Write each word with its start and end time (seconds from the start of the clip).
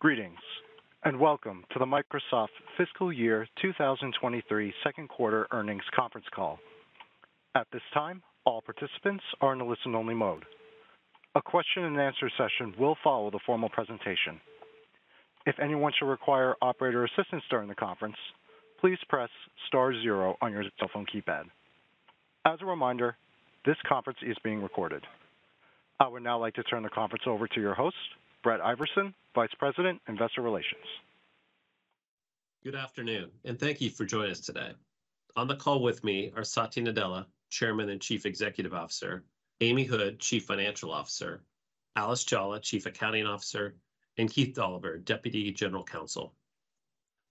Greetings, 0.00 0.38
and 1.02 1.18
welcome 1.18 1.64
to 1.72 1.80
the 1.80 1.84
Microsoft 1.84 2.54
Fiscal 2.76 3.12
Year 3.12 3.48
2023 3.60 4.72
second 4.84 5.08
quarter 5.08 5.48
earnings 5.50 5.82
conference 5.92 6.28
call. 6.32 6.60
At 7.56 7.66
this 7.72 7.82
time, 7.92 8.22
all 8.44 8.62
participants 8.62 9.24
are 9.40 9.52
in 9.54 9.60
a 9.60 9.66
listen-only 9.66 10.14
mode. 10.14 10.44
A 11.34 11.42
question 11.42 11.82
and 11.82 11.98
answer 11.98 12.30
session 12.38 12.74
will 12.78 12.96
follow 13.02 13.32
the 13.32 13.40
formal 13.44 13.70
presentation. 13.70 14.40
If 15.46 15.56
anyone 15.60 15.90
should 15.98 16.06
require 16.06 16.54
operator 16.62 17.04
assistance 17.04 17.42
during 17.50 17.66
the 17.68 17.74
conference, 17.74 18.16
please 18.80 18.98
press 19.08 19.30
star 19.66 19.92
zero 20.00 20.36
on 20.40 20.52
your 20.52 20.62
telephone 20.78 21.06
keypad. 21.12 21.46
As 22.46 22.60
a 22.62 22.66
reminder, 22.66 23.16
this 23.66 23.76
conference 23.88 24.20
is 24.22 24.36
being 24.44 24.62
recorded. 24.62 25.02
I 25.98 26.06
would 26.06 26.22
now 26.22 26.38
like 26.38 26.54
to 26.54 26.62
turn 26.62 26.84
the 26.84 26.88
conference 26.88 27.24
over 27.26 27.48
to 27.48 27.60
your 27.60 27.74
host, 27.74 27.96
Brett 28.42 28.60
Iversen, 28.60 29.12
Vice 29.34 29.50
President, 29.58 30.00
Investor 30.06 30.42
Relations. 30.42 30.84
Good 32.62 32.76
afternoon, 32.76 33.30
and 33.44 33.58
thank 33.58 33.80
you 33.80 33.90
for 33.90 34.04
joining 34.04 34.30
us 34.30 34.40
today. 34.40 34.72
On 35.36 35.48
the 35.48 35.56
call 35.56 35.82
with 35.82 36.04
me 36.04 36.32
are 36.36 36.44
Satya 36.44 36.84
Nadella, 36.84 37.26
Chairman 37.50 37.90
and 37.90 38.00
Chief 38.00 38.26
Executive 38.26 38.72
Officer, 38.72 39.24
Amy 39.60 39.82
Hood, 39.84 40.20
Chief 40.20 40.44
Financial 40.44 40.92
Officer, 40.92 41.42
Alice 41.96 42.24
Jolla, 42.24 42.60
Chief 42.60 42.86
Accounting 42.86 43.26
Officer, 43.26 43.74
and 44.18 44.30
Keith 44.30 44.54
Dolliver, 44.54 44.98
Deputy 44.98 45.50
General 45.50 45.82
Counsel. 45.82 46.32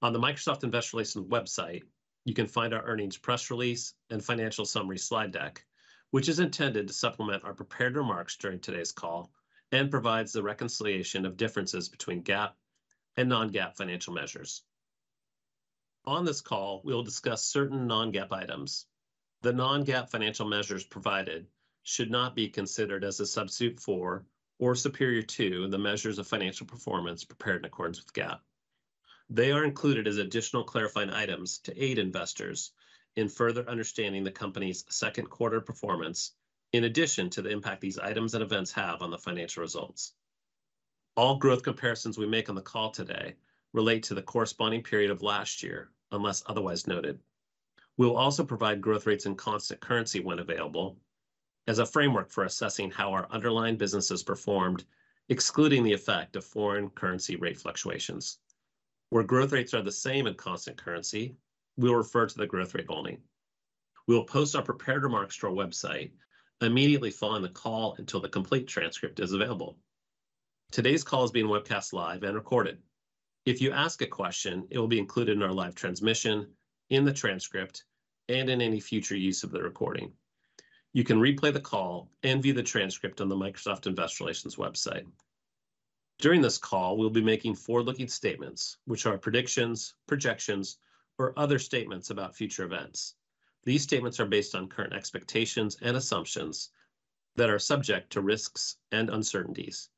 On 0.02 0.12
the 0.12 0.20
Microsoft 0.20 0.66
Investor 0.66 0.98
Relations 0.98 1.30
website, 1.30 1.84
you 2.26 2.34
can 2.34 2.48
find 2.48 2.73
our 2.73 2.84
earnings 2.84 3.17
press 3.17 3.50
release 3.50 3.94
and 4.09 4.23
financial 4.23 4.66
summary 4.66 4.98
slide 4.98 5.31
deck, 5.31 5.66
which 6.12 6.28
is 6.28 6.42
intended 6.42 6.88
to 6.88 6.94
supplement 6.94 7.45
our 7.45 7.53
prepared 7.53 7.95
remarks 7.95 8.36
during 8.36 8.59
today's 8.59 8.92
call 8.92 9.31
and 9.71 9.91
provides 9.91 10.31
the 10.31 10.44
reconciliation 10.44 11.26
of 11.26 11.38
differences 11.38 11.89
between 11.89 12.23
GAAP 12.23 12.53
and 13.17 13.30
non-GAAP 13.30 13.75
financial 13.75 14.13
measures. 14.13 14.63
On 16.05 16.23
this 16.23 16.39
call, 16.39 16.81
we 16.86 16.94
will 16.94 17.03
discuss 17.03 17.44
certain 17.44 17.86
non-GAAP 17.88 18.31
items. 18.31 18.86
The 19.42 19.53
non-GAAP 19.53 20.09
financial 20.09 20.47
measures 20.47 20.86
provided 20.86 21.47
should 21.83 22.09
not 22.09 22.36
be 22.36 22.47
considered 22.47 23.03
as 23.03 23.19
a 23.19 23.25
substitute 23.25 23.80
for 23.80 24.25
or 24.59 24.75
superior 24.75 25.22
to 25.22 25.67
the 25.67 25.77
measures 25.77 26.17
of 26.17 26.27
financial 26.27 26.66
performance 26.66 27.23
prepared 27.23 27.61
in 27.61 27.66
accordance 27.66 27.99
with 27.99 28.14
GAAP. 28.14 28.39
They 29.30 29.52
are 29.52 29.66
included 29.66 30.08
as 30.08 30.17
additional 30.17 30.64
clarifying 30.64 31.09
items 31.09 31.59
to 31.59 31.83
aid 31.83 31.99
investors 31.99 32.72
in 33.17 33.27
further 33.27 33.67
understanding 33.70 34.23
the 34.23 34.31
company's 34.31 34.86
second 34.89 35.30
quarter 35.30 35.59
performance, 35.59 36.33
in 36.73 36.84
addition 36.84 37.30
to 37.30 37.42
the 37.42 37.50
impact 37.50 37.82
these 37.82 37.98
items 37.98 38.34
and 38.34 38.44
events 38.44 38.72
have 38.72 39.02
on 39.02 39.10
the 39.10 39.18
financial 39.18 39.62
results. 39.62 40.14
All 41.16 41.38
growth 41.38 41.64
comparisons 41.64 42.18
we 42.18 42.28
make 42.28 42.50
on 42.50 42.56
the 42.56 42.62
call 42.62 42.92
today 42.92 43.36
relate 43.73 44.04
to 44.04 44.14
the 44.14 44.22
corresponding 44.22 44.84
period 44.84 45.10
of 45.10 45.22
last 45.22 45.64
year, 45.64 45.90
unless 46.12 46.44
otherwise 46.45 46.88
noted. 46.88 47.20
We'll 47.98 48.16
also 48.16 48.44
provide 48.44 48.82
growth 48.82 49.08
rates 49.08 49.26
in 49.26 49.36
constant 49.36 49.82
currency 49.82 50.20
when 50.20 50.40
available, 50.40 50.98
as 51.68 51.80
a 51.80 51.86
framework 51.86 52.30
for 52.30 52.44
assessing 52.44 52.92
how 52.92 53.12
our 53.12 53.28
underlying 53.32 53.78
businesses 53.78 54.23
performed, 54.23 54.86
excluding 55.30 55.84
the 55.84 55.94
effect 55.94 56.36
of 56.36 56.45
foreign 56.45 56.90
currency 56.92 57.36
rate 57.36 57.58
fluctuations. 57.58 58.40
Where 59.10 59.23
growth 59.23 59.52
rates 59.52 59.73
are 59.73 59.82
the 59.82 59.92
same 59.92 60.28
in 60.28 60.36
constant 60.36 60.78
currency, 60.78 61.36
we'll 61.78 61.95
refer 61.95 62.28
to 62.28 62.38
the 62.38 62.45
growth 62.45 62.76
rate 62.76 62.86
only. 62.90 63.20
We'll 64.08 64.23
post 64.23 64.56
our 64.56 64.62
prepared 64.62 65.04
remarks 65.04 65.38
to 65.38 65.48
our 65.48 65.54
website 65.54 66.12
immediately 66.61 67.11
following 67.11 67.44
the 67.44 67.50
call 67.50 67.95
until 67.97 68.19
the 68.19 68.30
complete 68.30 68.67
transcript 68.67 69.19
is 69.19 69.33
available. 69.33 69.77
Today's 70.72 71.03
call 71.03 71.23
is 71.23 71.31
being 71.31 71.47
webcast 71.47 71.94
live 71.94 72.23
and 72.23 72.36
recorded. 72.36 72.80
If 73.45 73.61
you 73.61 73.72
ask 73.72 74.02
a 74.02 74.08
question, 74.08 74.67
it 74.69 74.80
will 74.80 74.88
be 74.88 74.99
included 74.99 75.38
in 75.38 75.44
our 75.44 75.53
live 75.53 75.75
transmission, 75.75 76.47
in 76.89 77.05
the 77.05 77.14
transcript, 77.14 77.86
and 78.27 78.49
in 78.49 78.61
any 78.61 78.80
future 78.80 79.16
use 79.16 79.43
of 79.43 79.52
the 79.52 79.61
recording. 79.61 80.11
You 80.93 81.04
can 81.04 81.20
replay 81.20 81.54
the 81.54 81.59
call 81.59 82.09
and 82.23 82.42
view 82.42 82.54
the 82.54 82.64
transcript 82.64 83.21
on 83.21 83.30
the 83.30 83.36
Microsoft 83.36 83.86
Investor 83.86 84.23
Relations 84.23 84.55
website. 84.55 85.05
During 86.20 86.42
this 86.42 86.58
call, 86.58 86.98
we'll 86.98 87.11
be 87.11 87.21
making 87.21 87.55
forward-looking 87.55 88.08
statements, 88.08 88.77
which 88.86 89.05
are 89.05 89.17
predictions, 89.17 89.93
projections, 90.08 90.80
or 91.20 91.37
other 91.37 91.59
statements 91.59 92.09
about 92.09 92.36
future 92.36 92.64
events. 92.64 93.15
These 93.67 93.83
statements 93.83 94.22
are 94.22 94.26
based 94.26 94.55
on 94.55 94.70
current 94.70 94.94
expectations 94.94 95.76
and 95.82 95.98
assumptions 95.98 96.70
that 97.36 97.50
are 97.50 97.60
subject 97.60 98.14
to 98.14 98.22
risks 98.22 98.78
and 98.94 99.10
uncertainties. 99.10 99.89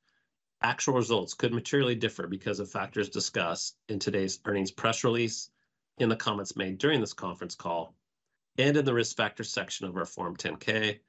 Actual 0.63 0.95
results 0.95 1.35
could 1.35 1.53
materially 1.53 1.93
differ 1.93 2.25
because 2.25 2.59
of 2.59 2.71
factors 2.71 3.09
discussed 3.09 3.77
in 3.87 3.99
today's 3.99 4.39
earnings 4.45 4.71
press 4.71 5.03
release, 5.03 5.51
in 5.99 6.09
the 6.09 6.15
comments 6.15 6.55
made 6.55 6.79
during 6.79 6.99
this 6.99 7.13
conference 7.13 7.53
call, 7.53 7.93
and 8.57 8.75
in 8.75 8.85
the 8.85 8.93
Risk 8.95 9.15
Factors 9.15 9.51
section 9.51 9.85
of 9.85 9.95
our 9.95 10.03
Form 10.03 10.35
10-K, 10.35 10.99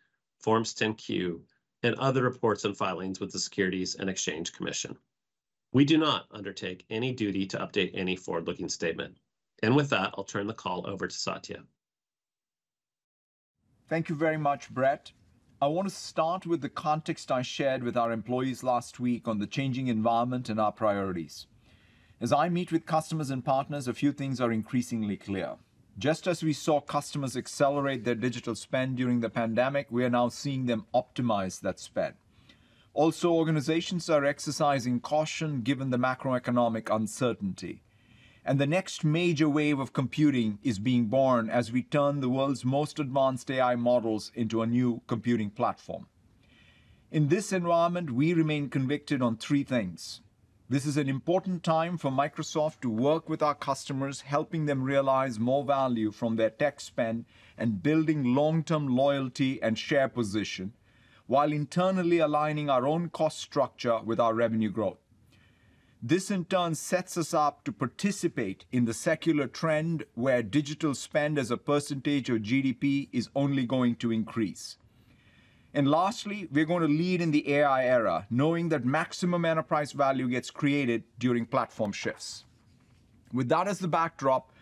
Forms 0.40 0.74
10-Q, 0.74 1.42
and 1.82 1.94
other 1.94 2.24
reports 2.24 2.66
and 2.66 2.76
filings 2.76 3.20
with 3.20 3.32
the 3.32 3.38
Securities 3.38 3.94
and 3.94 4.10
Exchange 4.10 4.52
Commission. 4.52 4.98
We 5.72 5.86
do 5.86 5.96
not 5.96 6.26
undertake 6.30 6.84
any 6.90 7.14
duty 7.14 7.46
to 7.46 7.58
update 7.58 7.92
any 7.94 8.16
forward-looking 8.16 8.68
statement. 8.68 9.16
And 9.62 9.74
with 9.74 9.88
that, 9.88 10.12
I'll 10.18 10.24
turn 10.24 10.46
the 10.46 10.52
call 10.52 10.86
over 10.86 11.08
to 11.08 11.16
Satya. 11.16 11.64
Thank 13.90 14.08
you 14.08 14.14
very 14.14 14.36
much, 14.36 14.70
Brett. 14.70 15.10
I 15.60 15.66
want 15.66 15.88
to 15.88 15.94
start 15.94 16.46
with 16.46 16.60
the 16.60 16.68
context 16.68 17.32
I 17.32 17.42
shared 17.42 17.82
with 17.82 17.96
our 17.96 18.12
employees 18.12 18.62
last 18.62 19.00
week 19.00 19.26
on 19.26 19.40
the 19.40 19.48
changing 19.48 19.88
environment 19.88 20.48
and 20.48 20.60
our 20.60 20.70
priorities. 20.70 21.48
As 22.20 22.32
I 22.32 22.50
meet 22.50 22.70
with 22.70 22.86
customers 22.86 23.30
and 23.30 23.44
partners, 23.44 23.88
a 23.88 23.92
few 23.92 24.12
things 24.12 24.40
are 24.40 24.52
increasingly 24.52 25.16
clear. 25.16 25.56
Just 25.98 26.28
as 26.28 26.40
we 26.40 26.52
saw 26.52 26.80
customers 26.80 27.36
accelerate 27.36 28.04
their 28.04 28.14
digital 28.14 28.54
spend 28.54 28.96
during 28.96 29.18
the 29.18 29.28
pandemic, 29.28 29.88
we 29.90 30.04
are 30.04 30.08
now 30.08 30.28
seeing 30.28 30.66
them 30.66 30.86
optimize 30.94 31.60
that 31.60 31.80
spend. 31.80 32.14
Also, 32.94 33.32
organizations 33.32 34.08
are 34.08 34.24
exercising 34.24 35.00
caution 35.00 35.62
given 35.62 35.90
the 35.90 35.98
macroeconomic 35.98 36.94
uncertainty. 36.94 37.82
And 38.44 38.58
the 38.58 38.66
next 38.66 39.04
major 39.04 39.48
wave 39.48 39.78
of 39.78 39.92
computing 39.92 40.58
is 40.62 40.78
being 40.78 41.06
born 41.06 41.50
as 41.50 41.70
we 41.70 41.82
turn 41.82 42.20
the 42.20 42.30
world's 42.30 42.64
most 42.64 42.98
advanced 42.98 43.50
AI 43.50 43.76
models 43.76 44.32
into 44.34 44.62
a 44.62 44.66
new 44.66 45.02
computing 45.06 45.50
platform. 45.50 46.06
In 47.10 47.28
this 47.28 47.52
environment, 47.52 48.12
we 48.12 48.32
remain 48.32 48.68
convicted 48.68 49.20
on 49.20 49.36
three 49.36 49.64
things. 49.64 50.22
This 50.70 50.86
is 50.86 50.96
an 50.96 51.08
important 51.08 51.64
time 51.64 51.98
for 51.98 52.12
Microsoft 52.12 52.80
to 52.82 52.88
work 52.88 53.28
with 53.28 53.42
our 53.42 53.56
customers, 53.56 54.20
helping 54.20 54.66
them 54.66 54.84
realize 54.84 55.40
more 55.40 55.64
value 55.64 56.12
from 56.12 56.36
their 56.36 56.50
tech 56.50 56.80
spend 56.80 57.24
and 57.58 57.82
building 57.82 58.36
long-term 58.36 58.86
loyalty 58.86 59.60
and 59.60 59.76
share 59.76 60.08
position, 60.08 60.72
while 61.26 61.52
internally 61.52 62.20
aligning 62.20 62.70
our 62.70 62.86
own 62.86 63.08
cost 63.08 63.38
structure 63.38 64.00
with 64.04 64.20
our 64.20 64.32
revenue 64.32 64.70
growth. 64.70 64.98
This, 66.02 66.30
in 66.30 66.46
turn, 66.46 66.74
sets 66.76 67.18
us 67.18 67.34
up 67.34 67.62
to 67.64 67.72
participate 67.72 68.64
in 68.72 68.86
the 68.86 68.94
secular 68.94 69.46
trend 69.46 70.04
where 70.14 70.42
digital 70.42 70.94
spend 70.94 71.38
as 71.38 71.50
a 71.50 71.58
percentage 71.58 72.30
of 72.30 72.38
GDP 72.38 73.08
is 73.12 73.28
only 73.36 73.66
going 73.66 73.96
to 73.96 74.10
increase. 74.10 74.78
And 75.74 75.90
lastly, 75.90 76.48
we're 76.50 76.64
going 76.64 76.80
to 76.80 76.88
lead 76.88 77.20
in 77.20 77.32
the 77.32 77.52
AI 77.52 77.84
era, 77.84 78.26
knowing 78.30 78.70
that 78.70 78.84
maximum 78.84 79.44
enterprise 79.44 79.92
value 79.92 80.26
gets 80.28 80.50
created 80.50 81.04
during 81.18 81.44
platform 81.44 81.92
shifts. 81.92 82.44
With 83.30 83.50
that 83.50 83.68
as 83.68 83.78
the 83.78 83.86
backdrop, 83.86 84.52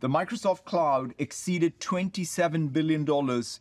the 0.00 0.08
Microsoft 0.08 0.64
Cloud 0.66 1.14
exceeded 1.16 1.80
$27 1.80 2.70
billion 2.70 3.06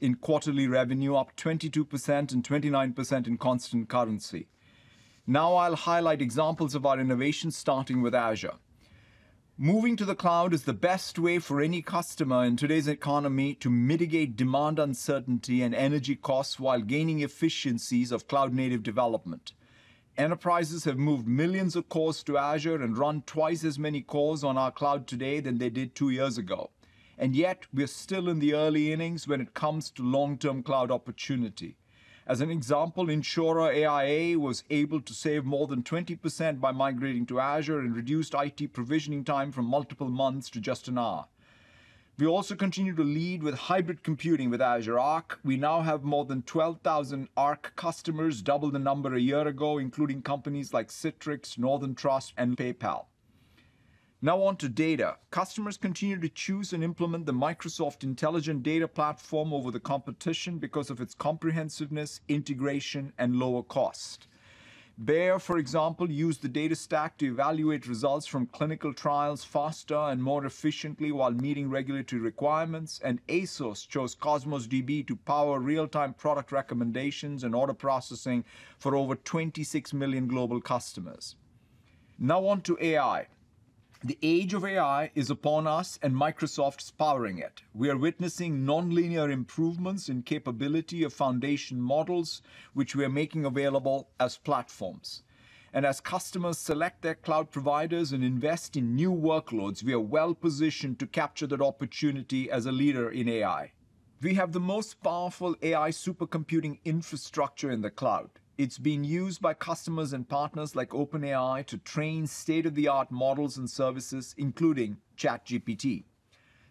in 0.02 0.16
quarterly 0.16 0.68
revenue, 0.68 1.16
up 1.16 1.38
22% 1.38 2.34
and 2.34 2.44
29% 2.44 3.28
in 3.28 3.38
constant 3.38 3.88
currency. 3.88 4.48
Now 5.27 5.53
I'll 5.53 5.75
highlight 5.75 6.21
examples 6.21 6.73
of 6.73 6.85
our 6.85 6.99
innovation, 6.99 7.51
starting 7.51 8.01
with 8.01 8.15
Azure. 8.15 8.56
Moving 9.56 9.95
to 9.97 10.06
the 10.06 10.15
cloud 10.15 10.51
is 10.51 10.63
the 10.63 10.73
best 10.73 11.19
way 11.19 11.38
for 11.38 11.62
any 11.62 11.83
customer 11.83 12.44
in 12.44 12.56
today's 12.56 12.88
economy 12.88 13.53
to 13.56 13.69
mitigate 13.69 14.35
demand 14.35 14.79
uncertainty 14.79 15.62
and 15.62 15.75
energy 15.75 16.15
costs 16.15 16.59
while 16.59 16.81
gaining 16.81 17.19
efficiencies 17.19 18.12
of 18.12 18.27
cloud-native 18.27 18.81
development. 18.81 19.53
Enterprises 20.18 20.85
have 20.85 20.97
moved 20.97 21.27
millions 21.27 21.75
of 21.75 21.88
cores 21.88 22.24
to 22.24 22.39
Azure 22.39 22.81
and 22.81 22.97
run 22.97 23.21
twice 23.27 23.63
as 23.63 23.77
many 23.77 24.01
cores 24.01 24.44
on 24.44 24.57
our 24.57 24.71
cloud 24.71 25.06
today 25.06 25.39
than 25.39 25.59
they 25.59 25.69
did 25.69 25.94
two 25.94 26.09
years 26.09 26.39
ago. 26.39 26.71
And 27.17 27.35
yet, 27.35 27.67
we're 27.71 27.85
still 27.85 28.27
in 28.27 28.39
the 28.39 28.56
early 28.56 28.91
innings 28.91 29.27
when 29.27 29.41
it 29.41 29.53
comes 29.53 29.91
to 29.91 30.03
long-term 30.03 30.63
cloud 30.63 30.89
opportunity. 30.89 31.77
As 32.27 32.39
an 32.39 32.51
example, 32.51 33.09
insurer 33.09 33.71
AIA 33.71 34.38
was 34.38 34.63
able 34.69 35.01
to 35.01 35.13
save 35.13 35.44
more 35.44 35.65
than 35.65 35.81
20% 35.81 36.59
by 36.59 36.71
migrating 36.71 37.25
to 37.25 37.39
Azure 37.39 37.79
and 37.79 37.95
reduced 37.95 38.35
IT 38.35 38.73
provisioning 38.73 39.23
time 39.23 39.51
from 39.51 39.65
multiple 39.65 40.09
months 40.09 40.50
to 40.51 40.62
just 40.62 40.88
an 40.88 41.00
hour. 41.00 41.25
We 42.19 42.27
also 42.27 42.56
continue 42.56 42.95
to 42.95 43.03
lead 43.03 43.41
with 43.41 43.56
hybrid 43.56 44.03
computing 44.03 44.51
with 44.51 44.62
Azure 44.62 45.00
Arc. 45.00 45.39
We 45.44 45.57
now 45.57 45.81
have 45.81 46.03
more 46.03 46.25
than 46.25 46.44
12,000 46.44 47.27
Arc 47.35 47.73
customers, 47.75 48.44
double 48.44 48.69
the 48.69 48.77
number 48.77 49.15
a 49.15 49.19
year 49.19 49.47
ago, 49.47 49.79
including 49.79 50.21
companies 50.21 50.71
like 50.74 50.89
Citrix, 50.89 51.57
Northern 51.57 51.95
Trust, 51.95 52.33
and 52.38 52.56
PayPal. 52.56 53.06
Now 54.23 54.44
on 54.44 54.56
to 54.57 54.69
data. 54.69 55.18
Customers 55.31 55.77
continue 55.77 56.19
to 56.19 56.29
choose 56.29 56.73
and 56.73 56.83
implement 56.83 57.25
the 57.25 57.33
Microsoft 57.33 58.03
Intelligent 58.03 58.62
Data 58.62 58.88
Platform 58.88 59.51
over 59.51 59.71
the 59.71 59.79
competition 59.79 60.59
because 60.59 60.91
of 60.91 61.01
its 61.01 61.15
comprehensiveness, 61.15 62.21
integration, 62.27 63.13
and 63.18 63.38
lower 63.38 63.63
cost. 63.63 64.27
Bayer, 65.03 65.39
for 65.39 65.57
example, 65.57 66.12
used 66.12 66.44
the 66.44 66.47
data 66.47 66.75
stack 66.75 67.18
to 67.18 67.25
evaluate 67.25 67.88
results 67.88 68.27
from 68.27 68.45
clinical 68.45 68.94
trials 68.94 69.44
faster 69.44 69.97
and 69.97 70.21
more 70.21 70.45
efficiently 70.45 71.12
while 71.12 71.31
meeting 71.31 71.71
regulatory 71.71 72.21
requirements, 72.21 73.01
and 73.03 73.25
ASOS 73.25 73.88
chose 73.88 74.13
Cosmos 74.13 74.67
DB 74.67 75.07
to 75.07 75.15
power 75.15 75.59
real-time 75.59 76.13
product 76.13 76.51
recommendations 76.51 77.44
and 77.44 77.56
order 77.56 77.74
processing 77.74 78.45
for 78.77 78.95
over 78.95 79.15
26 79.15 79.94
million 79.94 80.27
global 80.27 80.62
customers. 80.62 81.38
Now 82.19 82.45
on 82.45 82.62
to 82.62 82.77
AI. 82.79 83.25
The 84.03 84.18
age 84.24 84.56
of 84.56 84.65
AI 84.65 85.12
is 85.13 85.30
upon 85.30 85.68
us, 85.68 86.00
and 86.01 86.15
Microsoft's 86.15 86.89
powering 86.89 87.38
it. 87.38 87.62
We 87.71 87.88
are 87.92 87.98
witnessing 87.98 88.65
nonlinear 88.65 89.31
improvements 89.31 90.09
in 90.09 90.24
capability 90.24 91.03
of 91.03 91.13
foundation 91.13 91.80
models, 91.80 92.42
which 92.74 92.95
we 92.95 93.06
are 93.06 93.09
making 93.09 93.45
available 93.45 94.09
as 94.19 94.38
platforms. 94.39 95.21
And 95.71 95.86
as 95.86 96.01
customers 96.01 96.57
select 96.57 97.03
their 97.03 97.13
cloud 97.13 97.51
providers 97.51 98.12
and 98.12 98.24
invest 98.24 98.75
in 98.75 98.95
new 98.95 99.13
workloads, 99.13 99.83
we 99.83 99.94
are 99.94 100.00
well-positioned 100.00 100.98
to 100.98 101.06
capture 101.06 101.45
that 101.45 101.62
opportunity 101.62 102.50
as 102.50 102.65
a 102.65 102.71
leader 102.71 103.12
in 103.12 103.30
AI. 103.30 103.71
We 104.19 104.33
have 104.33 104.51
the 104.51 104.59
most 104.59 105.03
powerful 105.03 105.56
AI 105.62 105.92
supercomputing 105.92 106.80
infrastructure 106.86 107.69
in 107.69 107.81
the 107.81 107.92
cloud. 107.92 108.31
It's 108.63 108.78
been 108.78 109.04
used 109.04 109.42
by 109.42 109.56
customers 109.56 110.13
and 110.13 110.30
partners 110.30 110.75
like 110.75 110.90
OpenAI 110.90 111.66
to 111.66 111.80
train 111.80 112.28
state-of-the-art 112.28 113.10
models 113.10 113.58
and 113.58 113.68
services, 113.68 114.36
including 114.38 114.98
ChatGPT. 115.18 116.04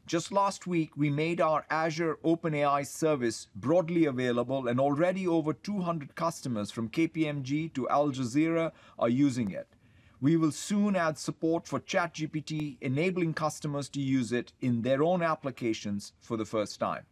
Just 0.07 0.31
last 0.31 0.69
week, 0.69 0.97
we 0.97 1.11
made 1.11 1.41
our 1.41 1.67
Azure 1.69 2.17
OpenAI 2.25 2.87
Service 2.87 3.49
broadly 3.57 4.05
available, 4.05 4.69
and 4.69 4.79
already 4.79 5.27
over 5.27 5.53
200 5.53 6.15
customers 6.15 6.71
from 6.71 6.91
KPMG 6.91 7.75
to 7.75 7.89
Al 7.89 8.13
Jazeera 8.13 8.71
are 8.97 9.09
using 9.09 9.51
it. 9.51 9.67
We 10.21 10.37
will 10.37 10.53
soon 10.53 10.95
add 10.95 11.19
support 11.19 11.67
for 11.67 11.81
ChatGPT, 11.81 12.77
enabling 12.81 13.35
customers 13.35 13.89
to 13.89 14.01
use 14.01 14.31
it 14.31 14.53
in 14.61 14.83
their 14.83 15.03
own 15.03 15.25
applications 15.25 16.13
for 16.21 16.37
the 16.37 16.45
first 16.45 16.79
time. 16.79 17.07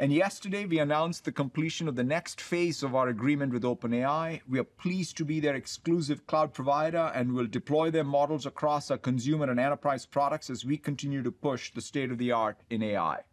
And 0.00 0.12
yesterday, 0.12 0.64
we 0.64 0.78
announced 0.78 1.24
the 1.24 1.32
completion 1.32 1.88
of 1.88 1.96
the 1.96 2.04
next 2.04 2.40
phase 2.40 2.84
of 2.84 2.94
our 2.94 3.08
agreement 3.08 3.52
with 3.52 3.64
OpenAI. 3.64 4.42
We 4.48 4.60
are 4.60 4.64
pleased 4.64 5.16
to 5.16 5.24
be 5.24 5.40
their 5.40 5.56
exclusive 5.56 6.24
cloud 6.24 6.54
provider 6.54 7.10
and 7.16 7.32
will 7.32 7.48
deploy 7.48 7.90
their 7.90 8.04
models 8.04 8.46
across 8.46 8.92
our 8.92 8.98
consumer 8.98 9.50
and 9.50 9.58
enterprise 9.58 10.06
products 10.06 10.50
as 10.50 10.64
we 10.64 10.76
continue 10.76 11.24
to 11.24 11.32
push 11.32 11.72
the 11.72 11.80
state-of-the-art 11.80 12.58
in 12.70 12.80
AI. 12.80 13.24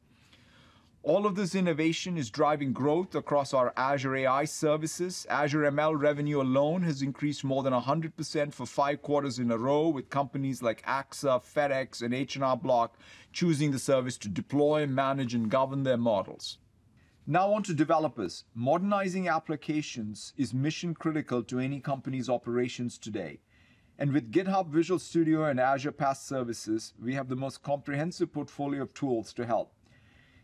All 1.06 1.28
of 1.28 1.36
this 1.36 1.54
innovation 1.54 2.18
is 2.18 2.32
driving 2.32 2.74
growth 2.74 3.14
across 3.14 3.54
our 3.54 3.72
Azure 3.78 4.16
AI 4.16 4.46
services. 4.46 5.28
Azure 5.30 5.70
ML 5.70 6.02
revenue 6.02 6.42
alone 6.42 6.82
has 6.82 7.04
increased 7.04 7.44
more 7.44 7.62
than 7.62 7.74
100% 7.74 8.52
for 8.52 8.66
five 8.66 9.04
quarters 9.04 9.38
in 9.38 9.52
a 9.52 9.58
row, 9.60 9.88
with 9.88 10.10
companies 10.10 10.64
like 10.64 10.84
AXA, 10.88 11.44
FedEx, 11.44 12.02
and 12.02 12.12
H&R 12.12 12.58
Block 12.58 12.98
choosing 13.32 13.70
the 13.70 13.78
service 13.78 14.18
to 14.18 14.28
deploy, 14.28 14.88
manage, 14.88 15.36
and 15.36 15.52
govern 15.52 15.84
their 15.84 15.96
models. 15.96 16.58
Now 17.28 17.54
on 17.54 17.62
to 17.64 17.76
developers. 17.76 18.46
Modernizing 18.56 19.28
applications 19.28 20.34
is 20.38 20.56
mission-critical 20.56 21.44
to 21.44 21.60
any 21.60 21.82
company's 21.82 22.30
operations 22.30 22.98
today. 22.98 23.42
And 24.00 24.12
with 24.12 24.32
GitHub 24.32 24.70
Visual 24.70 24.98
Studio 24.98 25.44
and 25.44 25.60
Azure 25.60 25.92
PaaS 25.92 26.24
services, 26.24 26.96
we 27.00 27.14
have 27.14 27.30
the 27.30 27.36
most 27.36 27.62
comprehensive 27.62 28.34
portfolio 28.34 28.82
of 28.82 28.94
tools 28.96 29.32
to 29.34 29.46
help. 29.46 29.75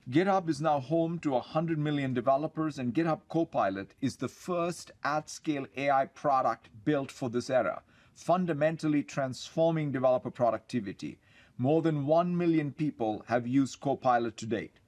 GitHub 0.10 0.50
is 0.50 0.60
now 0.60 0.80
home 0.80 1.20
to 1.20 1.30
100 1.30 1.78
million 1.78 2.12
developers, 2.12 2.80
and 2.80 2.92
GitHub 2.92 3.22
Copilot 3.30 3.94
is 4.02 4.16
the 4.16 4.28
first 4.28 4.92
at-scale 5.04 5.68
AI 5.78 6.08
product 6.08 6.70
built 6.84 7.12
for 7.12 7.30
this 7.30 7.52
era, 7.52 7.84
fundamentally 8.16 9.04
transforming 9.04 9.92
developer 9.92 10.32
productivity. 10.32 11.20
More 11.60 11.84
than 11.84 12.08
1 12.08 12.36
million 12.36 12.72
people 12.72 13.24
have 13.28 13.46
used 13.46 13.80
Copilot 13.80 14.38
to 14.38 14.48
date. 14.48 14.80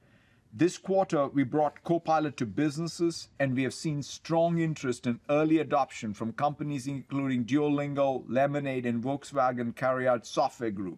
This 0.52 0.80
quarter, 0.80 1.28
we 1.28 1.44
brought 1.44 1.84
Copilot 1.84 2.36
to 2.38 2.48
businesses, 2.48 3.30
and 3.40 3.56
we 3.56 3.62
have 3.64 3.74
seen 3.76 4.02
strong 4.02 4.58
interest 4.58 5.06
and 5.06 5.20
early 5.30 5.60
adoption 5.60 6.16
from 6.16 6.34
companies 6.34 6.88
including 6.88 7.46
Duolingo, 7.46 8.24
Lemonade, 8.28 8.88
and 8.88 9.04
Volkswagen 9.04 9.76
CARIAD 9.76 10.26
Software 10.26 10.72
Group. 10.72 10.98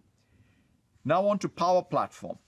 Now 1.04 1.28
on 1.28 1.38
to 1.40 1.50
Power 1.50 1.82
Platform. 1.82 2.38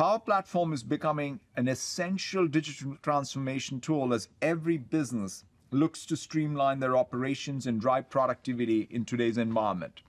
Power 0.00 0.18
Platform 0.18 0.72
is 0.72 0.82
becoming 0.82 1.40
an 1.56 1.68
essential 1.68 2.48
digital 2.48 2.96
transformation 3.02 3.80
tool 3.80 4.14
as 4.14 4.30
every 4.40 4.78
business 4.78 5.44
looks 5.72 6.06
to 6.06 6.16
streamline 6.16 6.80
their 6.80 6.96
operations 6.96 7.66
and 7.66 7.78
drive 7.78 8.08
productivity 8.08 8.88
in 8.90 9.04
today's 9.04 9.36
environment. 9.36 10.00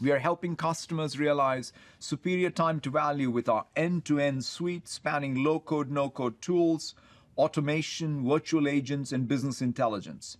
We 0.00 0.10
are 0.10 0.18
helping 0.18 0.56
customers 0.56 1.16
realize 1.16 1.72
superior 2.00 2.50
time 2.50 2.80
to 2.80 2.90
value 2.90 3.30
with 3.30 3.48
our 3.48 3.66
end-to-end 3.76 4.44
suite 4.44 4.88
spanning 4.88 5.44
low-code, 5.44 5.92
no-code 5.92 6.42
tools, 6.42 6.96
automation, 7.38 8.28
virtual 8.28 8.66
agents, 8.66 9.12
and 9.12 9.28
business 9.28 9.62
intelligence. 9.62 10.38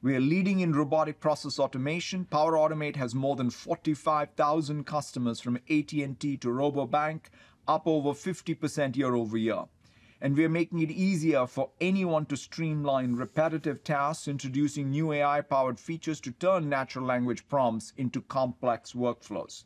We 0.00 0.16
are 0.16 0.20
leading 0.20 0.58
in 0.58 0.72
robotic 0.72 1.20
process 1.20 1.60
automation. 1.60 2.24
Power 2.24 2.54
Automate 2.54 2.96
has 2.96 3.14
more 3.14 3.36
than 3.36 3.50
45,000 3.50 4.84
customers 4.84 5.38
from 5.38 5.56
AT&T 5.70 6.36
to 6.38 6.48
Rabobank, 6.48 7.26
up 7.66 7.86
over 7.86 8.10
50% 8.10 8.96
year-over-year. 8.96 9.64
And 10.20 10.36
we 10.36 10.44
are 10.44 10.48
making 10.48 10.80
it 10.80 10.90
easier 10.90 11.46
for 11.46 11.70
anyone 11.80 12.26
to 12.26 12.36
streamline 12.36 13.16
repetitive 13.16 13.82
tasks, 13.82 14.28
introducing 14.28 14.90
new 14.90 15.12
AI-powered 15.12 15.80
features 15.80 16.20
to 16.20 16.30
turn 16.30 16.68
natural 16.68 17.04
language 17.04 17.48
prompts 17.48 17.92
into 17.96 18.20
complex 18.20 18.92
workflows. 18.92 19.64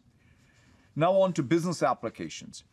Now 0.95 1.13
on 1.21 1.35
to 1.35 1.43
business 1.43 1.83
applications. 1.83 2.65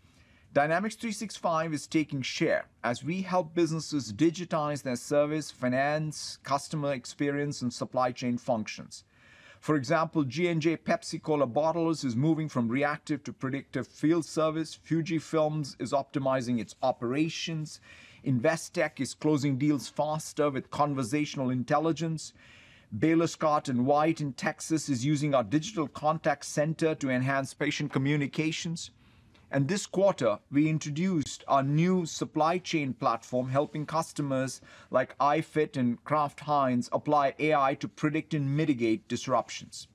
Dynamics 0.54 0.96
365 0.96 1.74
is 1.74 1.88
taking 1.88 2.22
share 2.22 2.70
as 2.84 3.04
we 3.04 3.24
help 3.24 3.56
businesses 3.56 4.14
digitize 4.14 4.84
their 4.84 4.96
service, 4.96 5.50
finance, 5.50 6.38
customer 6.44 6.94
experience, 6.94 7.62
and 7.62 7.74
supply 7.74 8.12
chain 8.12 8.38
functions. 8.38 9.04
For 9.64 9.78
example, 9.78 10.26
G&J 10.26 10.76
Pepsi-Cola 10.76 11.48
Bottlers 11.48 12.04
is 12.04 12.18
moving 12.18 12.50
from 12.50 12.68
reactive 12.68 13.24
to 13.24 13.32
predictive 13.32 13.88
field 13.88 14.26
service. 14.26 14.78
Fujifilm 14.86 15.74
is 15.80 15.94
optimizing 15.94 16.60
its 16.60 16.76
operations. 16.84 17.80
Investec 18.28 19.00
is 19.00 19.14
closing 19.14 19.58
deals 19.58 19.88
faster 19.88 20.50
with 20.50 20.70
conversational 20.70 21.50
intelligence. 21.50 22.34
Baylor 23.00 23.28
Scott 23.28 23.70
& 23.70 23.74
White 23.74 24.20
in 24.20 24.34
Texas 24.34 24.90
is 24.90 25.06
using 25.06 25.34
our 25.34 25.46
digital 25.46 25.88
contact 25.88 26.44
center 26.44 26.94
to 26.96 27.10
enhance 27.10 27.54
patient 27.54 27.94
communications. 27.94 28.92
And 29.54 29.68
this 29.68 29.86
quarter, 29.86 30.40
we 30.52 30.68
introduced 30.68 31.44
our 31.48 31.62
new 31.62 32.08
supply 32.08 32.58
chain 32.58 32.96
platform, 32.96 33.50
helping 33.50 33.86
customers 33.86 34.62
like 34.90 35.16
iFIT 35.20 35.78
and 35.78 36.04
Kraft 36.04 36.40
Heinz 36.40 36.90
apply 36.92 37.36
AI 37.38 37.76
to 37.76 37.88
predict 37.88 38.34
and 38.34 38.58
mitigate 38.58 39.08
disruptions. 39.08 39.88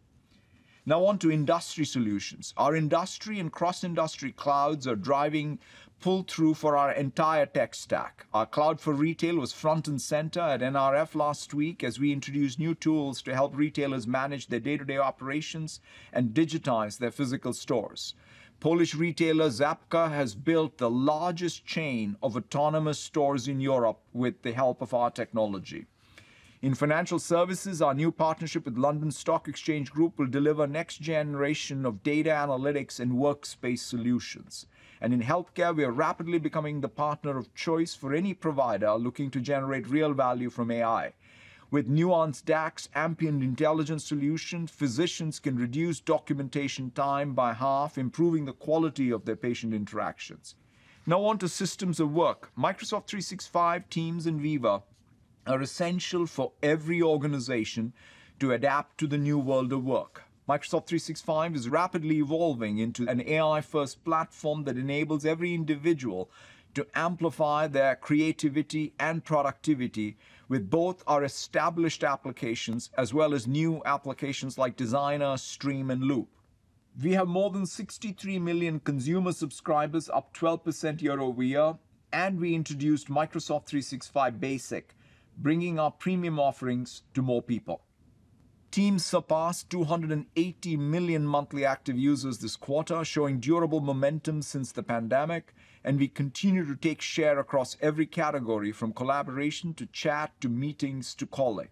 Now 0.87 1.05
on 1.07 1.19
to 1.19 1.33
industry 1.33 1.85
solutions. 1.85 2.55
Our 2.57 2.77
industry 2.77 3.41
and 3.41 3.51
cross-industry 3.51 4.31
clouds 4.31 4.87
are 4.87 4.95
driving 4.95 5.59
pull-through 5.99 6.55
for 6.55 6.77
our 6.77 6.93
entire 6.93 7.47
tech 7.47 7.75
stack. 7.75 8.27
Our 8.33 8.47
Cloud 8.47 8.81
for 8.81 8.93
Retail 8.95 9.39
was 9.39 9.53
front 9.53 9.89
and 9.89 10.01
center 10.01 10.41
at 10.41 10.61
NRF 10.61 11.17
last 11.17 11.53
week 11.53 11.83
as 11.83 11.99
we 11.99 12.13
introduced 12.13 12.61
new 12.61 12.77
tools 12.77 13.23
to 13.23 13.35
help 13.35 13.57
retailers 13.57 14.07
manage 14.07 14.47
their 14.47 14.61
day-to-day 14.61 14.99
operations 14.99 15.81
and 16.13 16.31
digitize 16.31 16.99
their 16.99 17.11
physical 17.11 17.53
stores. 17.53 18.15
Polish 18.61 18.97
retailer 18.97 19.51
Żabka 19.51 20.11
has 20.11 20.35
built 20.35 20.79
the 20.79 20.91
largest 20.91 21.65
chain 21.65 22.17
of 22.21 22.37
autonomous 22.37 22.99
stores 22.99 23.47
in 23.47 23.61
Europe 23.61 24.01
with 24.13 24.43
the 24.43 24.51
help 24.51 24.83
of 24.83 24.93
our 24.93 25.13
technology. 25.13 25.87
In 26.61 26.75
financial 26.75 27.21
services, 27.21 27.81
our 27.81 27.95
new 27.95 28.11
partnership 28.11 28.65
with 28.65 28.77
London 28.77 29.13
Stock 29.13 29.47
Exchange 29.47 29.93
Group 29.93 30.19
will 30.19 30.27
deliver 30.27 30.67
next 30.67 31.01
generation 31.01 31.87
of 31.87 32.03
data 32.03 32.31
analytics 32.31 32.99
and 32.99 33.13
workspace 33.13 33.79
solutions. 33.79 34.67
And 35.01 35.13
in 35.13 35.23
healthcare, 35.23 35.77
we 35.77 35.85
are 35.85 35.93
rapidly 35.93 36.41
becoming 36.41 36.81
the 36.81 36.89
partner 36.89 37.39
of 37.39 37.55
choice 37.55 37.95
for 37.95 38.13
any 38.13 38.35
provider 38.35 38.93
looking 38.95 39.31
to 39.31 39.41
generate 39.41 39.87
real 39.87 40.15
value 40.15 40.51
from 40.51 40.73
AI. 40.73 41.13
With 41.71 41.87
Nuance 41.87 42.41
DAX 42.41 42.89
ambient 42.95 43.43
intelligence 43.43 44.03
solutions, 44.07 44.71
physicians 44.71 45.39
can 45.39 45.59
reduce 45.59 46.01
documentation 46.01 46.91
time 46.93 47.35
by 47.35 47.53
half, 47.53 47.99
improving 47.99 48.47
the 48.47 48.55
quality 48.55 49.11
of 49.11 49.27
their 49.27 49.37
patient 49.37 49.75
interactions. 49.75 50.55
Now 51.07 51.23
on 51.25 51.37
to 51.39 51.49
systems 51.49 52.01
of 52.01 52.11
work. 52.11 52.51
Microsoft 52.57 53.07
365, 53.09 53.91
Teams, 53.91 54.27
and 54.27 54.41
Viva 54.41 54.83
are 55.47 55.61
essential 55.61 56.25
for 56.25 56.53
every 56.63 57.03
organization 57.03 57.93
to 58.41 58.53
adapt 58.53 58.97
to 58.99 59.07
the 59.07 59.19
new 59.19 59.39
world 59.39 59.71
of 59.71 59.85
work. 59.85 60.23
Microsoft 60.49 60.87
365 60.87 61.55
is 61.55 61.69
rapidly 61.69 62.17
evolving 62.17 62.79
into 62.79 63.07
an 63.07 63.21
AI 63.27 63.61
first 63.61 64.03
platform 64.07 64.65
that 64.65 64.79
enables 64.79 65.27
every 65.27 65.53
individual 65.53 66.31
to 66.73 66.87
amplify 66.95 67.67
their 67.67 67.95
creativity 67.95 68.95
and 68.99 69.23
productivity 69.23 70.17
with 70.49 70.71
both 70.71 71.03
our 71.07 71.25
established 71.25 72.03
applications 72.03 72.91
as 72.97 73.13
well 73.13 73.35
as 73.35 73.47
new 73.47 73.83
applications 73.85 74.59
like 74.59 74.77
Designer, 74.77 75.37
Stream, 75.37 75.91
and 75.91 76.03
Loop. 76.03 76.29
We 77.03 77.13
have 77.13 77.29
more 77.29 77.51
than 77.51 77.67
63 77.67 78.39
million 78.39 78.81
consumer 78.81 79.33
subscribers, 79.33 80.09
up 80.09 80.35
12% 80.35 81.01
year-over-year, 81.01 81.75
and 82.13 82.41
we 82.41 82.55
introduced 82.55 83.09
Microsoft 83.09 83.67
365 83.67 84.41
Basic, 84.41 84.95
bringing 85.37 85.79
our 85.79 85.91
premium 85.91 86.41
offerings 86.41 87.03
to 87.15 87.23
more 87.23 87.43
people. 87.43 87.83
Teams 88.71 89.05
surpassed 89.05 89.71
280 89.71 90.77
million 90.77 91.25
monthly 91.25 91.65
active 91.65 91.97
users 91.97 92.39
this 92.39 92.57
quarter, 92.57 93.05
showing 93.05 93.41
durable 93.41 93.81
momentum 93.81 94.43
since 94.43 94.73
the 94.73 94.83
pandemic, 94.83 95.55
and 95.89 95.99
we 95.99 96.07
continue 96.07 96.67
to 96.67 96.77
take 96.77 97.01
share 97.01 97.39
across 97.39 97.79
every 97.81 98.05
category 98.05 98.71
from 98.71 98.93
collaboration 98.93 99.73
to 99.73 99.87
chat 99.87 100.39
to 100.39 100.47
meetings 100.47 101.15
to 101.15 101.25
calling. 101.25 101.69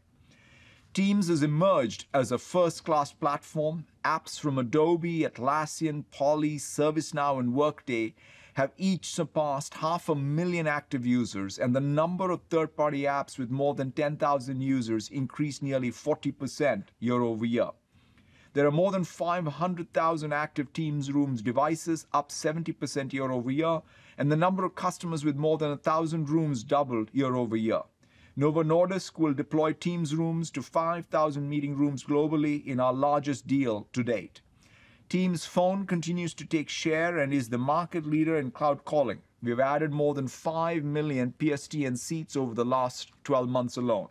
Teams 0.94 1.28
has 1.28 1.42
emerged 1.42 2.06
as 2.14 2.32
a 2.32 2.38
first-class 2.38 3.12
platform. 3.12 3.84
Apps 4.06 4.40
from 4.40 4.56
Adobe, 4.56 5.20
Atlassian, 5.20 6.02
Poly, 6.10 6.56
ServiceNow, 6.56 7.38
and 7.38 7.52
Workday 7.52 8.14
have 8.54 8.72
each 8.78 9.12
surpassed 9.12 9.74
half 9.74 10.08
a 10.08 10.14
million 10.14 10.66
active 10.66 11.04
users, 11.04 11.58
and 11.58 11.76
the 11.76 11.80
number 11.80 12.30
of 12.30 12.40
third-party 12.48 13.02
apps 13.02 13.38
with 13.38 13.50
more 13.50 13.74
than 13.74 13.92
10,000 13.92 14.62
users 14.62 15.10
increased 15.10 15.62
nearly 15.62 15.90
40% 15.90 16.84
year-over-year. 17.00 17.68
There 18.56 18.66
are 18.66 18.72
more 18.72 18.90
than 18.90 19.04
500,000 19.04 20.32
active 20.32 20.72
Teams 20.72 21.12
Rooms 21.12 21.42
devices, 21.42 22.06
up 22.14 22.30
70% 22.30 23.12
year-over-year, 23.12 23.82
and 24.16 24.32
the 24.32 24.36
number 24.36 24.64
of 24.64 24.74
customers 24.74 25.26
with 25.26 25.36
more 25.36 25.58
than 25.58 25.68
1,000 25.68 26.30
rooms 26.30 26.64
doubled 26.64 27.10
year-over-year. 27.12 27.82
Novo 28.34 28.62
Nordisk 28.62 29.18
will 29.18 29.34
deploy 29.34 29.74
Teams 29.74 30.14
Rooms 30.14 30.50
to 30.52 30.62
5,000 30.62 31.46
meeting 31.46 31.76
rooms 31.76 32.02
globally 32.02 32.64
in 32.64 32.80
our 32.80 32.94
largest 32.94 33.46
deal 33.46 33.88
to 33.92 34.02
date. 34.02 34.40
Teams 35.10 35.44
Phone 35.44 35.84
continues 35.84 36.32
to 36.32 36.46
take 36.46 36.70
share 36.70 37.18
and 37.18 37.34
is 37.34 37.50
the 37.50 37.58
market 37.58 38.06
leader 38.06 38.38
in 38.38 38.50
cloud 38.50 38.86
calling. 38.86 39.20
We 39.42 39.50
have 39.50 39.60
added 39.60 39.92
more 39.92 40.14
than 40.14 40.28
5 40.28 40.82
million 40.82 41.34
PSTN 41.38 41.98
seats 41.98 42.36
over 42.36 42.54
the 42.54 42.64
last 42.64 43.12
12 43.24 43.50
months 43.50 43.76
alone. 43.76 44.08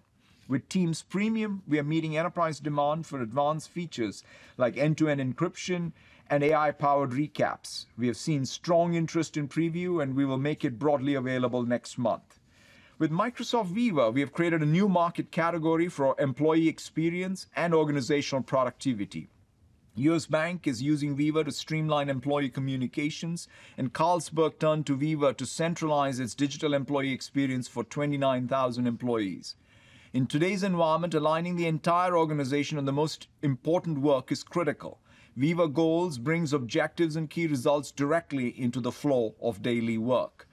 With 0.47 0.69
Teams 0.69 1.01
Premium, 1.01 1.63
we 1.67 1.79
are 1.79 1.83
meeting 1.83 2.15
enterprise 2.15 2.59
demand 2.59 3.07
for 3.07 3.19
advanced 3.19 3.67
features 3.69 4.23
like 4.57 4.77
end-to-end 4.77 5.19
encryption 5.19 5.91
and 6.29 6.43
AI-powered 6.43 7.11
recaps. 7.11 7.87
We 7.97 8.05
have 8.05 8.17
seen 8.17 8.45
strong 8.45 8.93
interest 8.93 9.37
in 9.37 9.47
Preview, 9.47 10.03
and 10.03 10.15
we 10.15 10.23
will 10.23 10.37
make 10.37 10.63
it 10.63 10.77
broadly 10.77 11.15
available 11.15 11.63
next 11.63 11.97
month. 11.97 12.39
With 12.99 13.09
Microsoft 13.09 13.69
Viva, 13.69 14.11
we 14.11 14.19
have 14.19 14.33
created 14.33 14.61
a 14.61 14.67
new 14.67 14.87
market 14.87 15.31
category 15.31 15.87
for 15.87 16.15
employee 16.19 16.67
experience 16.67 17.47
and 17.55 17.73
organizational 17.73 18.43
productivity. 18.43 19.29
US 19.95 20.27
Bank 20.27 20.67
is 20.67 20.81
using 20.81 21.15
Viva 21.15 21.43
to 21.43 21.51
streamline 21.51 22.09
employee 22.09 22.49
communications, 22.49 23.47
and 23.79 23.93
Carlsberg 23.93 24.59
turned 24.59 24.85
to 24.85 24.95
Viva 24.95 25.33
to 25.33 25.45
centralize 25.45 26.19
its 26.19 26.35
digital 26.35 26.75
employee 26.75 27.13
experience 27.13 27.67
for 27.67 27.83
29,000 27.83 28.85
employees. 28.85 29.55
In 30.15 30.27
today's 30.27 30.63
environment, 30.63 31.13
aligning 31.13 31.57
the 31.57 31.67
entire 31.67 32.15
organization 32.17 32.77
on 32.77 32.85
the 32.85 32.93
most 32.93 33.27
important 33.41 33.97
work 33.97 34.31
is 34.31 34.43
critical. 34.43 35.01
Viva 35.35 35.67
Goals 35.67 36.19
brings 36.19 36.53
objectives 36.53 37.17
and 37.17 37.29
key 37.29 37.47
results 37.47 37.91
directly 37.91 38.57
into 38.57 38.79
the 38.79 38.93
flow 38.93 39.35
of 39.41 39.61
daily 39.61 39.97
work. 39.97 40.47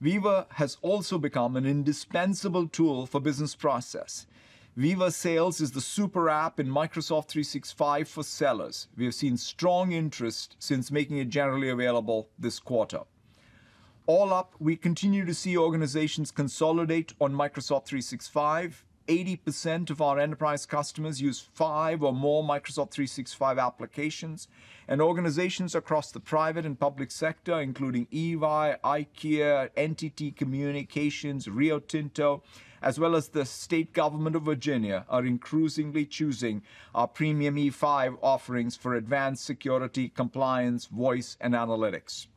Viva 0.00 0.46
has 0.50 0.76
also 0.80 1.18
become 1.18 1.56
an 1.56 1.66
indispensable 1.66 2.68
tool 2.68 3.04
for 3.04 3.18
business 3.18 3.56
process. 3.56 4.28
Viva 4.76 5.10
Sales 5.10 5.60
is 5.60 5.72
the 5.72 5.80
super 5.80 6.28
app 6.30 6.60
in 6.60 6.68
Microsoft 6.68 7.26
365 7.26 8.06
for 8.06 8.22
sellers. 8.22 8.86
We 8.96 9.06
have 9.06 9.14
seen 9.16 9.36
strong 9.36 9.90
interest 9.90 10.54
since 10.60 10.92
making 10.92 11.16
it 11.16 11.30
generally 11.30 11.68
available 11.68 12.28
this 12.38 12.60
quarter. 12.60 13.00
All 14.06 14.32
up, 14.32 14.54
we 14.60 14.76
continue 14.76 15.24
to 15.24 15.34
see 15.34 15.56
organizations 15.56 16.30
consolidate 16.30 17.12
on 17.20 17.32
Microsoft 17.32 17.86
365. 17.86 18.84
80% 19.10 19.90
of 19.90 20.00
our 20.00 20.20
enterprise 20.20 20.66
customers 20.66 21.20
use 21.20 21.40
five 21.40 22.00
or 22.04 22.12
more 22.12 22.44
Microsoft 22.44 22.92
365 22.92 23.58
applications, 23.58 24.46
and 24.86 25.02
organizations 25.02 25.74
across 25.74 26.12
the 26.12 26.20
private 26.20 26.64
and 26.64 26.78
public 26.78 27.10
sector, 27.10 27.60
including 27.60 28.06
EY, 28.12 28.76
IKEA, 28.84 29.70
NTT 29.76 30.36
Communications, 30.36 31.48
Rio 31.48 31.80
Tinto, 31.80 32.44
as 32.82 33.00
well 33.00 33.16
as 33.16 33.28
the 33.28 33.44
state 33.44 33.92
government 33.92 34.36
of 34.36 34.42
Virginia, 34.42 35.04
are 35.08 35.26
increasingly 35.26 36.06
choosing 36.06 36.62
our 36.94 37.08
premium 37.08 37.56
E5 37.56 38.16
offerings 38.22 38.76
for 38.76 38.94
advanced 38.94 39.44
security, 39.44 40.08
compliance, 40.08 40.86
voice, 40.86 41.36
and 41.40 41.54
analytics. 41.54 42.28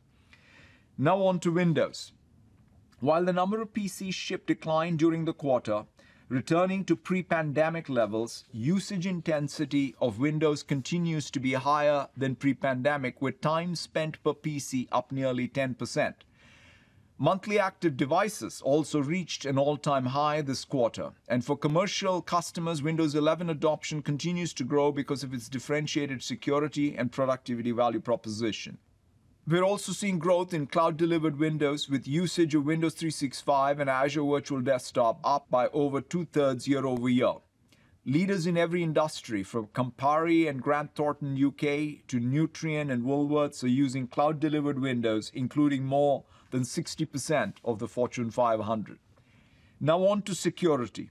Now 0.98 1.22
on 1.22 1.38
to 1.40 1.52
Windows. 1.52 2.12
While 2.98 3.24
the 3.24 3.32
number 3.32 3.60
of 3.60 3.72
PCs 3.72 4.14
shipped 4.14 4.48
declined 4.48 4.98
during 4.98 5.24
the 5.24 5.32
quarter, 5.32 5.84
returning 6.28 6.84
to 6.84 6.96
pre-pandemic 6.96 7.88
levels, 7.88 8.44
usage 8.52 9.06
intensity 9.06 9.94
of 10.00 10.18
Windows 10.18 10.62
continues 10.62 11.30
to 11.30 11.40
be 11.40 11.52
higher 11.52 12.08
than 12.16 12.34
pre-pandemic, 12.34 13.20
with 13.20 13.40
time 13.40 13.74
spent 13.74 14.22
per 14.24 14.32
PC 14.32 14.88
up 14.90 15.12
nearly 15.12 15.48
10%. 15.48 16.14
Monthly 17.16 17.60
active 17.60 17.96
devices 17.96 18.60
also 18.60 19.00
reached 19.00 19.44
an 19.44 19.56
all-time 19.56 20.06
high 20.06 20.40
this 20.40 20.64
quarter. 20.64 21.12
And 21.28 21.44
for 21.44 21.56
commercial 21.56 22.20
customers, 22.20 22.82
Windows 22.82 23.14
11 23.14 23.50
adoption 23.50 24.02
continues 24.02 24.52
to 24.54 24.64
grow 24.64 24.90
because 24.90 25.22
of 25.22 25.32
its 25.32 25.48
differentiated 25.48 26.24
security 26.24 26.96
and 26.96 27.12
productivity 27.12 27.70
value 27.70 28.00
proposition. 28.00 28.78
We're 29.46 29.62
also 29.62 29.92
seeing 29.92 30.18
growth 30.18 30.54
in 30.54 30.68
cloud-delivered 30.68 31.38
Windows, 31.38 31.86
with 31.86 32.08
usage 32.08 32.54
of 32.54 32.64
Windows 32.64 32.94
365 32.94 33.78
and 33.78 33.90
Azure 33.90 34.22
Virtual 34.22 34.62
Desktop 34.62 35.20
up 35.22 35.50
by 35.50 35.68
over 35.68 36.00
two-thirds 36.00 36.66
year-over-year. 36.66 37.34
Leaders 38.06 38.46
in 38.46 38.56
every 38.56 38.82
industry, 38.82 39.42
from 39.42 39.66
Campari 39.66 40.48
and 40.48 40.62
Grant 40.62 40.94
Thornton 40.94 41.34
UK 41.34 42.06
to 42.08 42.20
Nutrien 42.20 42.90
and 42.90 43.04
Woolworths, 43.04 43.62
are 43.62 43.68
using 43.68 44.06
cloud-delivered 44.06 44.78
Windows, 44.78 45.30
including 45.34 45.84
more 45.84 46.24
than 46.50 46.62
60% 46.62 47.56
of 47.66 47.78
the 47.78 47.88
Fortune 47.88 48.30
500. 48.30 48.98
Now 49.78 50.06
on 50.06 50.22
to 50.22 50.34
security. 50.34 51.10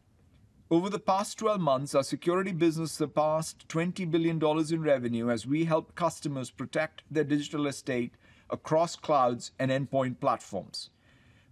Over 0.71 0.89
the 0.89 0.97
past 0.97 1.37
12 1.37 1.61
months, 1.61 1.93
our 1.93 2.01
security 2.01 2.51
business 2.51 2.91
surpassed 2.91 3.67
$20 3.67 4.09
billion 4.09 4.41
in 4.71 4.81
revenue 4.81 5.29
as 5.29 5.45
we 5.45 5.65
help 5.65 5.93
customers 5.93 6.49
protect 6.49 7.03
their 7.11 7.23
digital 7.23 7.67
estate 7.67 8.15
across 8.53 8.95
clouds 8.95 9.51
and 9.57 9.71
endpoint 9.71 10.19
platforms. 10.19 10.91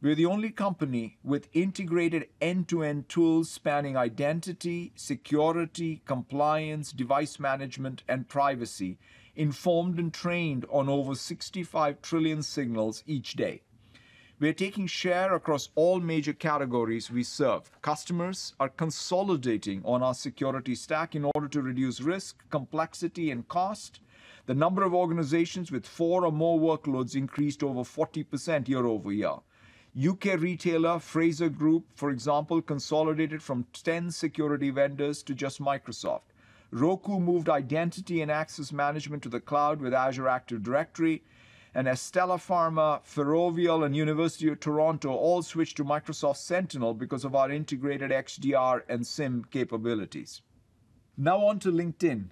We're 0.04 0.16
the 0.16 0.28
only 0.28 0.52
company 0.52 1.18
with 1.24 1.50
integrated 1.52 2.28
end-to-end 2.40 3.10
tools 3.10 3.50
spanning 3.50 3.98
identity, 3.98 4.94
security, 4.96 6.04
compliance, 6.06 6.92
device 6.92 7.40
management, 7.40 8.04
and 8.08 8.30
privacy, 8.30 9.00
informed 9.36 9.98
and 9.98 10.14
trained 10.14 10.66
on 10.70 10.90
over 10.90 11.16
65 11.16 12.02
trillion 12.04 12.44
signals 12.44 13.04
each 13.08 13.34
day. 13.34 13.64
We 14.40 14.50
are 14.50 14.54
taking 14.54 14.88
share 14.88 15.36
across 15.36 15.70
all 15.76 16.00
major 16.00 16.34
categories 16.34 17.12
we 17.12 17.24
serve. 17.24 17.70
Customers 17.82 18.54
are 18.60 18.70
consolidating 18.70 19.82
on 19.86 20.02
our 20.02 20.16
security 20.16 20.74
stack 20.74 21.16
in 21.16 21.26
order 21.36 21.48
to 21.48 21.62
reduce 21.62 22.02
risk, 22.02 22.44
complexity, 22.50 23.30
and 23.30 23.48
cost. 23.48 24.00
The 24.46 24.56
number 24.56 24.84
of 24.84 24.94
organizations 24.94 25.72
with 25.72 25.86
four 25.86 26.26
or 26.26 26.32
more 26.32 26.60
workloads 26.60 27.16
increased 27.16 27.64
over 27.64 27.82
40% 27.82 28.68
year-over-year. 28.68 29.36
UK 29.98 30.40
retailer 30.40 31.00
Fraser 31.00 31.50
Group, 31.50 31.86
for 31.94 32.10
example, 32.10 32.62
consolidated 32.62 33.44
from 33.44 33.66
10 33.74 34.12
security 34.12 34.70
vendors 34.70 35.22
to 35.24 35.36
just 35.36 35.62
Microsoft. 35.62 36.22
Roku 36.72 37.20
moved 37.20 37.50
identity 37.50 38.22
and 38.22 38.32
access 38.32 38.72
management 38.72 39.22
to 39.24 39.30
the 39.30 39.42
cloud 39.42 39.82
with 39.82 39.94
Azure 39.94 40.30
Active 40.30 40.64
Directory. 40.64 41.24
And 41.76 41.88
Astellas 41.88 42.46
Pharma, 42.46 43.02
Ferrovial, 43.04 43.84
and 43.84 43.96
University 43.96 44.48
of 44.48 44.60
Toronto 44.60 45.14
all 45.14 45.42
switched 45.42 45.78
to 45.78 45.86
Microsoft 45.86 46.38
Sentinel 46.38 46.94
because 46.94 47.24
of 47.24 47.36
our 47.36 47.52
integrated 47.52 48.12
XDR 48.12 48.84
and 48.90 49.06
SIEM 49.06 49.46
capabilities. 49.52 50.42
Now 51.18 51.46
on 51.46 51.60
to 51.60 51.72
LinkedIn. 51.72 52.30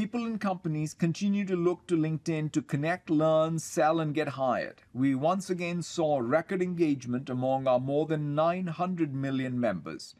People 0.00 0.24
and 0.24 0.40
companies 0.40 0.94
continue 0.94 1.44
to 1.44 1.54
look 1.54 1.86
to 1.86 1.94
LinkedIn 1.94 2.50
to 2.50 2.62
connect, 2.62 3.10
learn, 3.10 3.58
sell, 3.58 4.00
and 4.00 4.14
get 4.14 4.28
hired. 4.28 4.80
We 4.94 5.14
once 5.14 5.50
again 5.50 5.82
saw 5.82 6.20
record 6.20 6.62
engagement 6.62 7.28
among 7.28 7.68
our 7.68 7.78
more 7.78 8.06
than 8.06 8.34
900 8.34 9.14
million 9.14 9.60
members. 9.60 10.14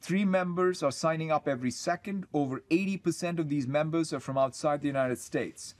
Three 0.00 0.24
members 0.24 0.80
are 0.80 0.92
signing 0.92 1.32
up 1.32 1.48
every 1.48 1.72
second. 1.72 2.26
Over 2.32 2.60
80% 2.70 3.40
of 3.40 3.48
these 3.48 3.66
members 3.66 4.12
are 4.12 4.20
from 4.20 4.38
outside 4.38 4.80
the 4.80 4.86
United 4.86 5.18
States. 5.18 5.74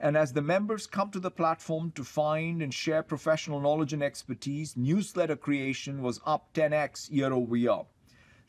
And 0.00 0.16
as 0.16 0.32
the 0.32 0.42
members 0.42 0.88
come 0.88 1.12
to 1.12 1.20
the 1.20 1.30
platform 1.30 1.92
to 1.92 2.02
find 2.02 2.60
and 2.60 2.74
share 2.74 3.04
professional 3.04 3.60
knowledge 3.60 3.92
and 3.92 4.02
expertise, 4.02 4.76
newsletter 4.76 5.36
creation 5.36 6.02
was 6.02 6.20
up 6.26 6.52
10x 6.54 7.08
year 7.12 7.32
over 7.32 7.56
year. 7.56 7.82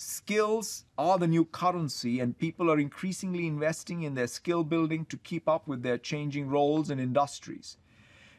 Skills 0.03 0.85
are 0.97 1.19
the 1.19 1.27
new 1.27 1.45
currency, 1.45 2.19
and 2.19 2.35
people 2.35 2.71
are 2.71 2.79
increasingly 2.79 3.45
investing 3.45 4.01
in 4.01 4.15
their 4.15 4.25
skill 4.25 4.63
building 4.63 5.05
to 5.05 5.15
keep 5.15 5.47
up 5.47 5.67
with 5.67 5.83
their 5.83 5.99
changing 5.99 6.49
roles 6.49 6.89
and 6.89 6.99
industries. 6.99 7.77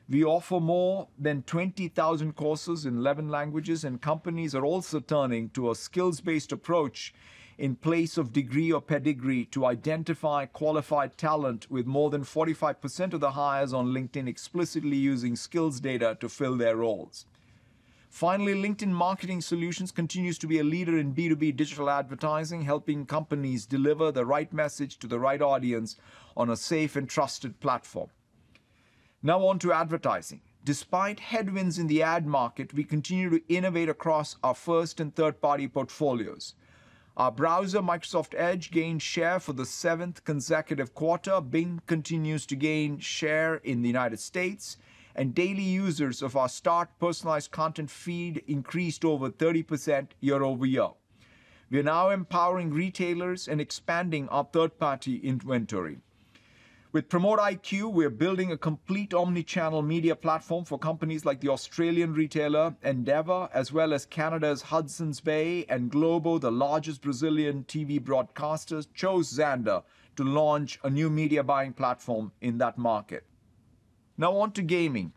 We 0.09 0.25
offer 0.25 0.59
more 0.59 1.07
than 1.16 1.45
20,000 1.45 2.35
courses 2.35 2.85
in 2.85 2.97
11 2.97 3.28
languages, 3.28 3.85
and 3.85 4.02
companies 4.02 4.57
are 4.57 4.64
also 4.64 4.99
turning 4.99 5.50
to 5.50 5.71
a 5.71 5.76
skills 5.76 6.21
based 6.21 6.50
approach 6.50 7.14
in 7.59 7.76
place 7.76 8.19
of 8.19 8.33
degree 8.33 8.73
or 8.73 8.81
pedigree 8.81 9.45
to 9.52 9.64
identify 9.64 10.47
qualified 10.47 11.16
talent, 11.16 11.71
with 11.71 11.87
more 11.87 12.11
than 12.11 12.25
45% 12.25 13.12
of 13.12 13.21
the 13.21 13.31
hires 13.31 13.73
on 13.73 13.95
LinkedIn 13.95 14.26
explicitly 14.26 14.97
using 14.97 15.37
skills 15.37 15.78
data 15.78 16.16
to 16.19 16.28
fill 16.28 16.57
their 16.57 16.75
roles. 16.75 17.25
Finally, 18.12 18.52
LinkedIn 18.52 18.90
Marketing 18.90 19.40
Solutions 19.40 19.90
continues 19.90 20.37
to 20.37 20.47
be 20.47 20.59
a 20.59 20.62
leader 20.62 20.99
in 20.99 21.14
B2B 21.14 21.57
digital 21.57 21.88
advertising, 21.88 22.61
helping 22.61 23.07
companies 23.07 23.64
deliver 23.64 24.12
the 24.12 24.26
right 24.26 24.52
message 24.52 24.99
to 24.99 25.07
the 25.07 25.19
right 25.19 25.40
audience 25.40 25.97
on 26.37 26.50
a 26.50 26.57
safe 26.57 26.95
and 26.95 27.09
trusted 27.09 27.59
platform. 27.59 28.11
Now 29.23 29.47
on 29.47 29.59
to 29.61 29.73
advertising. 29.73 30.42
Despite 30.62 31.21
headwinds 31.21 31.78
in 31.78 31.87
the 31.87 32.02
ad 32.02 32.26
market, 32.26 32.75
we 32.75 32.85
continue 32.85 33.31
to 33.31 33.42
innovate 33.49 33.88
across 33.88 34.37
our 34.45 34.54
first 34.54 35.00
and 35.00 35.16
third-party 35.16 35.69
portfolios. 35.69 36.54
Our 37.16 37.33
browser, 37.33 37.81
Microsoft 37.81 38.35
Edge, 38.37 38.71
gained 38.71 39.00
share 39.00 39.40
for 39.40 39.54
the 39.54 39.64
seventh 39.64 40.23
consecutive 40.25 40.95
quarter. 40.95 41.40
Bing 41.40 41.81
continues 41.87 42.45
to 42.47 42.57
gain 42.57 42.99
share 42.99 43.54
in 43.54 43.81
the 43.81 43.88
United 43.88 44.21
States, 44.21 44.76
and 45.14 45.35
daily 45.35 45.62
users 45.62 46.23
of 46.23 46.37
our 46.37 46.49
Start 46.49 46.88
personalized 46.99 47.50
content 47.50 47.90
feed 47.90 48.42
increased 48.47 49.04
over 49.04 49.31
30% 49.31 50.09
year-over-year. 50.21 50.88
We 51.71 51.78
are 51.78 51.83
now 51.83 52.11
empowering 52.11 52.71
retailers 52.71 53.49
and 53.49 53.61
expanding 53.61 54.28
our 54.28 54.45
third-party 54.52 55.16
inventory. 55.16 55.99
With 56.92 57.09
PromoteIQ, 57.09 57.90
we 57.90 58.04
are 58.04 58.11
building 58.11 58.52
a 58.52 58.59
complete 58.59 59.14
omni-channel 59.14 59.81
media 59.81 60.14
platform 60.14 60.66
for 60.66 60.78
companies 60.78 61.25
like 61.25 61.40
the 61.40 61.49
Australian 61.49 62.12
retailer 62.12 62.76
Endeavour, 62.83 63.49
as 63.54 63.73
well 63.73 63.95
as 63.95 64.04
Canada's 64.04 64.61
Hudson's 64.61 65.19
Bay 65.19 65.64
and 65.71 65.90
Globo, 65.90 66.37
the 66.37 66.52
largest 66.52 67.00
Brazilian 67.00 67.64
TV 67.64 67.99
broadcasters, 67.99 68.88
chose 68.92 69.33
Xandr 69.33 69.83
to 70.16 70.25
launch 70.25 70.78
a 70.85 70.90
new 70.90 71.09
media 71.09 71.42
buying 71.42 71.73
platform 71.73 72.33
in 72.42 72.59
that 72.59 72.76
market. 72.76 73.25
Now 74.19 74.37
on 74.37 74.52
to 74.52 74.62
gaming. 74.62 75.12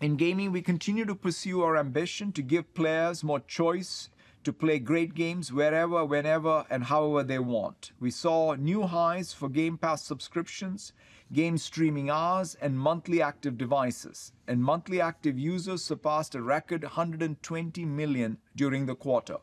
In 0.00 0.16
gaming, 0.16 0.50
we 0.50 0.60
continue 0.60 1.04
to 1.04 1.14
pursue 1.14 1.62
our 1.62 1.76
ambition 1.76 2.32
to 2.32 2.42
give 2.42 2.74
players 2.74 3.22
more 3.22 3.40
choice 3.40 4.10
to 4.42 4.52
play 4.52 4.78
great 4.78 5.14
games 5.14 5.52
wherever, 5.52 6.04
whenever, 6.04 6.64
and 6.68 6.84
however 6.84 7.22
they 7.22 7.38
want. 7.38 7.92
We 7.98 8.10
saw 8.10 8.54
new 8.54 8.82
highs 8.82 9.32
for 9.32 9.48
Game 9.48 9.78
Pass 9.78 10.02
subscriptions, 10.02 10.92
game 11.32 11.56
streaming 11.56 12.10
hours, 12.10 12.56
and 12.60 12.78
monthly 12.78 13.22
active 13.22 13.56
devices, 13.56 14.32
and 14.46 14.62
monthly 14.62 15.00
active 15.00 15.38
users 15.38 15.82
surpassed 15.82 16.34
a 16.34 16.42
record 16.42 16.82
120 16.82 17.84
million 17.84 18.38
during 18.54 18.86
the 18.86 18.94
quarter. 18.94 19.38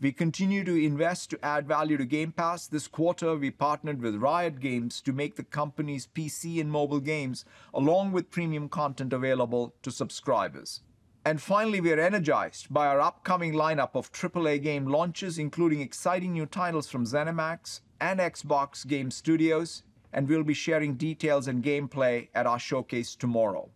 We 0.00 0.12
continue 0.12 0.62
to 0.62 0.76
invest 0.76 1.30
to 1.30 1.44
add 1.44 1.66
value 1.66 1.96
to 1.96 2.04
Game 2.04 2.30
Pass. 2.30 2.68
This 2.68 2.86
quarter, 2.86 3.34
we 3.34 3.50
partnered 3.50 4.00
with 4.00 4.22
Riot 4.22 4.60
Games 4.60 5.00
to 5.00 5.12
make 5.12 5.34
the 5.34 5.42
company's 5.42 6.06
PC 6.06 6.60
and 6.60 6.70
mobile 6.70 7.00
games, 7.00 7.44
along 7.74 8.12
with 8.12 8.30
premium 8.30 8.68
content, 8.68 9.12
available 9.12 9.74
to 9.82 9.90
subscribers. 9.90 10.82
And 11.24 11.42
finally, 11.42 11.80
we 11.80 11.90
are 11.90 11.98
energized 11.98 12.72
by 12.72 12.86
our 12.86 13.00
upcoming 13.00 13.54
lineup 13.54 13.96
of 13.96 14.12
AAA 14.12 14.62
game 14.62 14.86
launches, 14.86 15.36
including 15.36 15.80
exciting 15.80 16.34
new 16.34 16.46
titles 16.46 16.88
from 16.88 17.04
ZeniMax 17.04 17.80
and 18.00 18.20
Xbox 18.20 18.86
Game 18.86 19.10
Studios, 19.10 19.82
and 20.12 20.28
we'll 20.28 20.44
be 20.44 20.54
sharing 20.54 20.94
details 20.94 21.48
and 21.48 21.64
gameplay 21.64 22.28
at 22.36 22.46
our 22.46 22.60
showcase 22.60 23.16
tomorrow. 23.16 23.68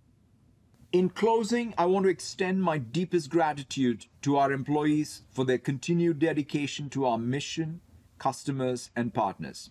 In 0.93 1.09
closing, 1.09 1.73
I 1.79 1.87
want 1.87 2.05
to 2.05 2.11
extend 2.11 2.63
my 2.63 2.77
deepest 2.77 3.31
gratitude 3.31 4.05
to 4.21 4.37
our 4.37 4.53
employees 4.53 5.23
for 5.31 5.47
their 5.47 5.57
continued 5.57 6.19
dedication 6.19 6.91
to 6.91 7.07
our 7.07 7.17
mission, 7.17 7.81
customers, 8.19 8.91
and 8.95 9.15
partners. 9.15 9.71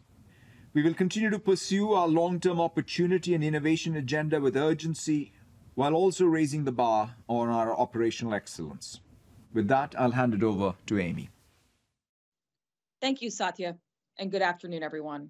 We 0.74 0.82
will 0.82 0.96
continue 0.96 1.30
to 1.30 1.38
pursue 1.38 1.94
our 1.94 2.08
long-term 2.08 2.60
opportunity 2.60 3.36
and 3.36 3.44
innovation 3.44 3.96
agenda 3.96 4.42
with 4.42 4.58
urgency, 4.58 5.32
while 5.76 5.94
also 5.94 6.26
raising 6.26 6.64
the 6.64 6.72
bar 6.72 7.18
on 7.28 7.50
our 7.50 7.72
operational 7.72 8.34
excellence. 8.34 9.00
With 9.54 9.68
that, 9.68 9.94
I'll 10.00 10.12
hand 10.12 10.34
it 10.34 10.42
over 10.42 10.74
to 10.88 10.98
Amy. 10.98 11.30
Thank 13.00 13.22
you, 13.22 13.30
Satya, 13.30 13.78
and 14.18 14.32
good 14.32 14.42
afternoon, 14.42 14.82
everyone. 14.82 15.30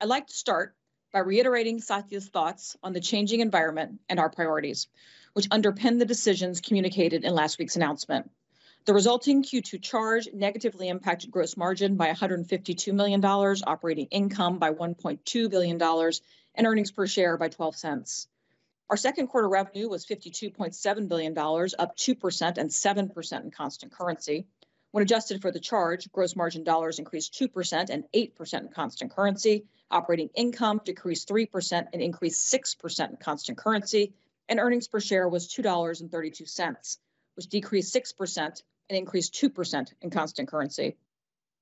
I'd 0.00 0.08
like 0.08 0.28
to 0.28 0.34
start 0.34 0.74
by 1.12 1.20
reiterating 1.20 1.80
Satya's 1.80 2.28
thoughts 2.28 2.76
on 2.82 2.92
the 2.92 3.00
changing 3.00 3.40
environment 3.40 4.00
and 4.08 4.18
our 4.18 4.30
priorities, 4.30 4.88
which 5.32 5.48
underpin 5.48 5.98
the 5.98 6.04
decisions 6.04 6.60
communicated 6.60 7.24
in 7.24 7.34
last 7.34 7.58
week's 7.58 7.76
announcement. 7.76 8.30
The 8.86 8.94
resulting 8.94 9.42
Q2 9.42 9.82
charge 9.82 10.28
negatively 10.32 10.88
impacted 10.88 11.30
gross 11.30 11.56
margin 11.56 11.96
by 11.96 12.10
$152 12.12 12.94
million, 12.94 13.22
operating 13.24 14.06
income 14.06 14.58
by 14.58 14.72
$1.2 14.72 15.50
billion, 15.50 15.82
and 16.54 16.66
earnings 16.66 16.90
per 16.90 17.06
share 17.06 17.36
by 17.36 17.48
$0.12. 17.48 18.26
Our 18.88 18.96
second 18.96 19.28
quarter 19.28 19.48
revenue 19.48 19.88
was 19.88 20.06
$52.7 20.06 21.08
billion, 21.08 21.36
up 21.38 21.96
2% 21.96 22.58
and 22.58 22.70
7% 22.70 23.44
in 23.44 23.50
constant 23.50 23.92
currency. 23.92 24.46
When 24.90 25.02
adjusted 25.02 25.42
for 25.42 25.52
the 25.52 25.60
charge, 25.60 26.10
gross 26.10 26.34
margin 26.34 26.64
dollars 26.64 26.98
increased 26.98 27.34
2% 27.34 27.90
and 27.90 28.04
8% 28.12 28.60
in 28.60 28.68
constant 28.70 29.12
currency. 29.12 29.66
Operating 29.92 30.30
income 30.34 30.80
decreased 30.84 31.28
3% 31.28 31.88
and 31.92 32.00
increased 32.00 32.52
6% 32.52 33.10
in 33.10 33.16
constant 33.16 33.58
currency, 33.58 34.14
and 34.48 34.60
earnings 34.60 34.86
per 34.86 35.00
share 35.00 35.28
was 35.28 35.48
$2.32, 35.48 36.98
which 37.34 37.48
decreased 37.48 37.94
6% 37.94 38.38
and 38.88 38.96
increased 38.96 39.34
2% 39.34 39.92
in 40.00 40.10
constant 40.10 40.48
currency. 40.48 40.96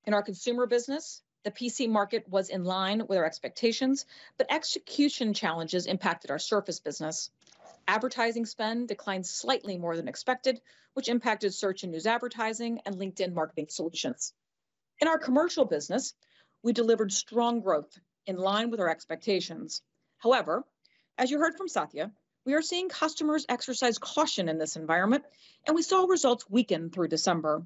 In 0.04 0.12
our 0.12 0.22
consumer 0.22 0.66
business, 0.66 1.22
the 1.44 1.50
PC 1.50 1.88
market 1.88 2.28
was 2.28 2.50
in 2.50 2.64
line 2.64 3.06
with 3.06 3.16
our 3.16 3.24
expectations, 3.24 4.04
but 4.36 4.52
execution 4.52 5.32
challenges 5.32 5.86
impacted 5.86 6.30
our 6.30 6.38
Surface 6.38 6.80
business. 6.80 7.30
Advertising 7.86 8.44
spend 8.44 8.88
declined 8.88 9.26
slightly 9.26 9.78
more 9.78 9.96
than 9.96 10.08
expected, 10.08 10.60
which 10.92 11.08
impacted 11.08 11.54
search 11.54 11.82
and 11.82 11.92
news 11.92 12.06
advertising 12.06 12.80
and 12.84 12.96
LinkedIn 12.96 13.32
Marketing 13.32 13.68
Solutions. 13.70 14.34
In 15.00 15.08
our 15.08 15.18
commercial 15.18 15.64
business, 15.64 16.12
we 16.62 16.74
delivered 16.74 17.12
strong 17.12 17.60
growth 17.60 17.98
in 18.28 18.36
line 18.36 18.70
with 18.70 18.78
our 18.78 18.88
expectations. 18.90 19.82
However, 20.18 20.64
as 21.16 21.30
you 21.30 21.38
heard 21.38 21.56
from 21.56 21.66
Satya, 21.66 22.12
we 22.44 22.54
are 22.54 22.62
seeing 22.62 22.88
customers 22.88 23.46
exercise 23.48 23.98
caution 23.98 24.48
in 24.48 24.58
this 24.58 24.76
environment, 24.76 25.24
and 25.66 25.74
we 25.74 25.82
saw 25.82 26.04
results 26.04 26.48
weaken 26.48 26.90
through 26.90 27.08
December. 27.08 27.62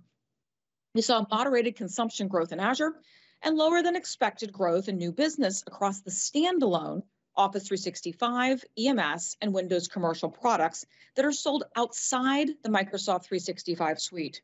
We 0.95 1.03
saw 1.03 1.27
moderated 1.31 1.77
consumption 1.77 2.29
growth 2.29 2.53
in 2.53 2.61
Azure 2.61 2.95
and 3.43 3.57
lower 3.57 3.83
than 3.83 3.97
expected 3.97 4.53
growth 4.53 4.89
in 4.89 4.99
new 4.99 5.13
business 5.13 5.65
across 5.67 6.01
the 6.01 6.11
standalone 6.11 7.03
Office 7.35 7.67
365, 7.67 8.65
EMS, 8.79 9.37
and 9.41 9.55
Windows 9.55 9.89
commercial 9.89 10.31
products 10.31 10.85
that 11.17 11.25
are 11.25 11.33
sold 11.33 11.65
outside 11.75 12.49
the 12.63 12.69
Microsoft 12.69 13.25
365 13.25 14.01
suite. 14.01 14.43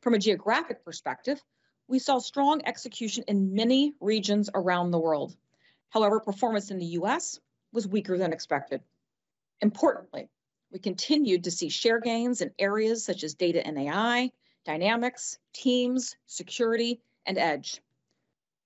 From 0.00 0.14
a 0.14 0.18
geographic 0.18 0.84
perspective, 0.84 1.42
we 1.88 1.98
saw 1.98 2.18
strong 2.18 2.62
execution 2.64 3.24
in 3.28 3.54
many 3.54 3.94
regions 4.00 4.48
around 4.54 4.90
the 4.90 4.98
world. 4.98 5.36
However, 5.90 6.20
performance 6.20 6.70
in 6.70 6.78
the 6.78 6.94
U.S. 7.00 7.38
was 7.72 7.86
weaker 7.86 8.16
than 8.16 8.32
expected. 8.32 8.82
Importantly, 9.60 10.28
we 10.70 10.78
continued 10.78 11.44
to 11.44 11.50
see 11.50 11.68
share 11.68 12.00
gains 12.00 12.40
in 12.40 12.52
areas 12.58 13.04
such 13.04 13.24
as 13.24 13.34
data 13.34 13.64
and 13.66 13.78
AI, 13.78 14.32
Dynamics, 14.64 15.38
Teams, 15.52 16.16
Security, 16.26 17.00
and 17.26 17.36
Edge. 17.36 17.82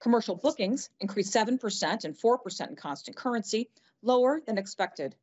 Commercial 0.01 0.37
bookings 0.37 0.91
increased 1.01 1.35
7% 1.35 2.05
and 2.05 2.17
4% 2.17 2.69
in 2.69 2.77
constant 2.77 3.17
currency, 3.17 3.71
lower 4.03 4.41
than 4.41 4.59
expected. 4.59 5.17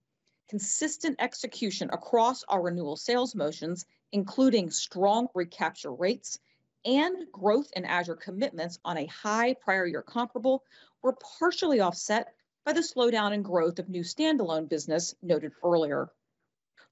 Consistent 0.50 1.16
execution 1.20 1.90
across 1.94 2.44
our 2.50 2.62
renewal 2.62 2.98
sales 2.98 3.34
motions, 3.34 3.86
including 4.12 4.72
strong 4.72 5.28
recapture 5.34 5.94
rates 5.94 6.40
and 6.86 7.32
growth 7.32 7.72
in 7.76 7.86
Azure 7.86 8.16
commitments 8.16 8.80
on 8.84 8.98
a 8.98 9.06
high 9.06 9.54
prior 9.54 9.86
year 9.86 10.02
comparable 10.02 10.64
were 11.02 11.16
partially 11.40 11.80
offset 11.80 12.34
by 12.66 12.74
the 12.74 12.82
slowdown 12.82 13.34
in 13.34 13.42
growth 13.42 13.80
of 13.80 13.90
new 13.90 14.04
standalone 14.04 14.70
business 14.70 15.16
noted 15.22 15.52
earlier. 15.64 16.10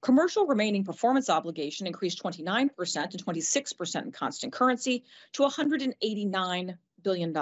Commercial 0.02 0.46
remaining 0.46 0.84
performance 0.84 1.30
obligation 1.30 1.86
increased 1.86 2.22
29% 2.22 2.70
and 3.12 3.24
26% 3.24 4.02
in 4.02 4.12
constant 4.12 4.52
currency 4.52 5.04
to 5.32 5.44
$189 5.44 6.78
billion. 7.02 7.32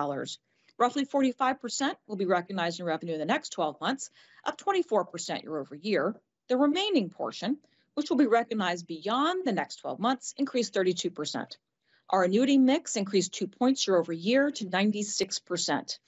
Roughly 0.78 1.06
45% 1.06 1.94
will 2.06 2.16
be 2.16 2.26
recognized 2.26 2.80
in 2.80 2.86
revenue 2.86 3.14
in 3.14 3.18
the 3.18 3.24
next 3.24 3.50
12 3.50 3.80
months, 3.80 4.10
up 4.44 4.60
24% 4.60 5.42
year-over-year. 5.42 6.14
The 6.48 6.56
remaining 6.56 7.10
portion, 7.10 7.58
which 7.94 8.10
will 8.10 8.16
be 8.16 8.26
recognized 8.26 8.86
beyond 8.86 9.44
the 9.44 9.52
next 9.52 9.76
12 9.76 9.98
months, 9.98 10.34
increased 10.36 10.74
32%. 10.74 11.56
Our 12.12 12.24
annuity 12.24 12.58
mix 12.58 12.96
increased 12.96 13.34
2 13.34 13.46
points 13.46 13.86
year-over-year 13.86 14.50
to 14.50 14.64
96%. 14.64 15.98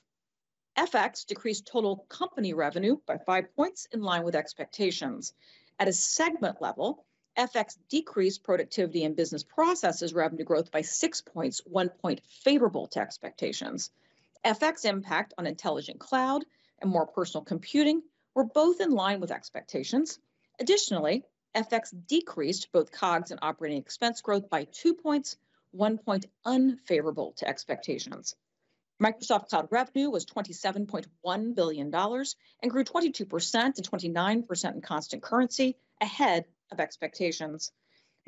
FX 0.77 1.27
decreased 1.27 1.67
total 1.67 2.05
company 2.09 2.55
revenue 2.55 2.97
by 3.07 3.19
5 3.19 3.55
points 3.55 3.87
in 3.93 4.03
line 4.03 4.25
with 4.25 4.35
expectations. 4.35 5.33
At 5.79 5.87
a 5.87 5.93
segment 5.93 6.61
level, 6.61 7.05
FX 7.39 7.79
decreased 7.89 8.43
Productivity 8.43 9.05
and 9.05 9.15
Business 9.15 9.45
Processes 9.45 10.13
revenue 10.13 10.45
growth 10.45 10.73
by 10.73 10.81
6 10.81 11.21
points, 11.21 11.61
1 11.67 11.89
point 11.91 12.21
favorable 12.43 12.89
to 12.89 13.01
expectations. 13.01 13.91
FX 14.45 14.85
impact 14.85 15.35
on 15.39 15.47
Intelligent 15.47 16.01
Cloud 16.01 16.45
and 16.81 16.91
More 16.91 17.07
Personal 17.07 17.45
Computing 17.45 18.03
were 18.35 18.43
both 18.45 18.81
in 18.81 18.91
line 18.91 19.21
with 19.21 19.31
expectations. 19.31 20.19
Additionally, 20.59 21.23
FX 21.55 21.95
decreased 22.09 22.73
both 22.73 22.91
COGS 22.91 23.31
and 23.31 23.39
operating 23.41 23.79
expense 23.79 24.21
growth 24.21 24.51
by 24.51 24.65
2 24.65 24.95
points, 24.95 25.37
1 25.73 25.99
point 25.99 26.27
unfavorable 26.45 27.35
to 27.39 27.49
expectations. 27.49 28.35
Microsoft 29.03 29.49
Cloud 29.49 29.69
revenue 29.71 30.11
was 30.11 30.27
$27.1 30.27 31.55
billion 31.57 31.93
and 31.93 32.71
grew 32.71 32.85
22% 32.85 33.55
and 33.55 33.75
29% 33.75 34.75
in 34.75 34.81
constant 34.81 35.23
currency, 35.23 35.77
ahead 36.01 36.45
of 36.71 36.79
expectations. 36.79 37.73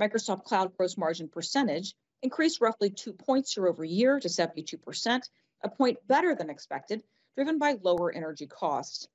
Microsoft 0.00 0.44
Cloud 0.44 0.76
gross 0.76 0.96
margin 0.96 1.28
percentage 1.28 1.94
increased 2.22 2.60
roughly 2.60 2.90
2 2.90 3.12
points 3.12 3.56
year-over-year 3.56 4.18
to 4.18 4.28
72%, 4.28 5.20
a 5.62 5.68
point 5.68 5.98
better 6.08 6.34
than 6.34 6.50
expected, 6.50 7.02
driven 7.36 7.58
by 7.58 7.76
lower 7.82 8.10
energy 8.10 8.46
costs. 8.46 9.06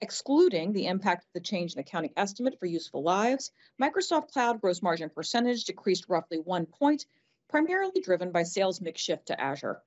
Excluding 0.00 0.72
the 0.72 0.86
impact 0.86 1.24
of 1.24 1.32
the 1.34 1.40
change 1.40 1.72
in 1.72 1.80
accounting 1.80 2.12
estimate 2.16 2.56
for 2.60 2.66
useful 2.66 3.02
lives, 3.02 3.50
Microsoft 3.82 4.30
Cloud 4.30 4.60
gross 4.60 4.80
margin 4.80 5.10
percentage 5.10 5.64
decreased 5.64 6.08
roughly 6.08 6.38
1 6.38 6.66
point, 6.66 7.06
primarily 7.48 8.00
driven 8.00 8.32
by 8.32 8.42
sales 8.42 8.80
mix 8.80 9.00
shift 9.00 9.26
to 9.26 9.40
Azure. 9.40 9.82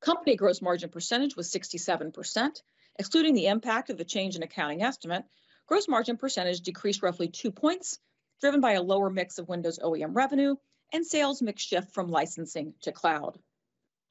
Company 0.00 0.36
gross 0.36 0.60
margin 0.62 0.90
percentage 0.90 1.36
was 1.36 1.50
67%. 1.50 2.62
Excluding 2.98 3.34
the 3.34 3.46
impact 3.46 3.90
of 3.90 3.98
the 3.98 4.04
change 4.04 4.36
in 4.36 4.42
accounting 4.42 4.82
estimate, 4.82 5.24
gross 5.66 5.88
margin 5.88 6.16
percentage 6.16 6.60
decreased 6.60 7.02
roughly 7.02 7.28
2 7.28 7.50
points, 7.50 7.98
driven 8.40 8.60
by 8.60 8.72
a 8.72 8.82
lower 8.82 9.10
mix 9.10 9.38
of 9.38 9.48
Windows 9.48 9.78
OEM 9.78 10.14
revenue 10.14 10.56
and 10.92 11.06
sales 11.06 11.42
mix 11.42 11.62
shift 11.62 11.92
from 11.92 12.08
licensing 12.08 12.74
to 12.82 12.92
cloud. 12.92 13.38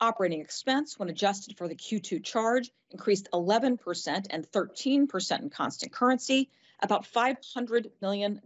Operating 0.02 0.42
expense, 0.42 1.00
when 1.00 1.10
adjusted 1.10 1.58
for 1.58 1.68
the 1.68 1.76
Q2 1.76 2.24
charge, 2.24 2.70
increased 2.92 3.30
11% 3.32 4.28
and 4.30 4.52
13% 4.52 5.40
in 5.42 5.50
constant 5.50 5.92
currency, 5.94 6.50
about 6.82 7.06
$500 7.06 7.92
million 8.02 8.42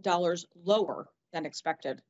lower 0.64 1.08
than 1.32 1.46
expected. 1.46 2.00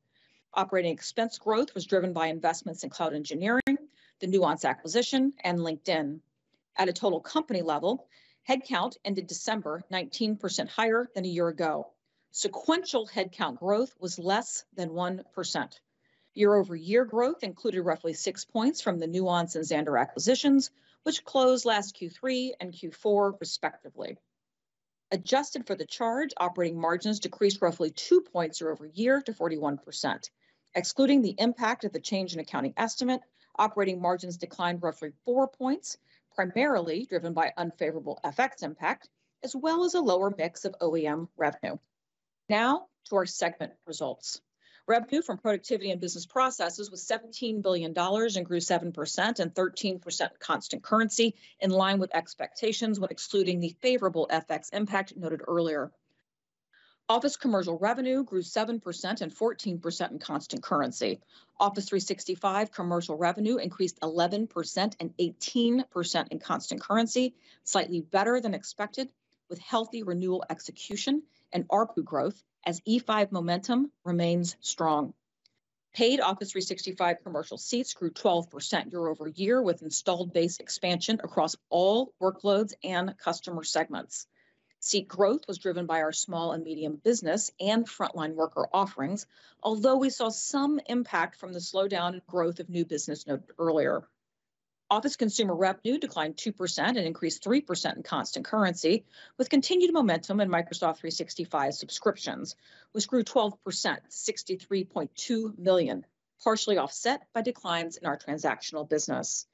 Operating 0.53 0.91
expense 0.91 1.37
growth 1.37 1.73
was 1.73 1.85
driven 1.85 2.11
by 2.11 2.27
investments 2.27 2.83
in 2.83 2.89
cloud 2.89 3.13
engineering, 3.13 3.77
the 4.19 4.27
Nuance 4.27 4.65
acquisition, 4.65 5.33
and 5.43 5.59
LinkedIn. 5.59 6.19
At 6.77 6.89
a 6.89 6.93
total 6.93 7.21
company 7.21 7.61
level, 7.61 8.07
headcount 8.49 8.97
ended 9.05 9.27
December 9.27 9.81
19% 9.91 10.67
higher 10.67 11.09
than 11.15 11.23
a 11.23 11.29
year 11.29 11.47
ago. 11.47 11.87
Sequential 12.31 13.07
headcount 13.07 13.59
growth 13.59 13.93
was 13.97 14.19
less 14.19 14.65
than 14.75 14.89
1%. 14.89 15.79
Year-over-year 16.33 17.05
growth 17.05 17.43
included 17.43 17.83
roughly 17.83 18.13
6 18.13 18.45
points 18.45 18.81
from 18.81 18.99
the 18.99 19.07
Nuance 19.07 19.55
and 19.55 19.65
Xandr 19.65 19.99
acquisitions, 19.99 20.69
which 21.03 21.23
closed 21.23 21.65
last 21.65 21.95
Q3 21.95 22.51
and 22.59 22.73
Q4, 22.73 23.39
respectively. 23.39 24.17
Adjusted 25.11 25.65
for 25.67 25.75
the 25.75 25.85
charge, 25.85 26.31
operating 26.37 26.79
margins 26.79 27.19
decreased 27.19 27.61
roughly 27.61 27.89
2 27.89 28.21
points 28.21 28.61
year-over-year 28.61 29.21
to 29.21 29.33
41%. 29.33 30.29
Excluding 30.73 31.21
the 31.21 31.35
impact 31.37 31.83
of 31.83 31.91
the 31.91 31.99
change 31.99 32.33
in 32.33 32.39
accounting 32.39 32.73
estimate, 32.77 33.21
operating 33.57 34.01
margins 34.01 34.37
declined 34.37 34.81
roughly 34.81 35.11
4 35.25 35.49
points, 35.49 35.97
primarily 36.33 37.05
driven 37.05 37.33
by 37.33 37.51
unfavorable 37.57 38.19
FX 38.23 38.63
impact, 38.63 39.09
as 39.43 39.53
well 39.53 39.83
as 39.83 39.95
a 39.95 40.01
lower 40.01 40.33
mix 40.37 40.63
of 40.63 40.75
OEM 40.79 41.27
revenue. 41.35 41.77
Now 42.47 42.87
to 43.09 43.15
our 43.17 43.25
segment 43.25 43.73
results. 43.85 44.39
Revenue 44.87 45.21
from 45.21 45.37
Productivity 45.37 45.91
and 45.91 45.99
Business 46.01 46.25
Processes 46.25 46.89
was 46.89 47.03
$17 47.05 47.61
billion 47.61 47.93
and 47.95 48.45
grew 48.45 48.59
7% 48.59 49.39
and 49.39 49.53
13% 49.53 50.29
constant 50.39 50.83
currency, 50.83 51.35
in 51.59 51.69
line 51.69 51.99
with 51.99 52.15
expectations 52.15 52.99
when 52.99 53.09
excluding 53.11 53.59
the 53.59 53.75
favorable 53.81 54.27
FX 54.31 54.73
impact 54.73 55.15
noted 55.15 55.41
earlier. 55.47 55.91
Office 57.11 57.35
commercial 57.35 57.77
revenue 57.77 58.23
grew 58.23 58.41
7% 58.41 59.21
and 59.21 59.35
14% 59.35 60.11
in 60.11 60.19
constant 60.19 60.63
currency. 60.63 61.19
Office 61.59 61.89
365 61.89 62.71
commercial 62.71 63.17
revenue 63.17 63.57
increased 63.57 63.99
11% 63.99 64.95
and 64.97 65.17
18% 65.17 66.27
in 66.29 66.39
constant 66.39 66.79
currency, 66.79 67.35
slightly 67.65 67.99
better 67.99 68.39
than 68.39 68.53
expected, 68.53 69.11
with 69.49 69.59
healthy 69.59 70.03
renewal 70.03 70.45
execution 70.49 71.23
and 71.51 71.67
ARPU 71.67 72.01
growth 72.01 72.41
as 72.65 72.79
E5 72.87 73.33
momentum 73.33 73.91
remains 74.05 74.55
strong. 74.61 75.13
Paid 75.93 76.21
Office 76.21 76.53
365 76.53 77.17
commercial 77.23 77.57
seats 77.57 77.93
grew 77.93 78.11
12% 78.11 78.89
year-over-year, 78.89 79.61
with 79.61 79.81
installed 79.81 80.31
base 80.31 80.59
expansion 80.59 81.19
across 81.21 81.57
all 81.69 82.13
workloads 82.21 82.71
and 82.85 83.17
customer 83.17 83.65
segments. 83.65 84.27
Seat 84.83 85.07
growth 85.07 85.47
was 85.47 85.59
driven 85.59 85.85
by 85.85 86.01
our 86.01 86.11
small 86.11 86.53
and 86.53 86.63
medium 86.63 86.95
business 86.95 87.51
and 87.59 87.85
frontline 87.85 88.33
worker 88.33 88.67
offerings, 88.73 89.27
although 89.61 89.97
we 89.97 90.09
saw 90.09 90.29
some 90.29 90.81
impact 90.87 91.35
from 91.35 91.53
the 91.53 91.59
slowdown 91.59 92.15
in 92.15 92.21
growth 92.25 92.59
of 92.59 92.67
new 92.67 92.83
business 92.83 93.27
noted 93.27 93.51
earlier. 93.59 94.01
Office 94.89 95.17
consumer 95.17 95.55
revenue 95.55 95.99
declined 95.99 96.35
2% 96.35 96.79
and 96.79 96.97
increased 96.97 97.43
3% 97.43 97.95
in 97.95 98.01
constant 98.01 98.43
currency, 98.43 99.05
with 99.37 99.51
continued 99.51 99.93
momentum 99.93 100.41
in 100.41 100.49
Microsoft 100.49 100.97
365 100.97 101.75
subscriptions, 101.75 102.55
which 102.91 103.07
grew 103.07 103.23
12%, 103.23 103.59
63.2 103.63 105.59
million, 105.59 106.07
partially 106.43 106.79
offset 106.79 107.27
by 107.33 107.43
declines 107.43 107.97
in 107.97 108.07
our 108.07 108.17
transactional 108.17 108.89
business. 108.89 109.45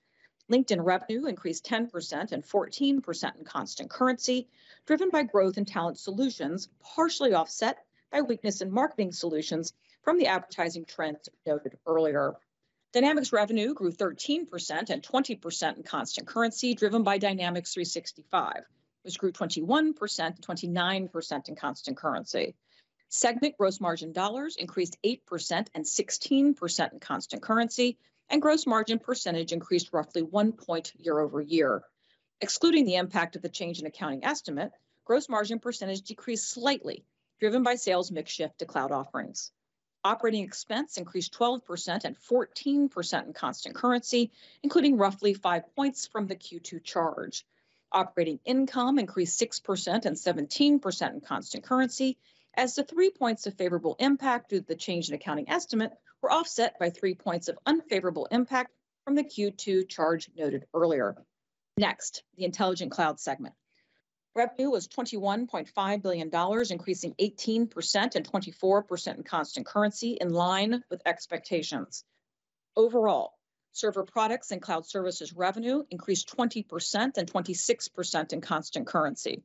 LinkedIn 0.51 0.83
revenue 0.83 1.25
increased 1.25 1.65
10% 1.65 2.31
and 2.31 2.43
14% 2.43 3.37
in 3.37 3.43
constant 3.43 3.89
currency, 3.89 4.47
driven 4.85 5.09
by 5.09 5.23
growth 5.23 5.57
in 5.57 5.65
talent 5.65 5.99
solutions, 5.99 6.69
partially 6.79 7.33
offset 7.33 7.77
by 8.11 8.21
weakness 8.21 8.61
in 8.61 8.71
marketing 8.71 9.11
solutions 9.11 9.73
from 10.03 10.17
the 10.17 10.27
advertising 10.27 10.85
trends 10.85 11.27
noted 11.45 11.77
earlier. 11.85 12.35
Dynamics 12.93 13.33
revenue 13.33 13.73
grew 13.73 13.91
13% 13.91 14.89
and 14.89 15.03
20% 15.03 15.77
in 15.77 15.83
constant 15.83 16.27
currency, 16.27 16.73
driven 16.73 17.03
by 17.03 17.17
Dynamics 17.17 17.73
365, 17.73 18.63
which 19.03 19.19
grew 19.19 19.33
21% 19.33 20.19
and 20.19 20.41
29% 20.41 21.49
in 21.49 21.55
constant 21.55 21.97
currency. 21.97 22.55
Segment 23.09 23.57
gross 23.57 23.81
margin 23.81 24.13
dollars 24.13 24.55
increased 24.55 24.97
8% 25.03 25.67
and 25.75 25.83
16% 25.83 26.93
in 26.93 26.99
constant 26.99 27.41
currency, 27.41 27.97
and 28.29 28.41
gross 28.41 28.65
margin 28.65 28.99
percentage 28.99 29.51
increased 29.51 29.93
roughly 29.93 30.21
1 30.21 30.51
point 30.53 30.93
year-over-year. 30.97 31.83
Excluding 32.41 32.85
the 32.85 32.95
impact 32.95 33.35
of 33.35 33.41
the 33.41 33.49
change 33.49 33.79
in 33.79 33.85
accounting 33.85 34.23
estimate, 34.23 34.71
gross 35.05 35.29
margin 35.29 35.59
percentage 35.59 36.01
decreased 36.01 36.49
slightly, 36.49 37.05
driven 37.39 37.63
by 37.63 37.75
sales 37.75 38.11
mix 38.11 38.31
shift 38.31 38.59
to 38.59 38.65
cloud 38.65 38.91
offerings. 38.91 39.51
Operating 40.03 40.43
expense 40.43 40.97
increased 40.97 41.33
12% 41.33 42.05
and 42.05 42.15
14% 42.15 43.25
in 43.25 43.33
constant 43.33 43.75
currency, 43.75 44.31
including 44.63 44.97
roughly 44.97 45.33
5 45.33 45.75
points 45.75 46.05
from 46.07 46.27
the 46.27 46.35
Q2 46.35 46.83
charge. 46.83 47.45
Operating 47.91 48.39
income 48.45 48.99
increased 48.99 49.39
6% 49.39 50.05
and 50.05 50.15
17% 50.15 51.13
in 51.13 51.21
constant 51.21 51.63
currency, 51.63 52.17
as 52.57 52.75
the 52.75 52.83
3 52.83 53.11
points 53.11 53.45
of 53.45 53.53
favorable 53.53 53.95
impact 53.99 54.49
due 54.49 54.59
to 54.59 54.65
the 54.65 54.75
change 54.75 55.07
in 55.07 55.15
accounting 55.15 55.49
estimate 55.49 55.91
were 56.21 56.31
offset 56.31 56.77
by 56.79 56.89
3 56.89 57.13
points 57.13 57.47
of 57.47 57.57
unfavorable 57.65 58.27
impact 58.31 58.73
from 59.05 59.15
the 59.15 59.23
Q2 59.23 59.87
charge 59.87 60.29
noted 60.35 60.65
earlier. 60.73 61.15
Next, 61.77 62.23
the 62.35 62.43
Intelligent 62.43 62.91
Cloud 62.91 63.19
segment. 63.19 63.53
Revenue 64.35 64.71
was 64.71 64.87
$21.5 64.87 66.01
billion, 66.01 66.29
increasing 66.69 67.15
18% 67.19 68.15
and 68.15 68.31
24% 68.31 69.15
in 69.15 69.23
constant 69.23 69.65
currency, 69.65 70.17
in 70.19 70.29
line 70.29 70.83
with 70.89 71.01
expectations. 71.05 72.03
Overall, 72.75 73.33
Server 73.71 74.03
products 74.03 74.51
and 74.51 74.61
cloud 74.61 74.87
services 74.87 75.33
revenue 75.33 75.83
increased 75.91 76.35
20% 76.35 77.17
and 77.17 77.31
26% 77.31 78.33
in 78.33 78.41
constant 78.41 78.87
currency. 78.87 79.43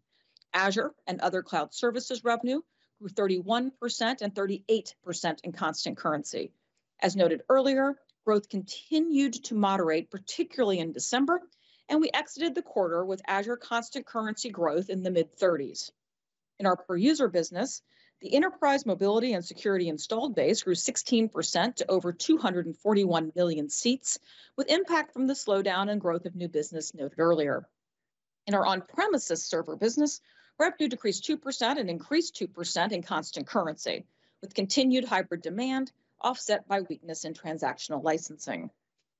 Azure 0.54 0.94
and 1.06 1.20
other 1.20 1.42
cloud 1.42 1.74
services 1.74 2.24
revenue 2.24 2.62
grew 3.02 3.10
31% 3.10 4.22
and 4.22 4.34
38% 4.34 5.40
in 5.42 5.52
constant 5.52 5.96
currency. 5.96 6.52
As 7.00 7.16
noted 7.16 7.42
earlier, 7.48 7.96
growth 8.24 8.48
continued 8.48 9.34
to 9.44 9.54
moderate, 9.54 10.10
particularly 10.10 10.78
in 10.78 10.92
December, 10.92 11.40
and 11.88 12.00
we 12.00 12.10
exited 12.14 12.54
the 12.54 12.62
quarter 12.62 13.04
with 13.04 13.20
Azure 13.26 13.56
constant 13.56 14.06
currency 14.06 14.50
growth 14.50 14.88
in 14.88 15.02
the 15.02 15.10
mid-30s. 15.10 15.90
In 16.60 16.66
our 16.66 16.76
per-user 16.76 17.28
business, 17.28 17.82
the 18.20 18.34
enterprise 18.36 18.86
mobility 18.86 19.32
and 19.32 19.44
security 19.44 19.88
installed 19.88 20.36
base 20.36 20.62
grew 20.62 20.76
16% 20.76 21.74
to 21.74 21.90
over 21.90 22.12
241 22.12 23.32
million 23.34 23.68
seats, 23.68 24.20
with 24.56 24.70
impact 24.70 25.12
from 25.12 25.26
the 25.26 25.34
slowdown 25.34 25.90
and 25.90 26.00
growth 26.00 26.24
of 26.24 26.36
new 26.36 26.46
business 26.46 26.94
noted 26.94 27.18
earlier. 27.18 27.68
In 28.46 28.54
our 28.54 28.64
on-premises 28.64 29.44
server 29.44 29.74
business, 29.74 30.20
revenue 30.62 30.88
decreased 30.88 31.24
2% 31.24 31.76
and 31.76 31.90
increased 31.90 32.36
2% 32.36 32.92
in 32.92 33.02
constant 33.02 33.48
currency, 33.48 34.06
with 34.40 34.54
continued 34.54 35.04
hybrid 35.04 35.42
demand 35.42 35.90
offset 36.20 36.68
by 36.68 36.82
weakness 36.82 37.24
in 37.24 37.34
transactional 37.34 38.04
licensing. 38.04 38.70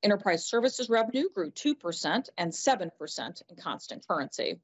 Enterprise 0.05 0.46
services 0.46 0.88
revenue 0.88 1.28
grew 1.35 1.50
2% 1.50 2.28
and 2.38 2.52
7% 2.52 3.42
in 3.48 3.57
constant 3.57 4.07
currency. 4.07 4.61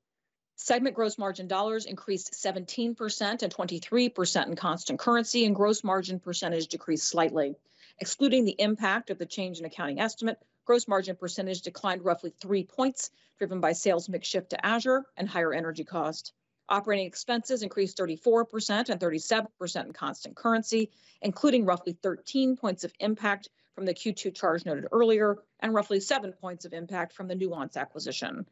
Segment 0.54 0.94
gross 0.94 1.18
margin 1.18 1.48
dollars 1.48 1.84
increased 1.84 2.32
17% 2.34 3.42
and 3.42 3.52
23% 3.52 4.46
in 4.46 4.54
constant 4.54 5.00
currency, 5.00 5.46
and 5.46 5.56
gross 5.56 5.82
margin 5.82 6.20
percentage 6.20 6.68
decreased 6.68 7.08
slightly. 7.08 7.56
Excluding 7.98 8.44
the 8.44 8.60
impact 8.60 9.10
of 9.10 9.18
the 9.18 9.26
change 9.26 9.58
in 9.58 9.64
accounting 9.64 9.98
estimate, 9.98 10.38
gross 10.64 10.86
margin 10.86 11.16
percentage 11.16 11.62
declined 11.62 12.04
roughly 12.04 12.32
three 12.40 12.62
points, 12.62 13.10
driven 13.38 13.60
by 13.60 13.72
sales 13.72 14.08
mix 14.08 14.28
shift 14.28 14.50
to 14.50 14.64
Azure 14.64 15.04
and 15.16 15.28
higher 15.28 15.52
energy 15.52 15.82
cost. 15.82 16.32
Operating 16.70 17.06
expenses 17.06 17.62
increased 17.62 17.96
34% 17.96 18.90
and 18.90 19.00
37% 19.00 19.86
in 19.86 19.92
constant 19.92 20.36
currency, 20.36 20.90
including 21.22 21.64
roughly 21.64 21.94
13 21.94 22.56
points 22.56 22.84
of 22.84 22.92
impact 23.00 23.48
from 23.74 23.86
the 23.86 23.94
Q2 23.94 24.34
charge 24.34 24.66
noted 24.66 24.86
earlier 24.92 25.38
and 25.60 25.72
roughly 25.72 26.00
seven 26.00 26.32
points 26.32 26.64
of 26.64 26.74
impact 26.74 27.14
from 27.14 27.28
the 27.28 27.34
Nuance 27.34 27.76
acquisition. 27.76 28.44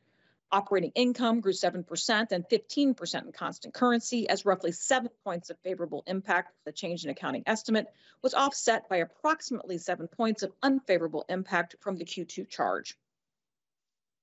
Operating 0.52 0.92
income 0.94 1.40
grew 1.40 1.52
7% 1.52 2.32
and 2.32 2.48
15% 2.48 3.24
in 3.24 3.32
constant 3.32 3.74
currency, 3.74 4.28
as 4.28 4.46
roughly 4.46 4.70
seven 4.70 5.10
points 5.24 5.50
of 5.50 5.58
favorable 5.58 6.04
impact 6.06 6.50
from 6.50 6.60
the 6.64 6.72
change 6.72 7.04
in 7.04 7.10
accounting 7.10 7.42
estimate 7.46 7.88
was 8.22 8.32
offset 8.32 8.88
by 8.88 8.98
approximately 8.98 9.76
seven 9.76 10.06
points 10.06 10.42
of 10.44 10.52
unfavorable 10.62 11.24
impact 11.28 11.74
from 11.80 11.96
the 11.96 12.04
Q2 12.04 12.48
charge. 12.48 12.96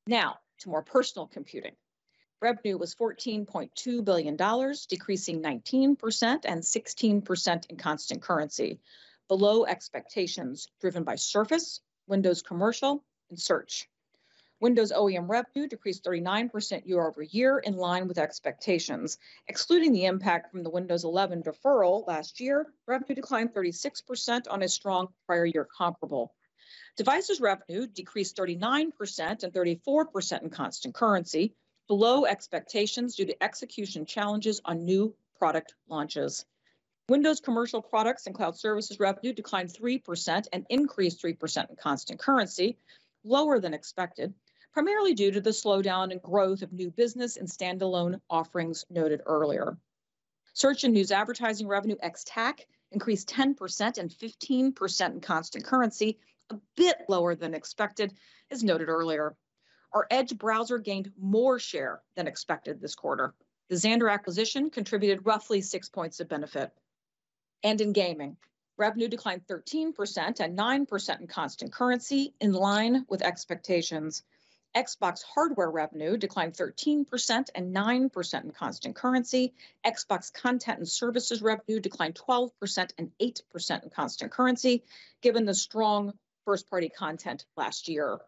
Now, 0.08 0.40
to 0.60 0.70
more 0.70 0.82
personal 0.82 1.28
computing. 1.28 1.76
Revenue 2.44 2.78
was 2.78 2.94
$14.2 2.96 4.04
billion, 4.04 4.36
decreasing 4.36 5.42
19% 5.42 6.42
and 6.44 6.62
16% 6.62 7.70
in 7.70 7.78
constant 7.78 8.22
currency, 8.22 8.82
below 9.30 9.66
expectations 9.66 10.68
driven 10.82 11.06
by 11.06 11.16
Surface, 11.16 11.80
Windows 12.06 12.42
Commercial, 12.42 13.02
and 13.30 13.40
Search. 13.40 13.88
Windows 14.60 14.92
OEM 14.92 15.30
revenue 15.30 15.70
decreased 15.70 16.04
39% 16.04 16.86
year-over-year, 16.86 17.60
in 17.60 17.78
line 17.78 18.10
with 18.10 18.18
expectations. 18.18 19.18
Excluding 19.48 19.94
the 19.94 20.04
impact 20.04 20.52
from 20.52 20.64
the 20.64 20.70
Windows 20.70 21.06
11 21.06 21.44
deferral 21.44 22.06
last 22.06 22.42
year, 22.42 22.66
revenue 22.86 23.16
declined 23.16 23.54
36% 23.54 24.52
on 24.52 24.64
a 24.64 24.68
strong 24.68 25.08
prior 25.28 25.46
year 25.46 25.66
comparable. 25.78 26.34
Devices 26.98 27.40
revenue 27.40 27.88
decreased 27.88 28.36
39% 28.36 29.44
and 29.44 29.54
34% 29.54 30.42
in 30.42 30.50
constant 30.50 30.94
currency, 30.94 31.56
below 31.88 32.26
expectations 32.26 33.16
due 33.16 33.26
to 33.26 33.44
execution 33.44 34.06
challenges 34.06 34.62
on 34.66 34.86
new 34.86 35.14
product 35.38 35.74
launches. 35.88 36.46
Windows 37.10 37.42
Commercial 37.42 37.82
products 37.82 38.28
and 38.28 38.36
cloud 38.36 38.56
services 38.56 39.00
revenue 39.00 39.34
declined 39.34 39.70
3% 39.70 40.48
and 40.54 40.66
increased 40.70 41.22
3% 41.22 41.70
in 41.70 41.76
constant 41.76 42.20
currency, 42.20 42.78
lower 43.26 43.60
than 43.60 43.74
expected, 43.74 44.34
primarily 44.72 45.14
due 45.14 45.32
to 45.32 45.42
the 45.42 45.50
slowdown 45.50 46.12
in 46.12 46.20
growth 46.20 46.62
of 46.62 46.72
new 46.72 46.90
business 46.90 47.38
and 47.38 47.48
standalone 47.48 48.20
offerings 48.30 48.86
noted 48.90 49.22
earlier. 49.26 49.78
Search 50.54 50.84
and 50.84 50.94
news 50.94 51.12
advertising 51.12 51.68
revenue 51.68 51.98
ex-TAC 52.02 52.68
increased 52.92 53.28
10% 53.30 53.98
and 53.98 54.10
15% 54.10 55.12
in 55.12 55.20
constant 55.20 55.66
currency, 55.66 56.20
a 56.50 56.56
bit 56.76 56.96
lower 57.10 57.36
than 57.36 57.54
expected, 57.54 58.14
as 58.50 58.64
noted 58.64 58.88
earlier. 58.88 59.36
Our 59.94 60.08
Edge 60.10 60.36
browser 60.38 60.80
gained 60.80 61.12
more 61.20 61.60
share 61.60 62.02
than 62.16 62.28
expected 62.28 62.82
this 62.82 62.96
quarter. 62.96 63.36
The 63.70 63.76
Xandr 63.76 64.12
acquisition 64.12 64.72
contributed 64.72 65.26
roughly 65.26 65.62
six 65.62 65.88
points 65.88 66.20
of 66.20 66.28
benefit. 66.28 66.72
And 67.64 67.80
in 67.80 67.94
gaming, 67.94 68.38
revenue 68.78 69.08
declined 69.08 69.46
13% 69.48 70.40
and 70.40 70.58
9% 70.58 71.20
in 71.20 71.28
constant 71.28 71.72
currency, 71.72 72.34
in 72.42 72.54
line 72.54 73.06
with 73.08 73.22
expectations. 73.22 74.24
Xbox 74.76 75.22
hardware 75.24 75.70
revenue 75.70 76.18
declined 76.18 76.56
13% 76.56 77.50
and 77.54 77.76
9% 77.76 78.44
in 78.44 78.52
constant 78.52 78.96
currency. 78.96 79.54
Xbox 79.86 80.34
content 80.34 80.80
and 80.80 80.90
services 80.90 81.44
revenue 81.44 81.80
declined 81.80 82.16
12% 82.16 82.92
and 82.98 83.12
8% 83.22 83.84
in 83.84 83.90
constant 83.92 84.32
currency, 84.32 84.84
given 85.22 85.46
the 85.46 85.54
strong 85.54 86.14
first-party 86.46 86.90
content 86.90 87.46
last 87.56 87.88
year. 87.88 88.20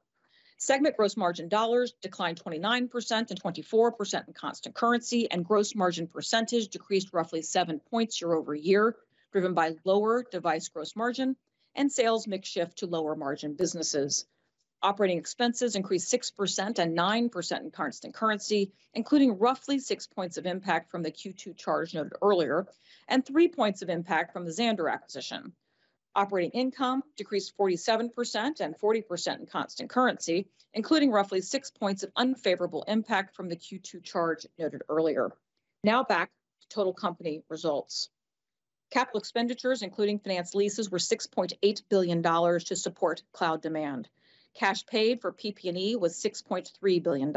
Segment 0.58 0.96
gross 0.96 1.18
margin 1.18 1.50
dollars 1.50 1.94
declined 2.02 2.41
29% 2.41 3.30
and 3.30 3.41
24% 3.41 4.28
in 4.28 4.34
constant 4.34 4.74
currency, 4.74 5.30
and 5.30 5.44
gross 5.44 5.76
margin 5.76 6.08
percentage 6.08 6.70
decreased 6.70 7.13
roughly 7.13 7.41
seven 7.41 7.80
points 7.80 8.22
year-over-year, 8.22 8.96
driven 9.34 9.54
by 9.54 9.76
lower 9.84 10.24
device 10.24 10.70
gross 10.70 10.96
margin 10.96 11.36
and 11.76 11.91
sales 11.91 12.26
mix 12.26 12.48
shift 12.48 12.78
to 12.78 12.88
lower 12.88 13.18
margin 13.18 13.54
businesses. 13.54 14.26
Operating 14.82 15.18
expenses 15.18 15.76
increased 15.76 16.13
6% 16.13 16.80
and 16.80 16.98
9% 16.98 17.60
in 17.62 17.72
constant 17.72 18.13
currency, 18.13 18.72
including 18.94 19.38
roughly 19.39 19.80
six 19.80 20.08
points 20.08 20.38
of 20.38 20.46
impact 20.46 20.89
from 20.89 21.02
the 21.02 21.12
Q2 21.12 21.58
charge 21.58 21.94
noted 21.94 22.13
earlier 22.22 22.65
and 23.10 23.26
three 23.26 23.50
points 23.50 23.82
of 23.82 23.89
impact 23.89 24.32
from 24.32 24.46
the 24.46 24.52
Xandr 24.52 24.91
acquisition. 24.91 25.54
Operating 26.15 26.51
income 26.51 27.04
decreased 27.17 27.58
47% 27.58 28.62
and 28.62 28.80
40% 28.80 29.39
in 29.39 29.45
constant 29.47 29.89
currency, 29.89 30.47
including 30.73 31.12
roughly 31.12 31.41
six 31.41 31.71
points 31.71 32.04
of 32.04 32.12
unfavorable 32.15 32.84
impact 32.88 33.36
from 33.36 33.49
the 33.49 33.58
Q2 33.58 34.01
charge 34.01 34.47
noted 34.58 34.84
earlier. 34.88 35.32
Now 35.84 36.04
back 36.04 36.32
to 36.62 36.67
total 36.69 36.93
company 36.93 37.43
results. 37.49 38.10
Capital 38.91 39.19
expenditures, 39.19 39.82
including 39.82 40.19
finance 40.19 40.56
leases, 40.56 40.89
were 40.89 40.99
$6.8 40.99 41.82
billion 41.89 42.23
to 42.23 42.75
support 42.75 43.23
cloud 43.34 43.62
demand. 43.62 44.08
Cash 44.54 44.86
paid 44.86 45.19
for 45.21 45.34
PP&E 45.34 45.97
was 45.97 46.15
$6.3 46.15 47.04
billion. 47.04 47.34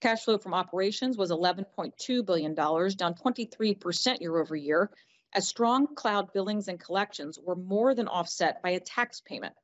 Cash 0.00 0.24
flow 0.24 0.36
from 0.36 0.52
operations 0.52 1.16
was 1.16 1.30
$11.2 1.30 2.26
billion, 2.26 2.54
down 2.54 3.14
23% 3.14 4.20
year-over-year, 4.20 4.90
as 5.34 5.46
strong 5.46 5.94
cloud 5.94 6.32
billings 6.32 6.68
and 6.68 6.80
collections 6.80 7.38
were 7.38 7.56
more 7.56 7.94
than 7.94 8.08
offset 8.08 8.62
by 8.62 8.70
a 8.70 8.80
tax 8.80 9.20
payment 9.20 9.54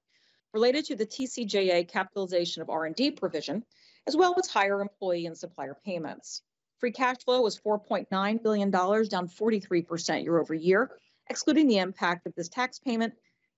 related 0.53 0.85
to 0.87 0.97
the 0.97 1.07
TCJA 1.07 1.89
capitalization 1.89 2.63
of 2.63 2.71
R&D 2.71 3.13
provision, 3.13 3.65
as 4.07 4.17
well 4.17 4.37
as 4.39 4.47
higher 4.47 4.81
employee 4.81 5.27
and 5.27 5.37
supplier 5.37 5.77
payments. 5.85 6.43
Free 6.79 6.93
cash 6.93 7.17
flow 7.25 7.41
was 7.43 7.59
$4.9 7.59 8.43
billion, 8.43 8.71
down 8.71 9.29
43% 9.29 10.23
year-over-year. 10.23 10.91
Excluding 11.29 11.67
the 11.67 11.79
impact 11.79 12.27
of 12.27 12.35
this 12.35 12.49
tax 12.49 12.79
payment, 12.79 13.15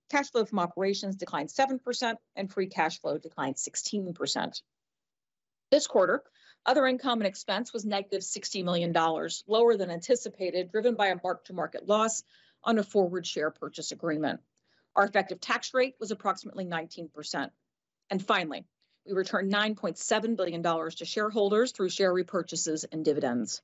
cash 0.09 0.31
flow 0.31 0.45
from 0.45 0.59
operations 0.59 1.17
declined 1.17 1.49
7%, 1.49 2.15
and 2.35 2.51
free 2.51 2.67
cash 2.67 2.99
flow 2.99 3.17
declined 3.17 3.55
16%. 3.55 4.61
This 5.69 5.85
quarter, 5.85 6.23
other 6.67 6.85
income 6.85 7.21
and 7.21 7.27
expense 7.27 7.71
was 7.71 7.85
negative 7.85 8.21
$60 8.21 8.63
million, 8.63 8.93
lower 9.47 9.77
than 9.77 9.89
anticipated, 9.89 10.71
driven 10.71 10.95
by 10.95 11.07
a 11.07 11.19
mark-to-market 11.23 11.87
loss 11.87 12.23
on 12.63 12.77
a 12.77 12.83
forward 12.83 13.25
share 13.25 13.49
purchase 13.49 13.91
agreement. 13.91 14.41
Our 14.95 15.05
effective 15.05 15.39
tax 15.39 15.73
rate 15.73 15.95
was 15.99 16.11
approximately 16.11 16.65
19%. 16.65 17.49
And 18.09 18.25
finally, 18.25 18.65
we 19.05 19.13
returned 19.13 19.51
$9.7 19.51 20.35
billion 20.35 20.61
to 20.61 21.05
shareholders 21.05 21.71
through 21.71 21.89
share 21.89 22.13
repurchases 22.13 22.83
and 22.91 23.05
dividends. 23.05 23.61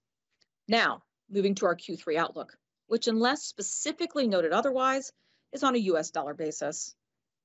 Now, 0.68 1.04
moving 1.30 1.56
to 1.56 1.66
our 1.66 1.76
Q3 1.76 2.16
outlook, 2.16 2.56
which, 2.88 3.08
unless 3.08 3.44
specifically 3.44 4.28
noted 4.28 4.54
otherwise, 4.54 5.12
is 5.52 5.64
on 5.64 5.76
a 5.76 5.80
U.S. 5.80 6.12
dollar 6.12 6.34
basis. 6.34 6.96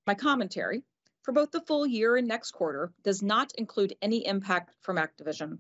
My 0.07 0.14
commentary 0.14 0.85
for 1.29 1.33
both 1.33 1.51
the 1.51 1.61
full 1.61 1.87
year 1.87 2.17
and 2.17 2.27
next 2.27 2.53
quarter 2.53 2.91
does 3.05 3.23
not 3.23 3.53
include 3.57 3.95
any 4.01 4.27
impact 4.27 4.73
from 4.81 4.97
Activision, 4.97 5.59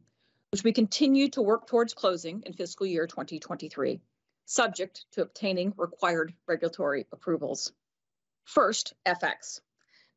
which 0.50 0.64
we 0.64 0.72
continue 0.72 1.28
to 1.28 1.42
work 1.42 1.66
towards 1.66 1.92
closing 1.92 2.42
in 2.46 2.54
fiscal 2.54 2.86
year 2.86 3.06
2023, 3.06 4.00
subject 4.46 5.04
to 5.12 5.20
obtaining 5.20 5.74
required 5.76 6.32
regulatory 6.46 7.06
approvals. 7.12 7.70
First, 8.44 8.94
FX. 9.04 9.60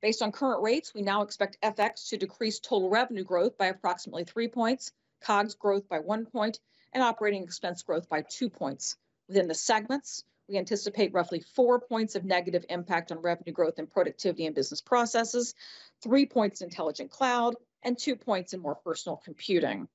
Based 0.02 0.22
on 0.22 0.32
current 0.32 0.64
rates, 0.64 0.94
we 0.94 1.02
now 1.02 1.24
expect 1.24 1.62
FX 1.62 2.08
to 2.12 2.18
decrease 2.18 2.62
total 2.62 2.90
revenue 2.90 3.26
growth 3.26 3.58
by 3.58 3.66
approximately 3.66 4.24
3 4.24 4.48
points, 4.48 4.94
COGS 5.22 5.56
growth 5.56 5.90
by 5.90 6.00
1 6.00 6.28
point, 6.28 6.62
and 6.94 7.04
operating 7.04 7.44
expense 7.44 7.84
growth 7.84 8.08
by 8.08 8.22
2 8.22 8.50
points. 8.50 8.96
Within 9.28 9.50
the 9.50 9.54
segments, 9.54 10.24
we 10.52 10.58
anticipate 10.58 11.14
roughly 11.14 11.44
4 11.56 11.80
points 11.80 12.16
of 12.16 12.26
negative 12.26 12.66
impact 12.70 13.12
on 13.12 13.22
revenue 13.22 13.54
growth 13.54 13.80
and 13.80 13.90
productivity 13.90 14.46
and 14.46 14.56
business 14.56 14.82
processes, 14.82 15.56
3 16.04 16.26
points 16.26 16.62
in 16.62 16.66
intelligent 16.68 17.10
cloud, 17.10 17.56
and 17.84 17.98
2 17.98 18.18
points 18.18 18.54
in 18.54 18.60
more 18.60 18.76
personal 18.76 19.16
computing. 19.16 19.88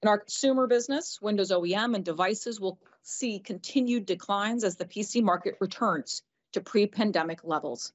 In 0.00 0.08
our 0.08 0.18
consumer 0.18 0.68
business, 0.68 1.18
Windows 1.20 1.50
OEM 1.50 1.96
and 1.96 2.04
devices 2.04 2.60
will 2.60 2.78
see 3.02 3.40
continued 3.40 4.06
declines 4.06 4.62
as 4.62 4.76
the 4.76 4.84
PC 4.84 5.22
market 5.22 5.56
returns 5.60 6.22
to 6.52 6.60
pre-pandemic 6.60 7.42
levels. 7.42 7.92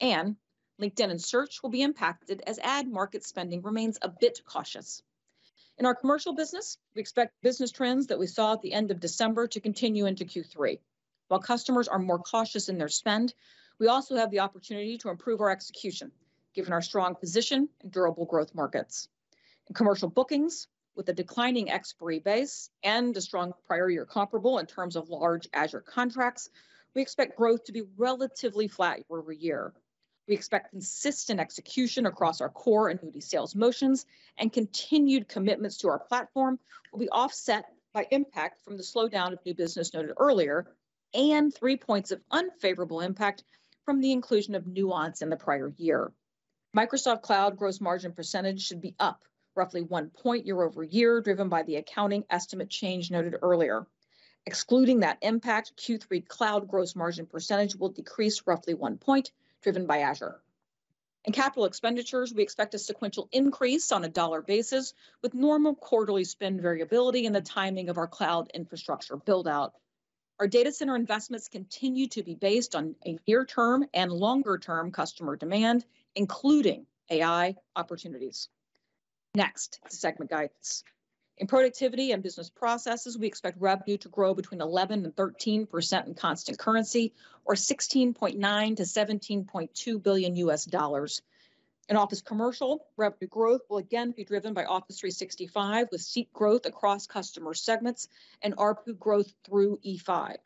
And 0.00 0.36
LinkedIn 0.80 1.10
and 1.10 1.22
Search 1.22 1.62
will 1.62 1.70
be 1.70 1.82
impacted 1.82 2.42
as 2.46 2.58
ad 2.58 2.88
market 2.88 3.22
spending 3.22 3.60
remains 3.60 3.98
a 4.00 4.08
bit 4.08 4.40
cautious. 4.46 5.02
In 5.76 5.84
our 5.84 5.94
commercial 5.94 6.34
business, 6.34 6.78
we 6.94 7.02
expect 7.02 7.34
business 7.42 7.70
trends 7.70 8.06
that 8.06 8.18
we 8.18 8.26
saw 8.26 8.54
at 8.54 8.62
the 8.62 8.72
end 8.72 8.90
of 8.90 9.00
December 9.00 9.46
to 9.48 9.60
continue 9.60 10.06
into 10.06 10.24
Q3. 10.24 10.78
While 11.28 11.40
customers 11.40 11.88
are 11.88 11.98
more 11.98 12.18
cautious 12.18 12.68
in 12.68 12.78
their 12.78 12.88
spend, 12.88 13.34
we 13.78 13.88
also 13.88 14.16
have 14.16 14.30
the 14.30 14.40
opportunity 14.40 14.98
to 14.98 15.08
improve 15.08 15.40
our 15.40 15.50
execution, 15.50 16.12
given 16.54 16.72
our 16.72 16.82
strong 16.82 17.14
position 17.14 17.68
in 17.82 17.90
durable 17.90 18.26
growth 18.26 18.54
markets. 18.54 19.08
In 19.68 19.74
commercial 19.74 20.08
bookings, 20.08 20.68
with 20.94 21.08
a 21.08 21.12
declining 21.12 21.70
expiry 21.70 22.20
base 22.20 22.70
and 22.82 23.16
a 23.16 23.20
strong 23.20 23.52
prior 23.66 23.90
year 23.90 24.04
comparable 24.06 24.58
in 24.58 24.66
terms 24.66 24.96
of 24.96 25.08
large 25.08 25.48
Azure 25.52 25.80
contracts, 25.80 26.50
we 26.94 27.02
expect 27.02 27.36
growth 27.36 27.64
to 27.64 27.72
be 27.72 27.82
relatively 27.96 28.68
flat 28.68 28.98
year-over-year. 28.98 29.72
We 30.28 30.34
expect 30.34 30.70
consistent 30.70 31.40
execution 31.40 32.06
across 32.06 32.40
our 32.40 32.48
core 32.48 32.88
annuity 32.88 33.20
sales 33.20 33.54
motions, 33.54 34.06
and 34.38 34.52
continued 34.52 35.28
commitments 35.28 35.78
to 35.78 35.88
our 35.88 35.98
platform 35.98 36.58
will 36.92 37.00
be 37.00 37.08
offset 37.08 37.66
by 37.92 38.06
impact 38.10 38.64
from 38.64 38.76
the 38.76 38.82
slowdown 38.82 39.32
of 39.32 39.44
new 39.44 39.54
business 39.54 39.92
noted 39.92 40.12
earlier, 40.16 40.66
and 41.14 41.54
3 41.54 41.76
points 41.76 42.10
of 42.10 42.20
unfavorable 42.30 43.00
impact 43.00 43.44
from 43.84 44.00
the 44.00 44.12
inclusion 44.12 44.54
of 44.54 44.66
Nuance 44.66 45.22
in 45.22 45.30
the 45.30 45.36
prior 45.36 45.72
year. 45.76 46.12
Microsoft 46.76 47.22
Cloud 47.22 47.56
gross 47.56 47.80
margin 47.80 48.12
percentage 48.12 48.66
should 48.66 48.80
be 48.80 48.96
up 48.98 49.24
roughly 49.54 49.82
1 49.82 50.10
point 50.10 50.46
year-over-year, 50.46 51.20
driven 51.20 51.48
by 51.48 51.62
the 51.62 51.76
accounting 51.76 52.24
estimate 52.28 52.68
change 52.68 53.10
noted 53.10 53.36
earlier. 53.40 53.86
Excluding 54.46 55.00
that 55.00 55.18
impact, 55.22 55.76
Q3 55.76 56.26
cloud 56.26 56.68
gross 56.68 56.96
margin 56.96 57.26
percentage 57.26 57.76
will 57.76 57.90
decrease 57.90 58.42
roughly 58.46 58.74
1 58.74 58.98
point, 58.98 59.30
driven 59.62 59.86
by 59.86 60.00
Azure. 60.00 60.40
In 61.24 61.32
capital 61.32 61.64
expenditures, 61.64 62.34
we 62.34 62.42
expect 62.42 62.74
a 62.74 62.78
sequential 62.78 63.28
increase 63.32 63.92
on 63.92 64.04
a 64.04 64.08
dollar 64.08 64.42
basis, 64.42 64.92
with 65.22 65.32
normal 65.32 65.74
quarterly 65.74 66.24
spend 66.24 66.60
variability 66.60 67.24
and 67.24 67.34
the 67.34 67.40
timing 67.40 67.88
of 67.88 67.96
our 67.96 68.08
cloud 68.08 68.50
infrastructure 68.52 69.16
build-out. 69.16 69.72
Our 70.40 70.48
data 70.48 70.72
center 70.72 70.96
investments 70.96 71.48
continue 71.48 72.08
to 72.08 72.22
be 72.22 72.34
based 72.34 72.74
on 72.74 72.96
a 73.06 73.18
near-term 73.28 73.86
and 73.94 74.10
longer-term 74.10 74.90
customer 74.90 75.36
demand, 75.36 75.84
including 76.16 76.86
AI 77.10 77.54
opportunities. 77.76 78.48
Next, 79.36 79.80
segment 79.88 80.30
guidance. 80.30 80.82
In 81.38 81.46
productivity 81.46 82.12
and 82.12 82.22
business 82.22 82.50
processes, 82.50 83.18
we 83.18 83.26
expect 83.26 83.60
revenue 83.60 83.96
to 83.98 84.08
grow 84.08 84.34
between 84.34 84.60
11 84.60 85.04
and 85.04 85.14
13% 85.14 86.06
in 86.06 86.14
constant 86.14 86.58
currency, 86.58 87.12
or 87.44 87.54
$16.9 87.54 88.14
billion-$17.2 88.40 90.02
billion. 90.02 90.34
In 91.86 91.96
Office 91.96 92.22
Commercial, 92.22 92.86
revenue 92.96 93.28
growth 93.28 93.60
will 93.68 93.76
again 93.76 94.12
be 94.12 94.24
driven 94.24 94.54
by 94.54 94.64
Office 94.64 94.98
365, 95.00 95.88
with 95.92 96.00
seat 96.00 96.32
growth 96.32 96.64
across 96.64 97.06
customer 97.06 97.52
segments 97.52 98.08
and 98.40 98.56
ARPU 98.56 98.98
growth 98.98 99.30
through 99.44 99.78
E5. 99.84 100.36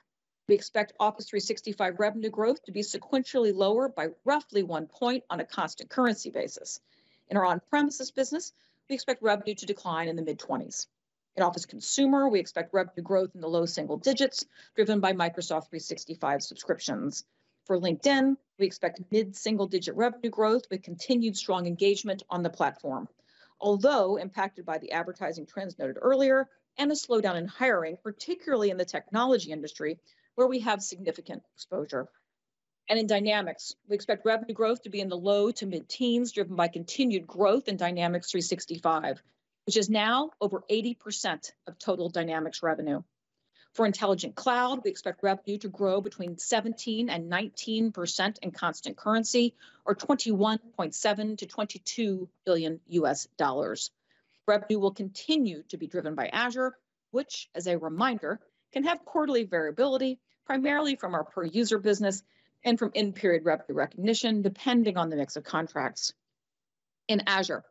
We 0.49 0.57
expect 0.57 0.95
Office 0.99 1.29
365 1.29 2.01
revenue 2.01 2.31
growth 2.31 2.65
to 2.65 2.73
be 2.73 2.81
sequentially 2.81 3.55
lower 3.55 3.89
by 3.89 4.09
roughly 4.25 4.65
1 4.65 4.89
point 4.89 5.23
on 5.31 5.39
a 5.39 5.45
constant 5.45 5.91
currency 5.91 6.31
basis. 6.31 6.81
In 7.29 7.37
our 7.37 7.45
on-premises 7.45 8.11
business, 8.11 8.53
we 8.89 8.97
expect 8.97 9.23
revenue 9.23 9.55
to 9.55 9.67
decline 9.67 10.09
in 10.09 10.17
the 10.17 10.23
mid-20s. 10.23 10.89
In 11.37 11.45
Office 11.45 11.67
Consumer, 11.67 12.29
we 12.29 12.41
expect 12.41 12.75
revenue 12.75 13.05
growth 13.05 13.37
in 13.37 13.41
the 13.41 13.49
low 13.49 13.65
single 13.65 13.97
digits, 13.97 14.45
driven 14.75 14.99
by 14.99 15.13
Microsoft 15.13 15.69
365 15.69 16.43
subscriptions. 16.43 17.25
For 17.69 17.79
LinkedIn, 17.79 18.39
we 18.59 18.65
expect 18.65 19.03
mid-single-digit 19.11 19.95
revenue 19.95 20.31
growth 20.31 20.63
with 20.71 20.83
continued 20.83 21.37
strong 21.37 21.67
engagement 21.67 22.23
on 22.31 22.43
the 22.43 22.49
platform, 22.49 23.11
although 23.61 24.17
impacted 24.17 24.65
by 24.65 24.79
the 24.79 24.93
advertising 24.93 25.45
trends 25.45 25.79
noted 25.79 25.99
earlier 26.01 26.49
and 26.79 26.91
a 26.91 26.95
slowdown 26.95 27.37
in 27.37 27.47
hiring, 27.47 27.99
particularly 28.03 28.71
in 28.71 28.79
the 28.79 28.87
technology 28.87 29.53
industry, 29.53 30.01
where 30.35 30.47
we 30.47 30.61
have 30.61 30.83
significant 30.83 31.43
exposure. 31.53 32.09
And 32.89 32.99
in 32.99 33.07
Dynamics, 33.07 33.75
we 33.87 33.97
expect 33.97 34.25
revenue 34.25 34.55
growth 34.55 34.85
to 34.85 34.89
be 34.89 35.01
in 35.01 35.11
the 35.11 35.19
low 35.19 35.51
to 35.51 35.67
mid-teens, 35.67 36.33
driven 36.33 36.57
by 36.57 36.69
continued 36.69 37.27
growth 37.27 37.69
in 37.69 37.77
Dynamics 37.77 38.31
365, 38.31 39.23
which 39.67 39.77
is 39.77 39.91
now 39.91 40.31
over 40.41 40.65
80% 40.71 41.53
of 41.67 41.79
total 41.79 42.09
Dynamics 42.09 42.63
revenue. 42.63 43.03
For 43.79 43.87
Intelligent 43.87 44.35
Cloud, 44.35 44.81
we 44.83 44.91
expect 44.91 45.23
revenue 45.23 45.57
to 45.59 45.69
grow 45.69 46.01
between 46.01 46.37
17 46.37 47.09
and 47.09 47.31
19% 47.31 48.39
in 48.43 48.51
constant 48.51 48.97
currency, 48.97 49.55
or 49.85 49.95
21.7 49.95 51.39
to 51.39 51.47
22 51.47 52.29
billion 52.45 52.81
US 52.89 53.29
dollars. 53.37 53.93
Revenue 54.49 54.81
will 54.81 54.91
continue 54.91 55.63
to 55.69 55.77
be 55.77 55.87
driven 55.87 56.17
by 56.17 56.27
Azure, 56.27 56.77
which, 57.13 57.49
as 57.55 57.69
a 57.69 57.79
reminder, 57.79 58.41
can 58.73 58.83
have 58.83 59.05
quarterly 59.05 59.45
variability, 59.45 60.19
primarily 60.45 60.97
from 60.97 61.15
our 61.15 61.23
per-user 61.23 61.79
business 61.79 62.25
and 62.65 62.81
from 62.81 62.91
in-period 62.95 63.45
revenue 63.45 63.77
recognition, 63.77 64.43
depending 64.43 64.97
on 64.97 65.09
the 65.09 65.15
mix 65.15 65.37
of 65.37 65.45
contracts. 65.45 66.13
In 67.07 67.23
Azure, 67.29 67.63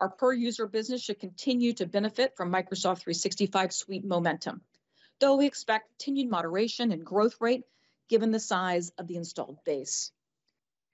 our 0.00 0.10
per-user 0.10 0.66
business 0.66 1.02
should 1.02 1.18
continue 1.18 1.72
to 1.72 1.86
benefit 1.86 2.36
from 2.36 2.52
Microsoft 2.52 2.98
365 2.98 3.72
suite 3.72 4.04
momentum, 4.04 4.60
though 5.20 5.36
we 5.36 5.46
expect 5.46 5.90
continued 5.98 6.30
moderation 6.30 6.92
in 6.92 7.00
growth 7.00 7.36
rate 7.40 7.64
given 8.08 8.30
the 8.30 8.40
size 8.40 8.90
of 8.98 9.06
the 9.06 9.16
installed 9.16 9.58
base. 9.64 10.12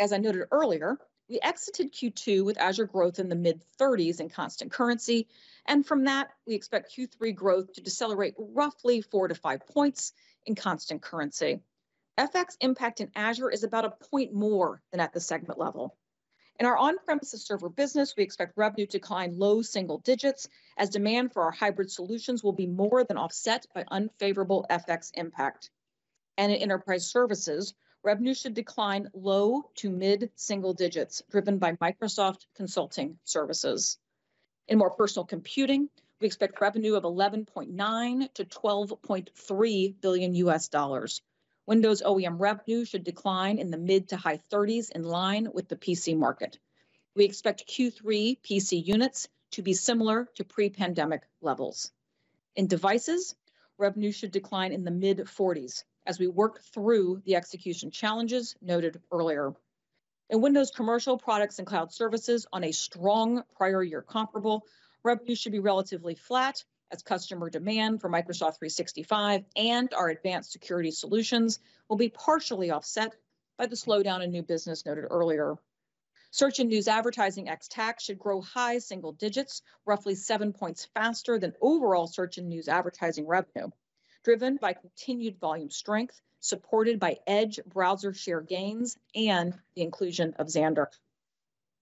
As 0.01 0.13
I 0.13 0.19
noted 0.19 0.47
earlier, 0.51 0.99
we 1.29 1.39
exited 1.41 1.93
Q2 1.93 2.45
with 2.45 2.59
Azure 2.59 2.87
growth 2.87 3.19
in 3.19 3.29
the 3.29 3.37
mid-30s 3.37 4.21
in 4.21 4.29
constant 4.29 4.73
currency, 4.73 5.29
and 5.67 5.87
from 5.87 6.05
that, 6.05 6.31
we 6.47 6.55
expect 6.55 6.95
Q3 6.97 7.35
growth 7.35 7.73
to 7.75 7.81
decelerate 7.81 8.35
roughly 8.39 9.01
4 9.01 9.29
to 9.29 9.35
5 9.35 9.67
points 9.67 10.13
in 10.45 10.55
constant 10.55 11.01
currency. 11.03 11.61
FX 12.19 12.57
impact 12.61 13.01
in 13.01 13.11
Azure 13.15 13.51
is 13.51 13.65
about 13.65 13.85
a 13.85 13.91
point 14.11 14.35
more 14.35 14.83
than 14.91 15.01
at 15.01 15.13
the 15.13 15.21
segment 15.21 15.59
level. 15.59 15.97
In 16.63 16.67
our 16.67 16.79
on-premises 16.79 17.45
server 17.45 17.69
business, 17.69 18.15
we 18.17 18.23
expect 18.23 18.57
revenue 18.57 18.87
to 18.87 18.93
decline 18.93 19.37
low 19.37 19.63
single 19.63 19.99
digits, 19.99 20.49
as 20.77 20.91
demand 20.91 21.33
for 21.33 21.43
our 21.43 21.51
hybrid 21.51 21.91
solutions 21.91 22.45
will 22.45 22.53
be 22.53 22.69
more 22.69 23.03
than 23.03 23.17
offset 23.17 23.67
by 23.75 23.85
unfavorable 23.89 24.65
FX 24.71 25.11
impact. 25.15 25.73
And 26.39 26.53
In 26.53 26.59
enterprise 26.59 27.05
services, 27.05 27.75
revenue 28.05 28.33
should 28.33 28.55
decline 28.55 29.11
low 29.13 29.73
to 29.79 29.91
mid-single 29.91 30.75
digits, 30.75 31.21
driven 31.29 31.59
by 31.59 31.73
Microsoft 31.73 32.47
Consulting 32.55 33.19
Services. 33.25 33.99
In 34.69 34.79
more 34.79 34.91
personal 34.91 35.27
computing, 35.27 35.89
we 36.21 36.29
expect 36.29 36.61
revenue 36.61 36.95
of 36.95 37.03
$11.9 37.03 37.77
billion-$12.3 37.77 40.01
billion. 40.01 40.33
Windows 41.65 42.03
OEM 42.03 42.41
revenue 42.41 42.85
should 42.85 43.05
decline 43.05 43.59
in 43.59 43.71
the 43.71 43.79
mid- 43.79 44.09
to 44.09 44.17
high 44.17 44.39
30s, 44.51 44.91
in 44.91 45.05
line 45.05 45.49
with 45.53 45.69
the 45.69 45.77
PC 45.77 46.17
market. 46.17 46.59
We 47.15 47.25
expect 47.25 47.69
Q3 47.69 48.41
PC 48.43 48.85
units 48.85 49.29
to 49.53 49.63
be 49.63 49.73
similar 49.73 50.29
to 50.35 50.45
pre-pandemic 50.45 51.23
levels. 51.41 51.93
In 52.57 52.67
devices, 52.67 53.37
revenue 53.79 54.11
should 54.11 54.33
decline 54.33 54.73
in 54.73 54.83
the 54.83 54.91
mid-40s 54.91 55.85
as 56.05 56.19
we 56.19 56.27
work 56.27 56.63
through 56.63 57.23
the 57.25 57.37
execution 57.37 57.93
challenges 57.93 58.57
noted 58.61 59.01
earlier. 59.13 59.55
In 60.31 60.41
Windows 60.41 60.73
Commercial 60.73 61.17
products 61.17 61.59
and 61.59 61.67
cloud 61.67 61.93
services 61.93 62.45
on 62.53 62.65
a 62.65 62.73
strong 62.73 63.45
prior 63.55 63.85
year 63.85 64.03
comparable, 64.03 64.67
revenue 65.05 65.37
should 65.37 65.53
be 65.53 65.61
relatively 65.61 66.17
flat 66.17 66.65
as 66.93 67.03
customer 67.03 67.49
demand 67.49 68.01
for 68.01 68.11
Microsoft 68.11 68.59
365 68.59 69.45
and 69.57 69.93
our 69.95 70.11
advanced 70.11 70.53
security 70.53 70.91
solutions 70.91 71.59
will 71.89 71.97
be 71.97 72.11
partially 72.11 72.71
offset 72.71 73.17
by 73.57 73.67
the 73.67 73.75
slowdown 73.75 74.23
in 74.23 74.31
new 74.31 74.43
business 74.43 74.85
noted 74.85 75.07
earlier. 75.11 75.57
Search 76.31 76.61
and 76.61 76.69
news 76.69 76.89
advertising 76.89 77.49
ex 77.49 77.69
tax 77.69 78.05
should 78.05 78.19
grow 78.19 78.41
high 78.41 78.79
single 78.79 79.13
digits, 79.13 79.63
roughly 79.85 80.15
7 80.15 80.53
points 80.53 80.87
faster 80.95 81.39
than 81.39 81.55
overall 81.61 82.07
search 82.07 82.39
and 82.39 82.49
news 82.49 82.69
advertising 82.69 83.27
revenue, 83.27 83.71
driven 84.23 84.57
by 84.57 84.73
continued 84.73 85.39
volume 85.39 85.71
strength, 85.71 86.21
supported 86.41 86.99
by 86.99 87.19
Edge 87.27 87.61
browser 87.67 88.13
share 88.13 88.41
gains 88.41 88.99
and 89.15 89.55
the 89.75 89.83
inclusion 89.83 90.35
of 90.39 90.47
Xandr. 90.47 90.87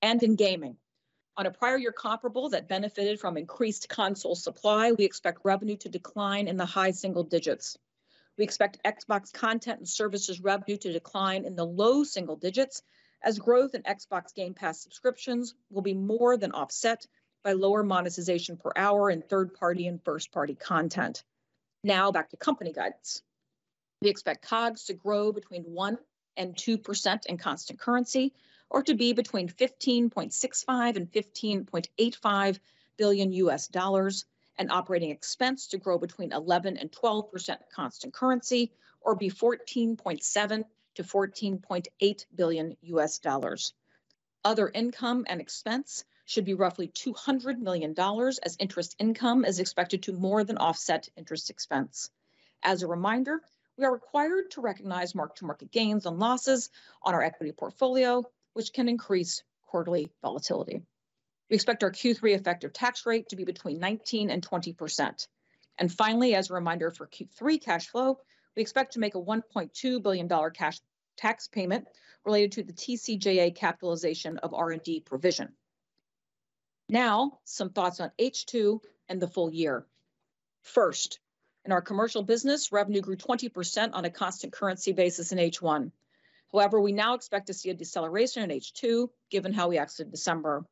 and 0.02 0.22
in 0.22 0.36
gaming. 0.36 0.76
On 1.40 1.46
a 1.46 1.50
prior 1.50 1.78
year 1.78 1.90
comparable 1.90 2.50
that 2.50 2.68
benefited 2.68 3.18
from 3.18 3.38
increased 3.38 3.88
console 3.88 4.34
supply, 4.34 4.92
we 4.92 5.06
expect 5.06 5.40
revenue 5.42 5.78
to 5.78 5.88
decline 5.88 6.48
in 6.48 6.58
the 6.58 6.66
high 6.66 6.90
single 6.90 7.24
digits. 7.24 7.78
We 8.36 8.44
expect 8.44 8.84
Xbox 8.84 9.32
content 9.32 9.78
and 9.78 9.88
services 9.88 10.38
revenue 10.38 10.76
to 10.76 10.92
decline 10.92 11.46
in 11.46 11.56
the 11.56 11.64
low 11.64 12.04
single 12.04 12.36
digits 12.36 12.82
as 13.22 13.38
growth 13.38 13.74
in 13.74 13.84
Xbox 13.84 14.34
Game 14.34 14.52
Pass 14.52 14.82
subscriptions 14.82 15.54
will 15.70 15.80
be 15.80 15.94
more 15.94 16.36
than 16.36 16.52
offset 16.52 17.06
by 17.42 17.52
lower 17.52 17.82
monetization 17.82 18.58
per 18.58 18.72
hour 18.76 19.08
in 19.08 19.22
third-party 19.22 19.86
and 19.86 20.04
first-party 20.04 20.56
content. 20.56 21.24
Now 21.82 22.12
back 22.12 22.28
to 22.32 22.36
company 22.36 22.74
guidance. 22.74 23.22
We 24.02 24.10
expect 24.10 24.46
COGS 24.46 24.84
to 24.84 24.92
grow 24.92 25.32
between 25.32 25.64
1% 25.64 25.96
and 26.36 26.54
2% 26.54 27.26
in 27.26 27.38
constant 27.38 27.80
currency, 27.80 28.34
or 28.70 28.82
to 28.84 28.94
be 28.94 29.12
between 29.12 29.48
$15.65 29.48 30.96
and 30.96 31.10
15.85 31.10 32.58
billion 32.96 33.32
US 33.32 33.66
dollars, 33.68 34.24
and 34.56 34.70
operating 34.70 35.10
expense 35.10 35.68
to 35.68 35.78
grow 35.78 35.98
between 35.98 36.32
11 36.32 36.76
and 36.76 36.92
12% 36.92 37.56
constant 37.74 38.14
currency, 38.14 38.72
or 39.00 39.16
be 39.16 39.30
$14.7 39.30 40.64
to 40.94 41.02
14.8 41.02 42.26
billion 42.34 42.76
US 42.82 43.18
dollars. 43.18 43.72
Other 44.44 44.68
income 44.68 45.24
and 45.28 45.40
expense 45.40 46.04
should 46.26 46.44
be 46.44 46.54
roughly 46.54 46.88
$200 46.88 47.58
million, 47.58 47.94
as 47.98 48.56
interest 48.60 48.96
income 48.98 49.44
is 49.44 49.58
expected 49.58 50.04
to 50.04 50.12
more 50.12 50.44
than 50.44 50.58
offset 50.58 51.08
interest 51.16 51.50
expense. 51.50 52.10
As 52.62 52.82
a 52.82 52.86
reminder, 52.86 53.40
we 53.76 53.84
are 53.84 53.92
required 53.92 54.50
to 54.52 54.60
recognize 54.60 55.14
mark-to-market 55.14 55.72
gains 55.72 56.06
and 56.06 56.18
losses 56.18 56.70
on 57.02 57.14
our 57.14 57.22
equity 57.22 57.52
portfolio, 57.52 58.24
which 58.54 58.72
can 58.72 58.88
increase 58.88 59.42
quarterly 59.62 60.10
volatility. 60.22 60.82
We 61.48 61.54
expect 61.54 61.82
our 61.82 61.90
Q3 61.90 62.34
effective 62.34 62.72
tax 62.72 63.06
rate 63.06 63.28
to 63.28 63.36
be 63.36 63.44
between 63.44 63.80
19 63.80 64.30
and 64.30 64.46
20%. 64.46 65.26
And 65.78 65.92
finally, 65.92 66.34
as 66.34 66.50
a 66.50 66.54
reminder 66.54 66.90
for 66.90 67.06
Q3 67.06 67.60
cash 67.60 67.88
flow, 67.88 68.18
we 68.56 68.62
expect 68.62 68.92
to 68.94 69.00
make 69.00 69.14
a 69.14 69.20
$1.2 69.20 70.02
billion 70.02 70.28
cash 70.52 70.78
tax 71.16 71.48
payment 71.48 71.86
related 72.24 72.52
to 72.52 72.62
the 72.62 72.72
TCJA 72.72 73.54
capitalization 73.54 74.38
of 74.38 74.54
R&D 74.54 75.00
provision. 75.00 75.52
Now, 76.88 77.38
some 77.44 77.70
thoughts 77.70 78.00
on 78.00 78.10
H2 78.18 78.80
and 79.08 79.22
the 79.22 79.28
full 79.28 79.52
year. 79.52 79.86
First, 80.62 81.20
in 81.64 81.72
our 81.72 81.82
commercial 81.82 82.22
business, 82.22 82.72
revenue 82.72 83.00
grew 83.00 83.16
20% 83.16 83.90
on 83.92 84.04
a 84.04 84.10
constant 84.10 84.52
currency 84.52 84.92
basis 84.92 85.32
in 85.32 85.38
H1. 85.38 85.92
However, 86.52 86.80
we 86.80 86.92
now 86.92 87.14
expect 87.14 87.46
to 87.46 87.54
see 87.54 87.70
a 87.70 87.74
deceleration 87.74 88.42
in 88.42 88.58
H2, 88.58 89.08
given 89.30 89.52
how 89.52 89.68
we 89.68 89.78
exited 89.78 90.10
December. 90.10 90.64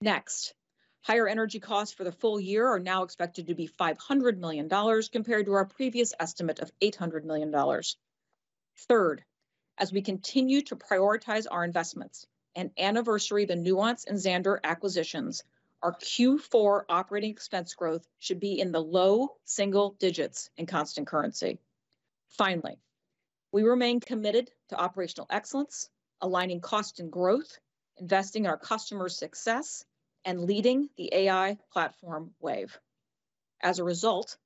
Next, 0.00 0.54
higher 1.02 1.28
energy 1.28 1.60
costs 1.60 1.94
for 1.94 2.04
the 2.04 2.12
full 2.12 2.40
year 2.40 2.66
are 2.66 2.80
now 2.80 3.04
expected 3.04 3.46
to 3.46 3.54
be 3.54 3.68
$500 3.68 4.38
million 4.38 4.68
compared 5.12 5.46
to 5.46 5.52
our 5.52 5.66
previous 5.66 6.14
estimate 6.18 6.58
of 6.58 6.72
$800 6.80 7.24
million. 7.24 7.54
Third, 8.88 9.24
as 9.78 9.92
we 9.92 10.02
continue 10.02 10.62
to 10.62 10.76
prioritize 10.76 11.46
our 11.50 11.64
investments 11.64 12.26
and 12.56 12.70
anniversary 12.76 13.44
the 13.44 13.56
Nuance 13.56 14.04
and 14.04 14.18
Xandr 14.18 14.58
acquisitions, 14.64 15.44
our 15.82 15.94
Q4 15.94 16.82
operating 16.88 17.30
expense 17.30 17.74
growth 17.74 18.06
should 18.18 18.40
be 18.40 18.60
in 18.60 18.72
the 18.72 18.82
low 18.82 19.36
single 19.44 19.96
digits 19.98 20.50
in 20.56 20.66
constant 20.66 21.06
currency. 21.06 21.58
Finally, 22.28 22.78
we 23.52 23.62
remain 23.62 24.00
committed 24.00 24.50
to 24.68 24.76
operational 24.76 25.26
excellence, 25.30 25.88
aligning 26.20 26.60
cost 26.60 27.00
and 27.00 27.10
growth, 27.10 27.58
investing 27.98 28.44
in 28.44 28.50
our 28.50 28.58
customers' 28.58 29.16
success, 29.16 29.84
and 30.24 30.42
leading 30.42 30.88
the 30.96 31.12
AI 31.12 31.58
platform 31.72 32.34
wave. 32.40 32.78
As 33.60 33.78
a 33.78 33.84
result, 33.84 34.36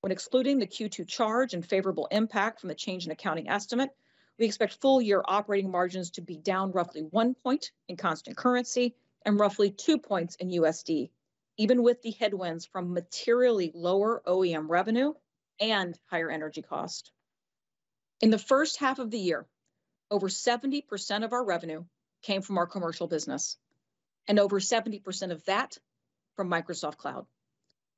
when 0.00 0.12
excluding 0.12 0.58
the 0.58 0.66
Q2 0.66 1.06
charge 1.06 1.54
and 1.54 1.64
favorable 1.64 2.08
impact 2.10 2.60
from 2.60 2.68
the 2.68 2.74
change 2.74 3.06
in 3.06 3.12
accounting 3.12 3.48
estimate, 3.48 3.90
we 4.38 4.46
expect 4.46 4.80
full-year 4.80 5.22
operating 5.26 5.70
margins 5.70 6.10
to 6.12 6.20
be 6.20 6.36
down 6.36 6.72
roughly 6.72 7.02
one 7.02 7.34
point 7.34 7.72
in 7.88 7.96
constant 7.96 8.36
currency 8.36 8.94
and 9.24 9.38
roughly 9.38 9.70
two 9.70 9.98
points 9.98 10.36
in 10.36 10.50
USD, 10.50 11.10
even 11.56 11.82
with 11.82 12.00
the 12.02 12.12
headwinds 12.12 12.66
from 12.66 12.92
materially 12.92 13.72
lower 13.74 14.22
OEM 14.26 14.68
revenue 14.68 15.12
and 15.60 15.98
higher 16.06 16.30
energy 16.30 16.62
cost. 16.62 17.10
In 18.20 18.30
the 18.30 18.38
first 18.38 18.78
half 18.78 18.98
of 18.98 19.10
the 19.10 19.18
year, 19.18 19.46
over 20.10 20.28
70% 20.28 21.24
of 21.24 21.32
our 21.32 21.44
revenue 21.44 21.84
came 22.22 22.42
from 22.42 22.58
our 22.58 22.66
commercial 22.66 23.06
business, 23.06 23.56
and 24.26 24.38
over 24.38 24.58
70% 24.58 25.30
of 25.30 25.44
that 25.44 25.78
from 26.34 26.50
Microsoft 26.50 26.96
Cloud. 26.96 27.26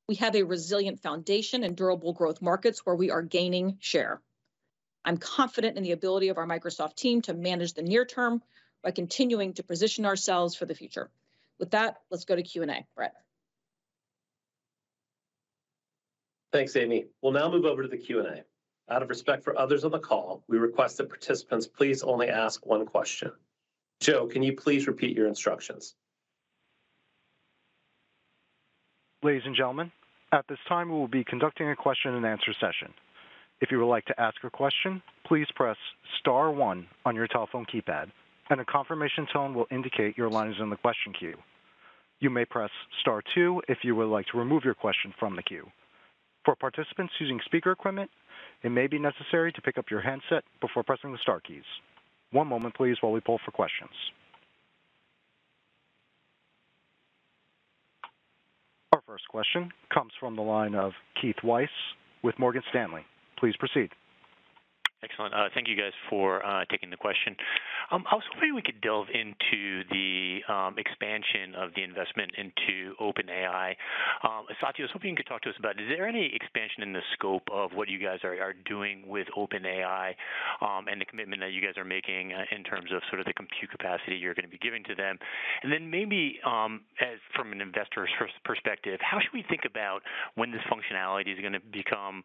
We 0.07 0.17
have 0.17 0.35
a 0.35 0.43
resilient 0.43 1.01
foundation 1.01 1.63
and 1.63 1.77
durable 1.77 2.13
growth 2.13 2.43
markets 2.43 2.85
where 2.85 2.97
we 2.97 3.11
are 3.11 3.23
gaining 3.23 3.79
share. 3.81 4.21
I'm 5.05 5.17
confident 5.17 5.77
in 5.77 5.83
the 5.83 5.93
ability 5.93 6.29
of 6.29 6.37
our 6.37 6.47
Microsoft 6.47 6.97
team 6.97 7.23
to 7.23 7.33
manage 7.33 7.73
the 7.73 7.83
near 7.83 8.05
term 8.05 8.43
by 8.83 8.91
continuing 8.91 9.55
to 9.55 9.63
position 9.63 10.05
ourselves 10.05 10.55
for 10.55 10.67
the 10.67 10.75
future. 10.75 11.11
With 11.59 11.71
that, 11.71 11.99
let's 12.11 12.25
go 12.25 12.37
to 12.37 12.43
Q&A. 12.43 12.87
Brett. 12.95 13.15
Thanks, 16.53 16.75
Amy. 16.77 17.07
We'll 17.23 17.33
now 17.33 17.51
move 17.51 17.65
over 17.65 17.83
to 17.83 17.89
the 17.89 17.97
Q&A. 17.97 18.43
Out 18.91 19.03
of 19.03 19.09
respect 19.09 19.45
for 19.45 19.57
others 19.57 19.85
on 19.85 19.93
the 19.93 20.01
call, 20.01 20.43
we 20.49 20.59
request 20.59 20.97
that 20.97 21.09
participants 21.09 21.67
please 21.67 22.03
only 22.03 22.29
ask 22.29 22.67
one 22.67 22.87
question. 22.87 23.31
Joe, 24.01 24.27
can 24.27 24.43
you 24.43 24.57
please 24.57 24.89
repeat 24.89 25.17
your 25.17 25.29
instructions? 25.29 25.95
Ladies 29.23 29.43
and 29.45 29.55
gentlemen, 29.55 29.93
at 30.33 30.47
this 30.49 30.59
time, 30.69 30.89
we 30.89 30.97
will 30.97 31.07
be 31.07 31.23
conducting 31.23 31.69
a 31.69 31.77
question-and-answer 31.77 32.53
session. 32.61 32.93
If 33.61 33.71
you 33.71 33.79
would 33.79 33.91
like 33.91 34.07
to 34.07 34.21
ask 34.21 34.43
a 34.43 34.51
question, 34.51 35.03
please 35.27 35.47
press 35.55 35.77
star 36.19 36.51
one 36.51 36.87
on 37.05 37.15
your 37.15 37.29
telephone 37.29 37.67
keypad, 37.67 38.11
and 38.49 38.61
a 38.61 38.65
confirmation 38.65 39.27
tone 39.33 39.55
will 39.55 39.67
indicate 39.71 40.19
your 40.19 40.31
line 40.31 40.51
is 40.51 40.57
in 40.61 40.71
the 40.71 40.77
question 40.77 41.13
queue. 41.13 41.37
You 42.19 42.31
may 42.31 42.45
press 42.45 42.71
star 43.01 43.23
two 43.35 43.63
if 43.69 43.79
you 43.83 43.95
would 43.95 44.09
like 44.09 44.27
to 44.29 44.39
remove 44.39 44.65
your 44.65 44.75
question 44.75 45.15
from 45.19 45.37
the 45.37 45.43
queue. 45.43 45.71
For 46.45 46.57
participants 46.57 47.13
using 47.21 47.41
speaker 47.45 47.71
equipment, 47.71 48.11
it 48.63 48.71
may 48.71 48.87
be 48.87 48.99
necessary 48.99 49.53
to 49.53 49.63
pick 49.63 49.79
up 49.79 49.91
your 49.91 50.01
handset 50.01 50.45
before 50.61 50.83
pressing 50.83 51.13
the 51.13 51.19
star 51.19 51.41
keys. 51.41 51.65
One 52.33 52.47
moment, 52.47 52.75
please, 52.75 52.97
while 53.01 53.13
we 53.13 53.21
pull 53.21 53.41
for 53.45 53.51
questions. 53.51 53.91
Our 58.93 59.03
first 59.07 59.29
question 59.29 59.71
comes 59.93 60.13
from 60.19 60.37
the 60.37 60.43
line 60.43 60.75
of 60.75 60.93
Keith 61.21 61.37
Weiss 61.43 61.69
with 62.23 62.39
Morgan 62.39 62.63
Stanley. 62.71 63.03
Please 63.39 63.55
proceed. 63.57 63.91
Excellent. 65.03 65.33
Uh, 65.33 65.49
thank 65.55 65.67
you, 65.67 65.77
guys, 65.77 65.93
for 66.11 66.45
uh, 66.45 66.65
taking 66.71 66.91
the 66.91 66.97
question. 66.97 67.35
Um, 67.91 68.05
I 68.11 68.15
was 68.15 68.25
hoping 68.35 68.55
we 68.55 68.61
could 68.61 68.83
delve 68.83 69.09
into 69.09 69.81
the 69.89 70.41
um, 70.47 70.77
expansion 70.77 71.57
of 71.57 71.71
the 71.75 71.83
investment 71.83 72.33
into 72.37 72.93
OpenAI. 73.01 73.81
Um, 74.23 74.45
Satya, 74.61 74.85
I 74.85 74.87
was 74.87 74.91
hoping 74.93 75.11
you 75.11 75.17
could 75.17 75.27
talk 75.27 75.41
to 75.43 75.49
us 75.49 75.57
about, 75.59 75.81
is 75.81 75.89
there 75.89 76.07
any 76.07 76.31
expansion 76.35 76.83
in 76.83 76.93
the 76.93 77.01
scope 77.15 77.49
of 77.51 77.73
what 77.73 77.89
you 77.89 77.99
guys 77.99 78.19
are 78.25 78.53
doing 78.69 79.09
with 79.09 79.27
OpenAI 79.37 80.13
and 80.61 81.01
the 81.01 81.07
commitment 81.07 81.41
that 81.41 81.53
you 81.53 81.63
guys 81.65 81.79
are 81.79 81.85
making 81.85 82.35
uh, 82.35 82.45
in 82.55 82.63
terms 82.63 82.93
of 82.93 83.01
sort 83.09 83.21
of 83.21 83.27
the 83.27 83.33
compute 83.33 83.71
capacity 83.71 84.17
you're 84.17 84.35
going 84.35 84.45
to 84.45 84.53
be 84.53 84.61
giving 84.61 84.85
to 84.85 84.95
them? 84.95 85.17
And 85.63 85.73
then 85.73 85.89
maybe 85.89 86.41
as 86.45 87.17
from 87.35 87.53
an 87.53 87.63
investor's 87.63 88.11
perspective, 88.45 89.01
how 89.01 89.19
should 89.19 89.33
we 89.33 89.45
think 89.49 89.63
about 89.65 90.03
when 90.35 90.53
this 90.53 90.61
functionality 90.69 91.33
is 91.33 91.41
going 91.41 91.57
to 91.57 91.65
become, 91.73 92.23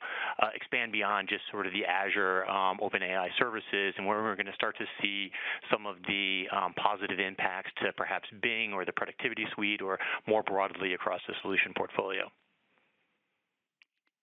expand 0.54 0.92
beyond 0.92 1.30
just 1.30 1.44
sort 1.52 1.66
of 1.66 1.72
the 1.72 1.86
Azure 1.88 2.44
Um, 2.66 2.80
OpenAI 2.82 3.28
services 3.38 3.93
and 3.97 4.07
where 4.07 4.24
we're 4.24 4.36
going 4.36 4.45
to 4.47 4.53
start 4.53 4.78
to 4.78 4.86
see 5.01 5.30
some 5.72 5.86
of 5.86 5.97
the 6.07 6.45
um, 6.51 6.74
positive 6.74 7.20
impacts 7.20 7.72
to 7.84 7.91
perhaps 7.93 8.28
Bing 8.41 8.74
or 8.74 8.86
the 8.86 8.91
productivity 8.93 9.45
suite 9.53 9.82
or 9.82 9.99
more 10.28 10.41
broadly 10.41 10.93
across 10.93 11.22
the 11.28 11.34
solution 11.41 11.74
portfolio? 11.76 12.24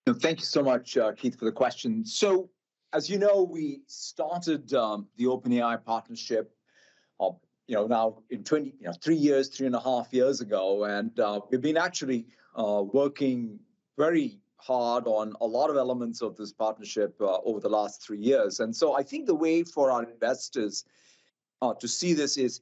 Thank 0.07 0.41
you 0.41 0.45
so 0.45 0.63
much, 0.63 0.97
uh, 0.97 1.13
Keith, 1.13 1.39
for 1.39 1.45
the 1.45 1.53
question. 1.53 2.05
So, 2.05 2.51
as 2.93 3.09
you 3.09 3.19
know, 3.19 3.45
we 3.45 3.83
started 3.87 4.75
um, 4.75 5.07
the 5.17 5.27
OpenAI 5.27 5.85
partnership 5.85 6.53
uh, 7.21 7.31
you 7.67 7.77
know, 7.77 7.87
now 7.87 8.19
in 8.31 8.43
20, 8.45 8.75
you 8.81 8.87
know, 8.87 8.93
three 8.93 9.17
years, 9.17 9.49
three 9.49 9.67
and 9.67 9.77
a 9.77 9.81
half 9.81 10.13
years 10.13 10.41
ago, 10.41 10.85
and 10.85 11.19
uh, 11.21 11.41
we've 11.51 11.61
been 11.61 11.77
actually 11.77 12.27
uh, 12.57 12.83
working 12.83 13.59
very 13.97 14.39
hard 14.63 15.07
on 15.07 15.35
a 15.41 15.47
lot 15.47 15.71
of 15.71 15.77
elements 15.77 16.23
of 16.23 16.37
this 16.37 16.53
partnership 16.53 17.15
uh, 17.21 17.39
over 17.45 17.61
the 17.61 17.69
last 17.69 18.03
three 18.03 18.19
years. 18.19 18.61
And 18.61 18.75
so 18.75 18.97
I 18.97 19.03
think 19.03 19.27
the 19.27 19.35
way 19.35 19.65
for 19.65 19.91
our 19.91 20.05
investors 20.05 20.85
uh, 21.61 21.75
to 21.75 21.89
see 21.89 22.13
this 22.13 22.37
is 22.37 22.61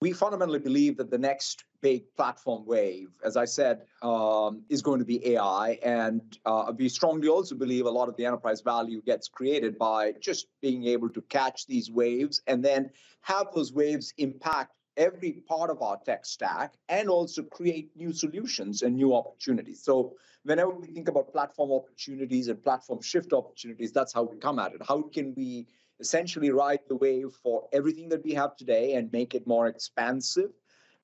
we 0.00 0.12
fundamentally 0.12 0.58
believe 0.58 0.96
that 0.96 1.10
the 1.10 1.18
next 1.18 1.64
big 1.82 2.04
platform 2.16 2.64
wave, 2.66 3.10
as 3.24 3.36
I 3.36 3.44
said, 3.44 3.82
um, 4.02 4.62
is 4.68 4.82
going 4.82 4.98
to 4.98 5.04
be 5.04 5.34
AI. 5.34 5.78
And 5.82 6.20
uh, 6.46 6.72
we 6.76 6.88
strongly 6.88 7.28
also 7.28 7.54
believe 7.54 7.86
a 7.86 7.90
lot 7.90 8.08
of 8.08 8.16
the 8.16 8.24
enterprise 8.24 8.60
value 8.60 9.02
gets 9.02 9.28
created 9.28 9.78
by 9.78 10.12
just 10.20 10.46
being 10.60 10.86
able 10.86 11.10
to 11.10 11.22
catch 11.22 11.66
these 11.66 11.90
waves 11.90 12.42
and 12.46 12.64
then 12.64 12.90
have 13.22 13.48
those 13.54 13.72
waves 13.72 14.12
impact 14.16 14.72
every 14.96 15.32
part 15.48 15.70
of 15.70 15.82
our 15.82 15.98
tech 16.04 16.26
stack 16.26 16.74
and 16.88 17.08
also 17.08 17.42
create 17.42 17.90
new 17.96 18.12
solutions 18.12 18.82
and 18.82 18.96
new 18.96 19.14
opportunities. 19.14 19.82
So 19.82 20.14
whenever 20.44 20.70
we 20.70 20.86
think 20.86 21.08
about 21.08 21.32
platform 21.32 21.72
opportunities 21.72 22.48
and 22.48 22.62
platform 22.62 23.00
shift 23.00 23.32
opportunities, 23.32 23.92
that's 23.92 24.12
how 24.12 24.24
we 24.24 24.36
come 24.38 24.58
at 24.58 24.74
it. 24.74 24.82
How 24.86 25.02
can 25.02 25.34
we 25.36 25.66
essentially 26.00 26.50
ride 26.50 26.80
the 26.88 26.96
wave 26.96 27.32
for 27.42 27.68
everything 27.72 28.08
that 28.08 28.24
we 28.24 28.32
have 28.34 28.56
today 28.56 28.94
and 28.94 29.12
make 29.12 29.34
it 29.34 29.46
more 29.46 29.66
expansive? 29.68 30.50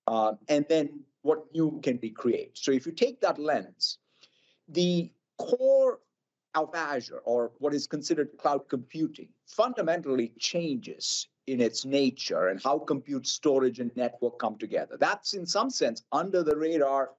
Uh, 0.06 0.32
and 0.48 0.64
then 0.68 1.00
what 1.22 1.44
new 1.52 1.80
can 1.82 1.98
we 2.02 2.10
create? 2.10 2.56
So 2.56 2.70
if 2.72 2.86
you 2.86 2.92
take 2.92 3.20
that 3.20 3.38
lens, 3.38 3.98
the 4.68 5.10
core 5.38 6.00
of 6.54 6.74
Azure, 6.74 7.20
or 7.24 7.52
what 7.58 7.74
is 7.74 7.86
considered 7.86 8.30
cloud 8.38 8.68
computing, 8.68 9.28
fundamentally 9.46 10.32
changes 10.38 11.28
in 11.46 11.60
its 11.60 11.84
nature 11.84 12.48
and 12.48 12.60
how 12.62 12.78
compute, 12.78 13.26
storage, 13.26 13.78
and 13.78 13.94
network 13.96 14.38
come 14.38 14.56
together. 14.58 14.96
That's 14.98 15.34
in 15.34 15.46
some 15.46 15.70
sense 15.70 16.02
under 16.12 16.42
the 16.42 16.56
radar, 16.56 17.10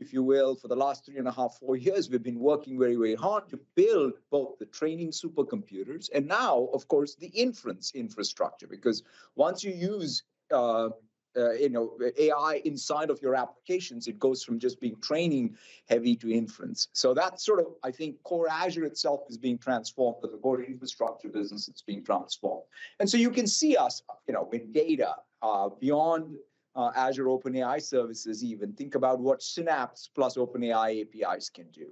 if 0.00 0.12
you 0.12 0.22
will, 0.22 0.56
for 0.56 0.68
the 0.68 0.76
last 0.76 1.06
three 1.06 1.18
and 1.18 1.28
a 1.28 1.32
half, 1.32 1.58
four 1.58 1.76
years. 1.76 2.10
We've 2.10 2.22
been 2.22 2.40
working 2.40 2.78
very, 2.78 2.96
very 2.96 3.14
hard 3.14 3.48
to 3.50 3.60
build 3.74 4.14
both 4.30 4.58
the 4.58 4.66
training 4.66 5.10
supercomputers 5.10 6.10
and 6.14 6.26
now, 6.26 6.68
of 6.72 6.88
course, 6.88 7.14
the 7.14 7.28
inference 7.28 7.92
infrastructure. 7.94 8.66
Because 8.66 9.02
once 9.36 9.62
you 9.62 9.72
use 9.72 10.24
uh, 10.50 10.90
uh, 11.36 11.52
you 11.52 11.68
know 11.68 11.98
AI 12.18 12.62
inside 12.64 13.10
of 13.10 13.20
your 13.22 13.34
applications. 13.34 14.06
It 14.08 14.18
goes 14.18 14.42
from 14.42 14.58
just 14.58 14.80
being 14.80 14.96
training 15.00 15.56
heavy 15.88 16.16
to 16.16 16.32
inference. 16.32 16.88
So 16.92 17.14
that's 17.14 17.44
sort 17.44 17.60
of 17.60 17.66
I 17.82 17.90
think 17.90 18.22
core 18.22 18.48
Azure 18.48 18.84
itself 18.84 19.22
is 19.28 19.38
being 19.38 19.58
transformed, 19.58 20.18
but 20.20 20.32
the 20.32 20.38
core 20.38 20.62
infrastructure 20.62 21.28
business 21.28 21.68
is 21.68 21.82
being 21.86 22.04
transformed. 22.04 22.64
And 23.00 23.08
so 23.08 23.16
you 23.16 23.30
can 23.30 23.46
see 23.46 23.76
us, 23.76 24.02
you 24.26 24.34
know, 24.34 24.48
in 24.52 24.72
data 24.72 25.16
uh, 25.42 25.68
beyond. 25.68 26.36
Uh, 26.78 26.92
Azure 26.94 27.24
OpenAI 27.24 27.80
services, 27.80 28.44
even 28.44 28.70
think 28.74 28.96
about 28.96 29.18
what 29.18 29.42
Synapse 29.42 30.10
plus 30.14 30.36
OpenAI 30.36 31.06
APIs 31.06 31.48
can 31.48 31.64
do. 31.70 31.86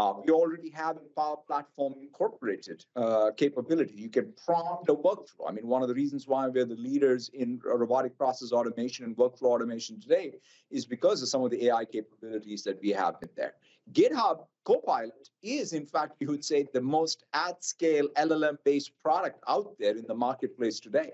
Uh, 0.00 0.14
we 0.24 0.32
already 0.32 0.70
have 0.70 0.96
in 0.96 1.02
Power 1.14 1.36
Platform 1.46 1.92
incorporated 2.00 2.86
uh, 2.96 3.30
capability. 3.36 3.92
You 3.92 4.08
can 4.08 4.32
prompt 4.46 4.88
a 4.88 4.94
workflow. 4.94 5.46
I 5.46 5.52
mean, 5.52 5.66
one 5.66 5.82
of 5.82 5.88
the 5.88 5.94
reasons 5.94 6.26
why 6.26 6.48
we're 6.48 6.64
the 6.64 6.74
leaders 6.74 7.28
in 7.34 7.60
robotic 7.62 8.16
process 8.16 8.50
automation 8.50 9.04
and 9.04 9.14
workflow 9.14 9.48
automation 9.56 10.00
today 10.00 10.32
is 10.70 10.86
because 10.86 11.20
of 11.20 11.28
some 11.28 11.44
of 11.44 11.50
the 11.50 11.66
AI 11.66 11.84
capabilities 11.84 12.62
that 12.64 12.80
we 12.80 12.88
have 12.90 13.16
in 13.20 13.28
there. 13.36 13.52
GitHub 13.92 14.46
Copilot 14.64 15.28
is, 15.42 15.74
in 15.74 15.84
fact, 15.84 16.16
you 16.20 16.28
would 16.28 16.46
say, 16.46 16.66
the 16.72 16.80
most 16.80 17.24
at 17.34 17.62
scale 17.62 18.08
LLM 18.16 18.56
based 18.64 18.92
product 19.02 19.38
out 19.48 19.74
there 19.78 19.98
in 19.98 20.06
the 20.06 20.14
marketplace 20.14 20.80
today. 20.80 21.10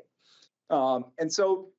Um, 0.71 1.07
and 1.19 1.33
so 1.33 1.71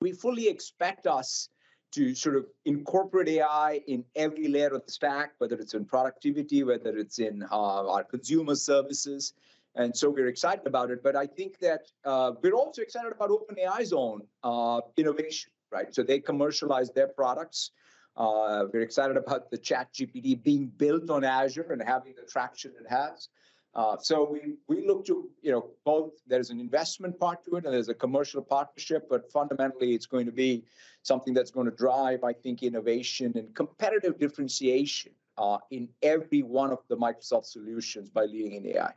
we 0.00 0.10
fully 0.10 0.48
expect 0.48 1.06
us 1.06 1.48
to 1.96 2.14
sort 2.14 2.36
of 2.36 2.44
incorporate 2.66 3.28
AI 3.28 3.80
in 3.88 4.04
every 4.14 4.48
layer 4.48 4.68
of 4.68 4.84
the 4.84 4.92
stack, 4.92 5.32
whether 5.38 5.56
it's 5.56 5.72
in 5.72 5.86
productivity, 5.86 6.62
whether 6.62 6.94
it's 6.98 7.18
in 7.18 7.42
uh, 7.50 7.88
our 7.90 8.04
consumer 8.04 8.54
services. 8.54 9.32
And 9.76 9.96
so 9.96 10.10
we're 10.10 10.28
excited 10.28 10.66
about 10.66 10.90
it. 10.90 11.02
But 11.02 11.16
I 11.16 11.26
think 11.26 11.58
that 11.60 11.86
uh, 12.04 12.32
we're 12.42 12.52
also 12.52 12.82
excited 12.82 13.12
about 13.12 13.30
OpenAI's 13.30 13.94
own 13.94 14.20
uh, 14.44 14.82
innovation, 14.98 15.50
right? 15.72 15.94
So 15.94 16.02
they 16.02 16.20
commercialize 16.20 16.90
their 16.90 17.08
products. 17.08 17.70
Uh, 18.14 18.64
we're 18.72 18.82
excited 18.82 19.16
about 19.16 19.50
the 19.50 19.56
Chat 19.56 19.88
GPT 19.94 20.42
being 20.42 20.66
built 20.66 21.08
on 21.08 21.24
Azure 21.24 21.72
and 21.72 21.82
having 21.82 22.14
the 22.14 22.26
traction 22.30 22.72
it 22.78 22.90
has. 22.90 23.28
Uh, 23.76 23.94
so 23.98 24.26
we 24.32 24.54
we 24.68 24.86
look 24.86 25.04
to 25.04 25.28
you 25.42 25.52
know 25.52 25.68
both 25.84 26.12
there's 26.26 26.48
an 26.48 26.58
investment 26.58 27.20
part 27.20 27.44
to 27.44 27.56
it 27.56 27.66
and 27.66 27.74
there's 27.74 27.90
a 27.90 27.94
commercial 27.94 28.40
partnership, 28.40 29.06
but 29.10 29.30
fundamentally 29.30 29.92
it's 29.94 30.06
going 30.06 30.24
to 30.24 30.32
be 30.32 30.64
something 31.02 31.34
that's 31.34 31.50
going 31.50 31.66
to 31.66 31.76
drive, 31.76 32.24
I 32.24 32.32
think, 32.32 32.62
innovation 32.62 33.32
and 33.36 33.54
competitive 33.54 34.18
differentiation 34.18 35.12
uh, 35.36 35.58
in 35.70 35.90
every 36.02 36.42
one 36.42 36.72
of 36.72 36.78
the 36.88 36.96
Microsoft 36.96 37.44
solutions 37.44 38.08
by 38.08 38.24
leading 38.24 38.54
in 38.54 38.66
AI. 38.76 38.92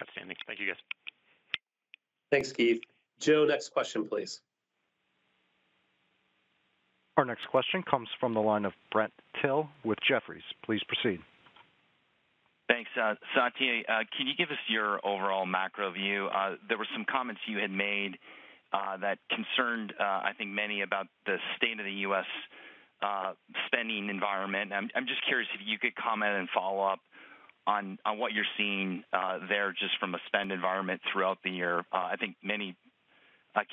Outstanding. 0.00 0.36
Thank 0.46 0.58
you, 0.58 0.68
guys. 0.68 0.76
Thanks, 2.32 2.50
Keith. 2.50 2.80
Joe, 3.20 3.44
next 3.44 3.74
question, 3.74 4.08
please. 4.08 4.40
Our 7.18 7.26
next 7.26 7.46
question 7.48 7.82
comes 7.82 8.08
from 8.18 8.32
the 8.32 8.40
line 8.40 8.64
of 8.64 8.72
Brent 8.90 9.12
Thill 9.42 9.68
with 9.84 9.98
Jefferies. 10.08 10.42
Please 10.64 10.80
proceed. 10.88 11.20
Thanks. 12.68 12.90
Uh, 12.96 13.14
Satya, 13.36 13.82
uh, 13.88 14.04
can 14.16 14.26
you 14.26 14.34
give 14.36 14.48
us 14.50 14.58
your 14.68 15.04
overall 15.06 15.44
macro 15.44 15.92
view? 15.92 16.28
Uh, 16.34 16.56
there 16.68 16.78
were 16.78 16.88
some 16.94 17.04
comments 17.04 17.42
you 17.46 17.58
had 17.58 17.70
made 17.70 18.16
uh, 18.72 18.96
that 18.98 19.18
concerned, 19.28 19.92
uh, 20.00 20.02
I 20.02 20.32
think, 20.38 20.50
many 20.50 20.80
about 20.80 21.06
the 21.26 21.36
state 21.56 21.78
of 21.78 21.84
the 21.84 22.08
U.S. 22.08 22.24
Uh, 23.02 23.32
spending 23.66 24.08
environment. 24.08 24.72
I'm 24.72 25.06
just 25.06 25.24
curious 25.26 25.48
if 25.54 25.60
you 25.64 25.78
could 25.78 25.94
comment 25.94 26.32
and 26.32 26.48
follow 26.54 26.82
up 26.84 27.00
on 27.66 27.98
what 28.16 28.32
you're 28.32 28.48
seeing 28.56 29.04
there 29.48 29.72
just 29.72 29.98
from 30.00 30.14
a 30.14 30.18
spend 30.26 30.50
environment 30.50 31.00
throughout 31.12 31.38
the 31.44 31.50
year. 31.50 31.84
I 31.92 32.16
think 32.16 32.36
many 32.42 32.76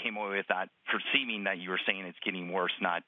came 0.04 0.18
away 0.18 0.38
with 0.38 0.48
that 0.50 0.70
perceiving 0.86 1.46
that 1.46 1.58
you 1.60 1.70
were 1.70 1.80
saying 1.88 2.04
it's 2.06 2.18
getting 2.26 2.52
worse, 2.52 2.74
not 2.82 3.04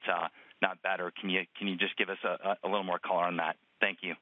not 0.62 0.82
better. 0.82 1.12
Can 1.20 1.28
you 1.28 1.42
can 1.58 1.68
you 1.68 1.76
just 1.76 1.96
give 1.96 2.08
us 2.08 2.18
a 2.24 2.66
little 2.66 2.84
more 2.84 2.98
color 2.98 3.24
on 3.24 3.36
that? 3.36 3.56
Thank 3.80 3.98
you. 4.02 4.14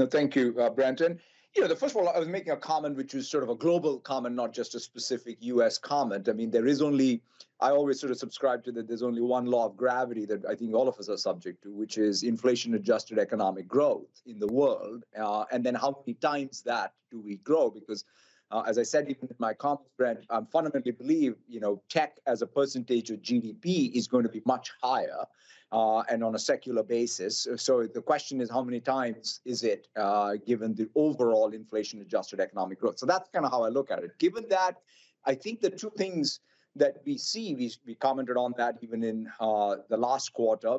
No, 0.00 0.06
thank 0.06 0.34
you, 0.34 0.58
uh, 0.58 0.70
Brenton. 0.70 1.20
You 1.54 1.60
know, 1.60 1.68
the 1.68 1.76
first 1.76 1.94
of 1.94 2.00
all, 2.00 2.08
I 2.08 2.18
was 2.18 2.26
making 2.26 2.54
a 2.54 2.56
comment 2.56 2.96
which 2.96 3.12
was 3.12 3.28
sort 3.28 3.42
of 3.42 3.50
a 3.50 3.54
global 3.54 3.98
comment, 3.98 4.34
not 4.34 4.54
just 4.54 4.74
a 4.74 4.80
specific 4.80 5.36
U.S. 5.40 5.76
comment. 5.76 6.26
I 6.26 6.32
mean, 6.32 6.50
there 6.50 6.66
is 6.66 6.80
only, 6.80 7.20
I 7.60 7.68
always 7.68 8.00
sort 8.00 8.10
of 8.10 8.16
subscribe 8.16 8.64
to 8.64 8.72
that 8.72 8.88
there's 8.88 9.02
only 9.02 9.20
one 9.20 9.44
law 9.44 9.66
of 9.66 9.76
gravity 9.76 10.24
that 10.24 10.46
I 10.46 10.54
think 10.54 10.72
all 10.74 10.88
of 10.88 10.98
us 10.98 11.10
are 11.10 11.18
subject 11.18 11.62
to, 11.64 11.74
which 11.74 11.98
is 11.98 12.22
inflation-adjusted 12.22 13.18
economic 13.18 13.68
growth 13.68 14.22
in 14.24 14.38
the 14.38 14.46
world. 14.46 15.04
Uh, 15.14 15.44
and 15.52 15.62
then 15.62 15.74
how 15.74 15.94
many 16.00 16.14
times 16.14 16.62
that 16.62 16.94
do 17.10 17.20
we 17.20 17.36
grow? 17.36 17.68
Because 17.68 18.06
uh, 18.50 18.62
as 18.66 18.78
I 18.78 18.82
said 18.82 19.08
even 19.08 19.28
in 19.28 19.36
my 19.38 19.54
comments, 19.54 19.90
Brent, 19.96 20.20
I 20.30 20.40
fundamentally 20.52 20.92
believe 20.92 21.36
you 21.48 21.60
know 21.60 21.82
tech 21.88 22.18
as 22.26 22.42
a 22.42 22.46
percentage 22.46 23.10
of 23.10 23.20
GDP 23.20 23.92
is 23.94 24.08
going 24.08 24.24
to 24.24 24.28
be 24.28 24.42
much 24.44 24.72
higher 24.82 25.24
uh, 25.72 26.00
and 26.10 26.24
on 26.24 26.34
a 26.34 26.38
secular 26.38 26.82
basis. 26.82 27.46
So 27.56 27.86
the 27.86 28.02
question 28.02 28.40
is, 28.40 28.50
how 28.50 28.62
many 28.62 28.80
times 28.80 29.40
is 29.44 29.62
it 29.62 29.86
uh, 29.96 30.34
given 30.46 30.74
the 30.74 30.88
overall 30.94 31.52
inflation-adjusted 31.52 32.40
economic 32.40 32.80
growth? 32.80 32.98
So 32.98 33.06
that's 33.06 33.28
kind 33.30 33.44
of 33.44 33.52
how 33.52 33.62
I 33.62 33.68
look 33.68 33.90
at 33.90 34.02
it. 34.02 34.18
Given 34.18 34.46
that, 34.48 34.76
I 35.24 35.34
think 35.34 35.60
the 35.60 35.70
two 35.70 35.92
things 35.96 36.40
that 36.76 36.96
we 37.04 37.18
see, 37.18 37.54
we, 37.54 37.72
we 37.86 37.94
commented 37.94 38.36
on 38.36 38.54
that 38.56 38.78
even 38.80 39.02
in 39.02 39.30
uh, 39.38 39.76
the 39.88 39.96
last 39.96 40.32
quarter, 40.32 40.78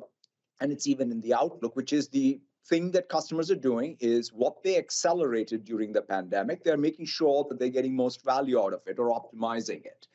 and 0.59 0.71
it's 0.71 0.87
even 0.87 1.11
in 1.11 1.21
the 1.21 1.33
outlook, 1.33 1.75
which 1.75 1.93
is 1.93 2.07
the 2.09 2.39
thing 2.71 2.89
that 2.91 3.09
customers 3.09 3.51
are 3.51 3.63
doing 3.71 3.97
is 3.99 4.31
what 4.31 4.63
they 4.63 4.77
accelerated 4.77 5.65
during 5.65 5.91
the 5.91 6.01
pandemic. 6.01 6.63
They're 6.63 6.85
making 6.89 7.05
sure 7.05 7.45
that 7.49 7.59
they're 7.59 7.77
getting 7.79 7.95
most 7.95 8.23
value 8.23 8.57
out 8.63 8.73
of 8.73 8.81
it 8.87 8.97
or 8.97 9.07
optimizing 9.19 9.85
it. 9.85 10.07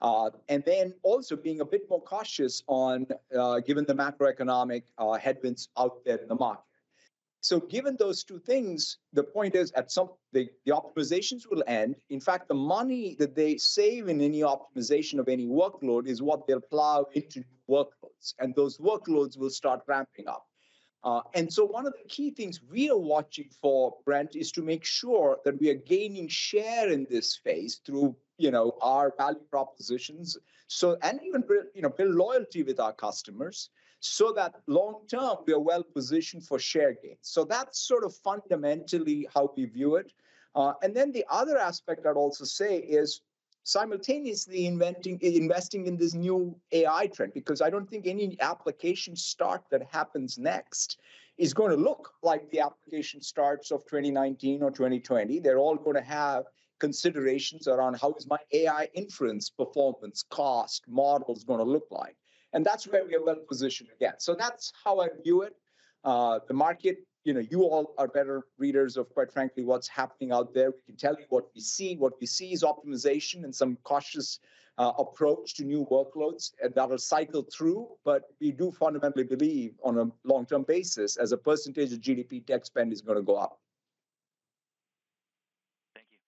Uh, 0.00 0.30
and 0.48 0.64
then 0.64 0.94
also 1.02 1.36
being 1.36 1.60
a 1.60 1.64
bit 1.64 1.82
more 1.90 2.00
cautious 2.00 2.62
on 2.66 3.06
uh, 3.38 3.60
given 3.60 3.84
the 3.84 3.94
macroeconomic 3.94 4.84
uh, 4.96 5.12
headwinds 5.26 5.68
out 5.76 6.02
there 6.06 6.16
in 6.16 6.28
the 6.28 6.34
market. 6.34 6.64
So 7.40 7.60
given 7.60 7.96
those 7.98 8.24
two 8.24 8.38
things, 8.38 8.98
the 9.12 9.22
point 9.22 9.54
is 9.54 9.70
at 9.72 9.92
some 9.92 10.08
the, 10.32 10.48
the 10.64 10.72
optimizations 10.72 11.42
will 11.50 11.62
end. 11.66 11.96
In 12.08 12.20
fact, 12.20 12.48
the 12.48 12.54
money 12.76 13.16
that 13.18 13.34
they 13.34 13.58
save 13.58 14.08
in 14.08 14.20
any 14.20 14.40
optimization 14.40 15.18
of 15.18 15.28
any 15.28 15.46
workload 15.46 16.06
is 16.06 16.20
what 16.20 16.46
they'll 16.46 16.68
plow 16.76 17.06
into 17.14 17.44
workloads, 17.68 18.34
and 18.40 18.54
those 18.54 18.78
workloads 18.78 19.38
will 19.38 19.50
start 19.50 19.82
ramping 19.86 20.26
up. 20.26 20.47
Uh, 21.04 21.20
and 21.34 21.52
so 21.52 21.64
one 21.64 21.86
of 21.86 21.92
the 21.92 22.08
key 22.08 22.30
things 22.30 22.60
we 22.70 22.90
are 22.90 22.98
watching 22.98 23.48
for, 23.62 23.96
Brent, 24.04 24.34
is 24.34 24.50
to 24.52 24.62
make 24.62 24.84
sure 24.84 25.38
that 25.44 25.60
we 25.60 25.70
are 25.70 25.74
gaining 25.74 26.28
share 26.28 26.88
in 26.88 27.06
this 27.08 27.36
phase 27.36 27.80
through 27.86 28.16
you 28.36 28.50
know 28.50 28.76
our 28.82 29.14
value 29.16 29.40
propositions. 29.50 30.36
So 30.66 30.96
and 31.02 31.20
even 31.24 31.44
you 31.74 31.82
know 31.82 31.90
build 31.90 32.14
loyalty 32.14 32.62
with 32.62 32.80
our 32.80 32.92
customers 32.92 33.70
so 34.00 34.32
that 34.32 34.54
long 34.66 35.00
term 35.10 35.38
we 35.46 35.52
are 35.52 35.60
well 35.60 35.82
positioned 35.82 36.44
for 36.44 36.58
share 36.58 36.92
gains 37.02 37.18
so 37.22 37.44
that's 37.44 37.80
sort 37.80 38.04
of 38.04 38.14
fundamentally 38.14 39.26
how 39.34 39.52
we 39.56 39.64
view 39.66 39.96
it. 39.96 40.12
Uh, 40.54 40.72
and 40.82 40.94
then 40.94 41.12
the 41.12 41.24
other 41.30 41.58
aspect 41.58 42.06
i'd 42.06 42.16
also 42.16 42.44
say 42.44 42.78
is 42.78 43.20
simultaneously 43.68 44.66
inventing 44.66 45.18
investing 45.20 45.86
in 45.86 45.96
this 45.96 46.14
new 46.14 46.56
ai 46.72 47.06
trend 47.08 47.32
because 47.34 47.60
i 47.60 47.68
don't 47.68 47.88
think 47.90 48.06
any 48.06 48.36
application 48.40 49.14
start 49.14 49.62
that 49.70 49.82
happens 49.90 50.38
next 50.38 50.98
is 51.36 51.52
going 51.54 51.70
to 51.70 51.76
look 51.88 52.14
like 52.22 52.50
the 52.50 52.60
application 52.60 53.20
starts 53.20 53.70
of 53.70 53.84
2019 53.84 54.62
or 54.62 54.70
2020 54.70 55.38
they're 55.40 55.58
all 55.58 55.76
going 55.76 55.96
to 55.96 56.08
have 56.18 56.44
considerations 56.78 57.68
around 57.68 57.98
how 58.00 58.12
is 58.14 58.26
my 58.26 58.38
AI 58.52 58.88
inference 58.94 59.50
performance, 59.50 60.24
cost, 60.30 60.84
models 60.88 61.44
going 61.44 61.58
to 61.58 61.64
look 61.64 61.86
like. 61.90 62.16
And 62.52 62.64
that's 62.64 62.86
where 62.86 63.04
we 63.04 63.14
are 63.14 63.24
well 63.24 63.42
positioned 63.48 63.90
again. 63.94 64.14
So 64.18 64.34
that's 64.34 64.72
how 64.84 65.00
I 65.00 65.08
view 65.22 65.42
it. 65.42 65.54
Uh, 66.04 66.38
the 66.46 66.54
market, 66.54 66.98
you 67.24 67.34
know, 67.34 67.40
you 67.50 67.62
all 67.62 67.94
are 67.98 68.08
better 68.08 68.44
readers 68.58 68.96
of, 68.96 69.08
quite 69.10 69.32
frankly, 69.32 69.64
what's 69.64 69.88
happening 69.88 70.32
out 70.32 70.54
there. 70.54 70.70
We 70.70 70.80
can 70.86 70.96
tell 70.96 71.14
you 71.18 71.26
what 71.28 71.46
we 71.54 71.60
see. 71.60 71.96
What 71.96 72.20
we 72.20 72.26
see 72.26 72.52
is 72.52 72.62
optimization 72.62 73.44
and 73.44 73.54
some 73.54 73.76
cautious 73.82 74.40
uh, 74.78 74.92
approach 74.98 75.54
to 75.54 75.64
new 75.64 75.86
workloads 75.90 76.52
and 76.62 76.72
that'll 76.74 76.98
cycle 76.98 77.42
through. 77.42 77.88
But 78.04 78.22
we 78.40 78.52
do 78.52 78.70
fundamentally 78.70 79.24
believe 79.24 79.74
on 79.82 79.98
a 79.98 80.06
long 80.24 80.46
term 80.46 80.62
basis, 80.62 81.16
as 81.16 81.32
a 81.32 81.36
percentage 81.36 81.92
of 81.92 82.00
GDP, 82.00 82.46
tech 82.46 82.64
spend 82.64 82.92
is 82.92 83.02
going 83.02 83.16
to 83.16 83.22
go 83.22 83.36
up. 83.36 83.58
Thank 85.94 86.06
you. 86.12 86.18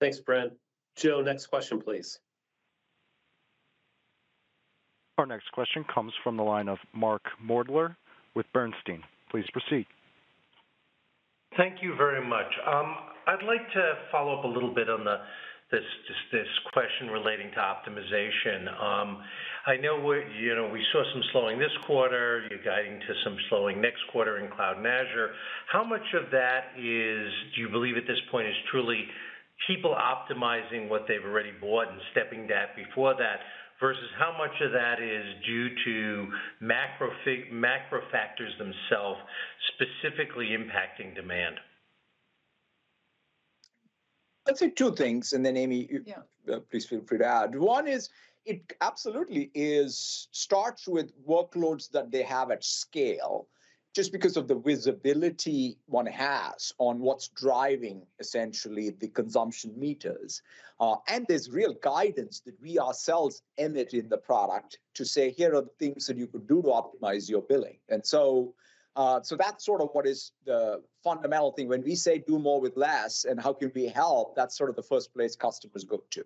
Thanks, 0.00 0.18
Brent. 0.18 0.52
Joe, 0.96 1.22
next 1.22 1.46
question, 1.46 1.80
please. 1.80 2.18
Our 5.16 5.26
next 5.26 5.50
question 5.52 5.84
comes 5.84 6.12
from 6.22 6.36
the 6.36 6.44
line 6.44 6.68
of 6.68 6.78
Mark 6.92 7.22
Moerdler 7.44 7.96
with 8.34 8.46
Bernstein. 8.52 9.02
Please 9.30 9.46
proceed. 9.52 9.86
Thank 11.56 11.82
you 11.82 11.94
very 11.96 12.26
much. 12.26 12.48
Um, 12.66 12.94
I'd 13.26 13.44
like 13.46 13.66
to 13.72 13.92
follow 14.12 14.38
up 14.38 14.44
a 14.44 14.48
little 14.48 14.74
bit 14.74 14.88
on 14.88 15.04
the 15.04 15.16
this 15.70 15.84
this, 16.08 16.40
this 16.40 16.48
question 16.72 17.08
relating 17.12 17.50
to 17.52 17.60
optimization. 17.60 18.72
Um, 18.72 19.20
I 19.66 19.76
know 19.76 20.00
we 20.00 20.24
you 20.40 20.54
know 20.54 20.68
we 20.72 20.82
saw 20.92 21.02
some 21.12 21.22
slowing 21.32 21.58
this 21.58 21.74
quarter. 21.86 22.46
You're 22.48 22.64
guiding 22.64 23.00
to 23.00 23.12
some 23.24 23.36
slowing 23.50 23.80
next 23.80 24.00
quarter 24.10 24.38
in 24.38 24.50
cloud 24.50 24.78
and 24.78 24.86
Azure. 24.86 25.32
How 25.70 25.84
much 25.84 26.08
of 26.14 26.30
that 26.32 26.72
is 26.78 27.28
do 27.54 27.60
you 27.60 27.68
believe 27.68 27.96
at 27.96 28.06
this 28.06 28.20
point 28.30 28.48
is 28.48 28.54
truly 28.70 29.04
people 29.66 29.94
optimizing 29.94 30.88
what 30.88 31.04
they've 31.08 31.24
already 31.24 31.52
bought 31.60 31.88
and 31.88 32.00
stepping 32.12 32.46
back 32.46 32.76
before 32.76 33.14
that 33.18 33.40
versus 33.80 34.08
how 34.18 34.36
much 34.36 34.60
of 34.60 34.72
that 34.72 35.00
is 35.00 35.24
due 35.46 35.68
to 35.84 36.28
macro 36.60 37.10
macro 37.52 38.02
factors 38.10 38.52
themselves 38.58 39.20
specifically 39.74 40.48
impacting 40.48 41.14
demand? 41.14 41.56
I'd 44.48 44.56
say 44.56 44.70
two 44.70 44.94
things, 44.94 45.34
and 45.34 45.44
then 45.44 45.56
Amy, 45.56 45.88
yeah. 46.06 46.20
Uh, 46.50 46.60
please 46.70 46.86
feel 46.86 47.02
free 47.02 47.18
to 47.18 47.26
add. 47.26 47.54
One 47.54 47.86
is 47.86 48.08
it 48.46 48.62
absolutely 48.80 49.50
is 49.54 50.28
starts 50.32 50.88
with 50.88 51.12
workloads 51.26 51.90
that 51.90 52.10
they 52.10 52.22
have 52.22 52.50
at 52.50 52.64
scale 52.64 53.46
just 53.98 54.12
because 54.12 54.36
of 54.36 54.46
the 54.46 54.54
visibility 54.54 55.76
one 55.86 56.06
has 56.06 56.72
on 56.78 57.00
what's 57.00 57.30
driving 57.30 58.00
essentially 58.20 58.90
the 58.90 59.08
consumption 59.08 59.76
meters. 59.76 60.40
Uh, 60.78 60.94
and 61.08 61.26
there's 61.28 61.50
real 61.50 61.74
guidance 61.82 62.38
that 62.46 62.54
we 62.62 62.78
ourselves 62.78 63.42
emit 63.56 63.94
in 63.94 64.08
the 64.08 64.16
product 64.16 64.78
to 64.94 65.04
say, 65.04 65.30
here 65.32 65.52
are 65.52 65.62
the 65.62 65.78
things 65.80 66.06
that 66.06 66.16
you 66.16 66.28
could 66.28 66.46
do 66.46 66.62
to 66.62 66.68
optimize 66.68 67.28
your 67.28 67.42
billing. 67.42 67.78
And 67.88 68.06
so 68.06 68.54
uh, 68.94 69.20
so 69.20 69.34
that's 69.34 69.64
sort 69.66 69.80
of 69.80 69.88
what 69.94 70.06
is 70.06 70.30
the 70.44 70.80
fundamental 71.02 71.50
thing. 71.50 71.66
When 71.66 71.82
we 71.82 71.96
say 71.96 72.18
do 72.18 72.38
more 72.38 72.60
with 72.60 72.76
less 72.76 73.24
and 73.24 73.40
how 73.40 73.52
can 73.52 73.72
we 73.74 73.86
help, 73.86 74.36
that's 74.36 74.56
sort 74.56 74.70
of 74.70 74.76
the 74.76 74.82
first 74.82 75.12
place 75.12 75.34
customers 75.34 75.82
go 75.82 76.04
to. 76.10 76.24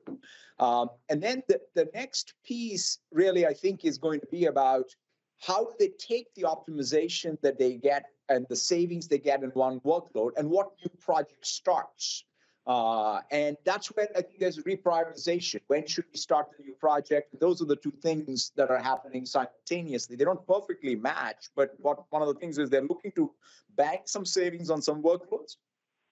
Um, 0.59 0.91
and 1.09 1.23
then 1.23 1.43
the, 1.49 1.59
the 1.75 1.89
next 1.95 2.35
piece 2.45 2.99
really, 3.11 3.47
I 3.47 3.55
think, 3.55 3.87
is 3.87 3.97
going 3.97 4.21
to 4.21 4.27
be 4.27 4.45
about 4.47 4.95
how 5.43 5.65
do 5.65 5.73
they 5.79 5.89
take 5.99 6.33
the 6.35 6.43
optimization 6.43 7.41
that 7.43 7.59
they 7.59 7.75
get 7.75 8.07
and 8.29 8.47
the 8.49 8.57
savings 8.57 9.09
they 9.09 9.19
get 9.19 9.43
in 9.43 9.51
one 9.51 9.81
workload 9.81 10.31
and 10.37 10.49
what 10.49 10.71
new 10.83 10.91
project 11.01 11.47
starts. 11.47 12.25
Uh, 12.65 13.21
and 13.33 13.57
that's 13.65 13.89
when 13.89 14.07
I 14.17 14.23
think 14.23 14.39
there's 14.39 14.59
reprioritization. 14.59 15.61
When 15.67 15.85
should 15.85 16.05
we 16.13 16.19
start 16.19 16.47
the 16.57 16.63
new 16.63 16.75
project? 16.75 17.41
Those 17.41 17.61
are 17.61 17.65
the 17.65 17.77
two 17.77 17.91
things 17.91 18.53
that 18.55 18.71
are 18.71 18.79
happening 18.79 19.27
simultaneously. 19.27 20.15
They 20.15 20.25
don't 20.25 20.47
perfectly 20.47 20.95
match, 20.95 21.49
but 21.57 21.75
what 21.79 22.05
one 22.11 22.23
of 22.23 22.29
the 22.29 22.35
things 22.35 22.59
is 22.59 22.71
they're 22.71 22.83
looking 22.83 23.11
to 23.17 23.33
bank 23.77 24.03
some 24.05 24.25
savings 24.25 24.71
on 24.71 24.81
some 24.81 25.03
workloads 25.03 25.57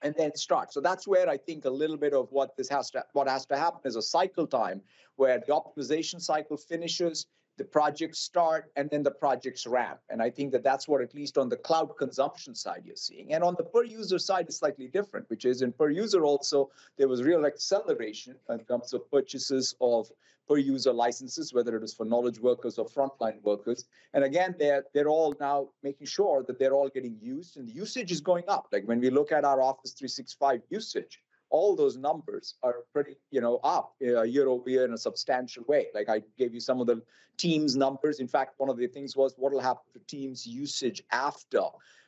and 0.02 0.12
then 0.18 0.34
start. 0.34 0.72
So 0.72 0.80
that's 0.80 1.06
where 1.06 1.28
I 1.28 1.36
think 1.36 1.66
a 1.66 1.70
little 1.70 1.96
bit 1.96 2.14
of 2.14 2.32
what 2.32 2.56
this 2.56 2.68
has 2.68 2.90
to 2.92 3.04
what 3.12 3.28
has 3.28 3.46
to 3.46 3.56
happen 3.56 3.82
is 3.84 3.94
a 3.94 4.02
cycle 4.02 4.46
time 4.46 4.80
where 5.16 5.38
the 5.38 5.52
optimization 5.52 6.20
cycle 6.20 6.56
finishes 6.56 7.26
the 7.60 7.64
projects 7.66 8.18
start 8.18 8.72
and 8.76 8.88
then 8.88 9.02
the 9.02 9.10
projects 9.10 9.66
ramp. 9.66 10.00
And 10.08 10.22
I 10.22 10.30
think 10.30 10.50
that 10.52 10.64
that's 10.64 10.88
what, 10.88 11.02
at 11.02 11.14
least 11.14 11.36
on 11.36 11.50
the 11.50 11.58
cloud 11.58 11.94
consumption 11.98 12.54
side, 12.54 12.84
you're 12.86 12.96
seeing. 12.96 13.34
And 13.34 13.44
on 13.44 13.54
the 13.58 13.64
per 13.64 13.84
user 13.84 14.18
side, 14.18 14.46
it's 14.46 14.56
slightly 14.56 14.88
different, 14.88 15.28
which 15.28 15.44
is 15.44 15.60
in 15.60 15.70
per 15.70 15.90
user 15.90 16.24
also, 16.24 16.70
there 16.96 17.06
was 17.06 17.22
real 17.22 17.44
acceleration 17.44 18.34
in 18.48 18.60
terms 18.60 18.94
of 18.94 19.10
purchases 19.10 19.74
of 19.82 20.10
per 20.48 20.56
user 20.56 20.90
licenses, 20.90 21.52
whether 21.52 21.76
it 21.76 21.82
is 21.82 21.92
for 21.92 22.06
knowledge 22.06 22.40
workers 22.40 22.78
or 22.78 22.86
frontline 22.86 23.42
workers. 23.42 23.84
And 24.14 24.24
again, 24.24 24.54
they're, 24.58 24.84
they're 24.94 25.10
all 25.10 25.34
now 25.38 25.68
making 25.82 26.06
sure 26.06 26.42
that 26.46 26.58
they're 26.58 26.72
all 26.72 26.88
getting 26.88 27.18
used 27.20 27.58
and 27.58 27.68
the 27.68 27.72
usage 27.72 28.10
is 28.10 28.22
going 28.22 28.44
up. 28.48 28.68
Like 28.72 28.88
when 28.88 29.00
we 29.00 29.10
look 29.10 29.32
at 29.32 29.44
our 29.44 29.60
Office 29.60 29.92
365 29.92 30.62
usage, 30.70 31.20
all 31.50 31.76
those 31.76 31.96
numbers 31.96 32.54
are 32.62 32.76
pretty, 32.92 33.16
you 33.30 33.40
know, 33.40 33.60
up 33.62 33.94
uh, 34.02 34.22
year 34.22 34.48
over 34.48 34.70
year 34.70 34.84
in 34.84 34.92
a 34.92 34.98
substantial 34.98 35.64
way. 35.66 35.86
Like 35.94 36.08
I 36.08 36.22
gave 36.38 36.54
you 36.54 36.60
some 36.60 36.80
of 36.80 36.86
the 36.86 37.02
Teams 37.36 37.76
numbers. 37.76 38.20
In 38.20 38.28
fact, 38.28 38.54
one 38.58 38.68
of 38.68 38.76
the 38.76 38.86
things 38.86 39.16
was 39.16 39.34
what 39.36 39.52
will 39.52 39.60
happen 39.60 39.82
to 39.94 39.98
Teams 40.00 40.46
usage 40.46 41.02
after 41.10 41.62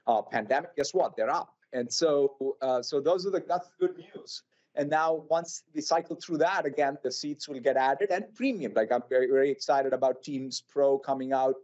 uh, 0.07 0.23
pandemic. 0.23 0.77
Guess 0.77 0.95
what? 0.95 1.17
They're 1.17 1.31
up, 1.31 1.55
and 1.73 1.93
so 1.93 2.57
uh, 2.61 2.83
so 2.83 3.01
those 3.01 3.27
are 3.27 3.31
the 3.31 3.43
that's 3.47 3.71
good 3.81 3.97
news. 3.97 4.43
And 4.75 4.89
now 4.89 5.25
once 5.29 5.65
we 5.75 5.83
cycle 5.83 6.17
through 6.17 6.39
that 6.39 6.65
again, 6.65 6.97
the 7.03 7.11
seats 7.11 7.47
will 7.47 7.61
get 7.61 7.77
added 7.77 8.11
and 8.11 8.25
premium. 8.35 8.73
Like 8.75 8.93
I'm 8.93 9.03
very 9.09 9.27
very 9.27 9.51
excited 9.51 9.93
about 9.93 10.23
Teams 10.23 10.63
Pro 10.69 10.99
coming 10.99 11.33
out. 11.33 11.57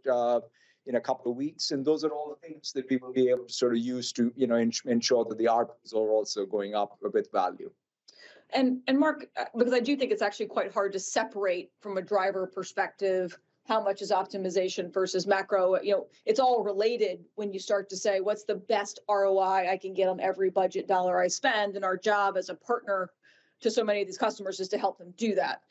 In 0.85 0.95
a 0.95 1.01
couple 1.01 1.31
of 1.31 1.37
weeks. 1.37 1.71
And 1.71 1.85
those 1.85 2.03
are 2.03 2.09
all 2.09 2.29
the 2.29 2.47
things 2.47 2.71
that 2.73 2.89
we 2.89 2.97
will 2.97 3.13
be 3.13 3.29
able 3.29 3.45
to 3.45 3.53
sort 3.53 3.73
of 3.73 3.79
use 3.79 4.11
to, 4.13 4.31
you 4.35 4.47
know, 4.47 4.55
ensure 4.55 5.23
that 5.25 5.37
the 5.37 5.45
ARPUs 5.45 5.93
are 5.93 6.09
also 6.09 6.45
going 6.45 6.73
up 6.73 6.97
with 7.01 7.31
value. 7.31 7.69
And 8.51 8.81
and 8.87 8.97
Mark, 8.97 9.27
uh, 9.37 9.45
because 9.55 9.73
I 9.73 9.79
do 9.79 9.95
think 9.95 10.11
it's 10.11 10.23
actually 10.23 10.47
quite 10.47 10.73
hard 10.73 10.93
to 10.93 10.99
separate 10.99 11.71
from 11.81 11.97
a 11.97 12.01
driver 12.01 12.47
perspective 12.47 13.37
how 13.67 13.79
much 13.79 14.01
is 14.01 14.11
optimization 14.11 14.91
versus 14.91 15.27
macro. 15.27 15.79
You 15.79 15.91
know, 15.91 16.07
it's 16.25 16.39
all 16.39 16.63
related 16.63 17.23
when 17.35 17.53
you 17.53 17.59
start 17.59 17.87
to 17.89 17.97
say 17.97 18.19
what's 18.19 18.43
the 18.43 18.55
best 18.55 18.99
ROI 19.07 19.69
I 19.69 19.77
can 19.79 19.93
get 19.93 20.09
on 20.09 20.19
every 20.19 20.49
budget 20.49 20.87
dollar 20.87 21.21
I 21.21 21.27
spend. 21.27 21.75
And 21.75 21.85
our 21.85 21.95
job 21.95 22.35
as 22.35 22.49
a 22.49 22.55
partner 22.55 23.11
to 23.61 23.69
so 23.69 23.83
many 23.83 24.01
of 24.01 24.07
these 24.07 24.17
customers 24.17 24.59
is 24.59 24.69
to 24.69 24.79
help 24.79 24.97
them 24.97 25.13
do 25.17 25.35
that. 25.35 25.61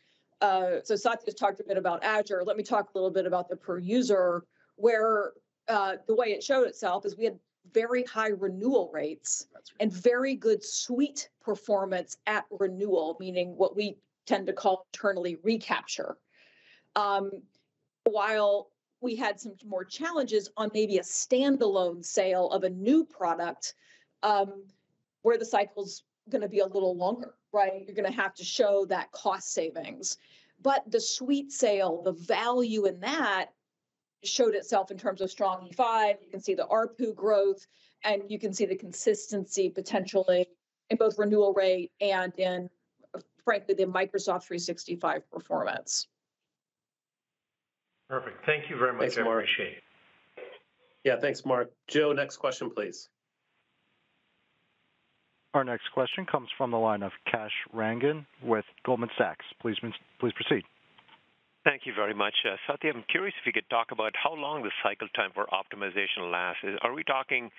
Uh, 0.40 0.76
so 0.84 0.94
Satya's 0.94 1.34
talked 1.34 1.58
a 1.58 1.64
bit 1.64 1.76
about 1.76 2.04
Azure. 2.04 2.44
Let 2.46 2.56
me 2.56 2.62
talk 2.62 2.90
a 2.94 2.96
little 2.96 3.10
bit 3.10 3.26
about 3.26 3.48
the 3.48 3.56
per 3.56 3.78
user 3.78 4.44
where 4.78 5.32
uh, 5.68 5.96
the 6.06 6.14
way 6.14 6.28
it 6.28 6.42
showed 6.42 6.66
itself 6.66 7.04
is 7.04 7.16
we 7.16 7.24
had 7.24 7.38
very 7.74 8.02
high 8.04 8.28
renewal 8.28 8.90
rates 8.92 9.46
right. 9.54 9.62
and 9.80 9.92
very 9.92 10.34
good 10.34 10.64
suite 10.64 11.28
performance 11.42 12.16
at 12.26 12.46
renewal, 12.50 13.16
meaning 13.20 13.56
what 13.56 13.76
we 13.76 13.98
tend 14.26 14.46
to 14.46 14.52
call 14.52 14.86
internally 14.92 15.36
recapture. 15.42 16.16
Um, 16.96 17.30
while 18.04 18.70
we 19.00 19.14
had 19.14 19.38
some 19.38 19.52
more 19.66 19.84
challenges 19.84 20.50
on 20.56 20.70
maybe 20.72 20.98
a 20.98 21.02
standalone 21.02 22.04
sale 22.04 22.50
of 22.50 22.64
a 22.64 22.70
new 22.70 23.04
product, 23.04 23.74
um, 24.22 24.64
where 25.22 25.38
the 25.38 25.44
cycle's 25.44 26.04
going 26.30 26.42
to 26.42 26.48
be 26.48 26.60
a 26.60 26.66
little 26.66 26.96
longer, 26.96 27.34
right? 27.52 27.84
You're 27.86 27.94
going 27.94 28.10
to 28.10 28.20
have 28.20 28.34
to 28.34 28.44
show 28.44 28.86
that 28.86 29.12
cost 29.12 29.52
savings. 29.52 30.16
But 30.60 30.90
the 30.90 31.00
suite 31.00 31.52
sale, 31.52 32.02
the 32.02 32.12
value 32.12 32.86
in 32.86 33.00
that 33.00 33.50
showed 34.24 34.54
itself 34.54 34.90
in 34.90 34.98
terms 34.98 35.20
of 35.20 35.30
strong 35.30 35.68
E5. 35.72 36.14
You 36.24 36.30
can 36.30 36.40
see 36.40 36.54
the 36.54 36.66
ARPU 36.66 37.14
growth, 37.14 37.66
and 38.04 38.22
you 38.28 38.38
can 38.38 38.52
see 38.52 38.66
the 38.66 38.76
consistency 38.76 39.68
potentially 39.68 40.46
in 40.90 40.96
both 40.96 41.18
renewal 41.18 41.52
rate 41.52 41.92
and 42.00 42.32
in, 42.38 42.68
frankly, 43.44 43.74
the 43.74 43.84
Microsoft 43.84 44.44
365 44.44 45.30
performance. 45.30 46.06
Perfect. 48.08 48.44
Thank 48.46 48.70
you 48.70 48.78
very 48.78 48.92
much. 48.92 49.00
Thanks, 49.00 49.18
I 49.18 49.22
Mark. 49.22 49.44
appreciate 49.44 49.76
it. 49.78 49.82
Yeah, 51.04 51.16
thanks, 51.20 51.44
Mark. 51.44 51.70
Joe, 51.88 52.12
next 52.12 52.38
question, 52.38 52.70
please. 52.70 53.08
Our 55.54 55.64
next 55.64 55.90
question 55.92 56.26
comes 56.26 56.48
from 56.56 56.70
the 56.70 56.76
line 56.78 57.02
of 57.02 57.12
Kash 57.30 57.52
Rangan 57.74 58.26
with 58.42 58.64
Goldman 58.84 59.08
Sachs. 59.16 59.44
Please, 59.60 59.76
please 60.20 60.32
proceed. 60.34 60.64
Thank 61.68 61.84
you 61.84 61.92
very 61.92 62.14
much. 62.14 62.32
Uh, 62.48 62.56
Satya, 62.66 62.94
I'm 62.94 63.04
curious 63.10 63.34
if 63.38 63.44
you 63.44 63.52
could 63.52 63.68
talk 63.68 63.88
about 63.92 64.14
how 64.16 64.32
long 64.34 64.62
the 64.62 64.70
cycle 64.82 65.06
time 65.14 65.32
for 65.34 65.44
optimization 65.52 66.32
lasts. 66.32 66.64
Are 66.80 66.94
we 66.94 67.04
talking 67.04 67.50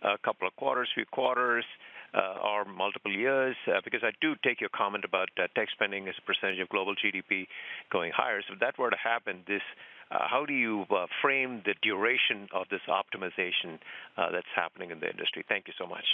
a 0.00 0.16
couple 0.24 0.48
of 0.48 0.56
quarters, 0.56 0.88
few 0.94 1.04
quarters, 1.04 1.66
uh, 2.14 2.40
or 2.42 2.64
multiple 2.64 3.12
years? 3.12 3.54
Uh, 3.66 3.82
because 3.84 4.00
I 4.02 4.12
do 4.22 4.32
take 4.42 4.62
your 4.62 4.70
comment 4.74 5.04
about 5.04 5.28
tech 5.36 5.68
spending 5.74 6.08
as 6.08 6.14
a 6.16 6.22
percentage 6.22 6.60
of 6.60 6.70
global 6.70 6.94
GDP 6.94 7.46
going 7.92 8.10
higher. 8.16 8.40
So 8.48 8.54
if 8.54 8.60
that 8.60 8.78
were 8.78 8.88
to 8.88 8.96
happen, 8.96 9.44
this 9.46 9.60
how 10.08 10.46
do 10.46 10.54
you 10.54 10.86
frame 11.20 11.60
the 11.66 11.74
duration 11.82 12.48
of 12.54 12.68
this 12.70 12.80
optimization 12.88 13.78
that's 14.16 14.48
happening 14.56 14.92
in 14.92 15.00
the 15.00 15.10
industry? 15.10 15.44
Thank 15.46 15.66
you 15.66 15.74
so 15.78 15.86
much. 15.86 16.06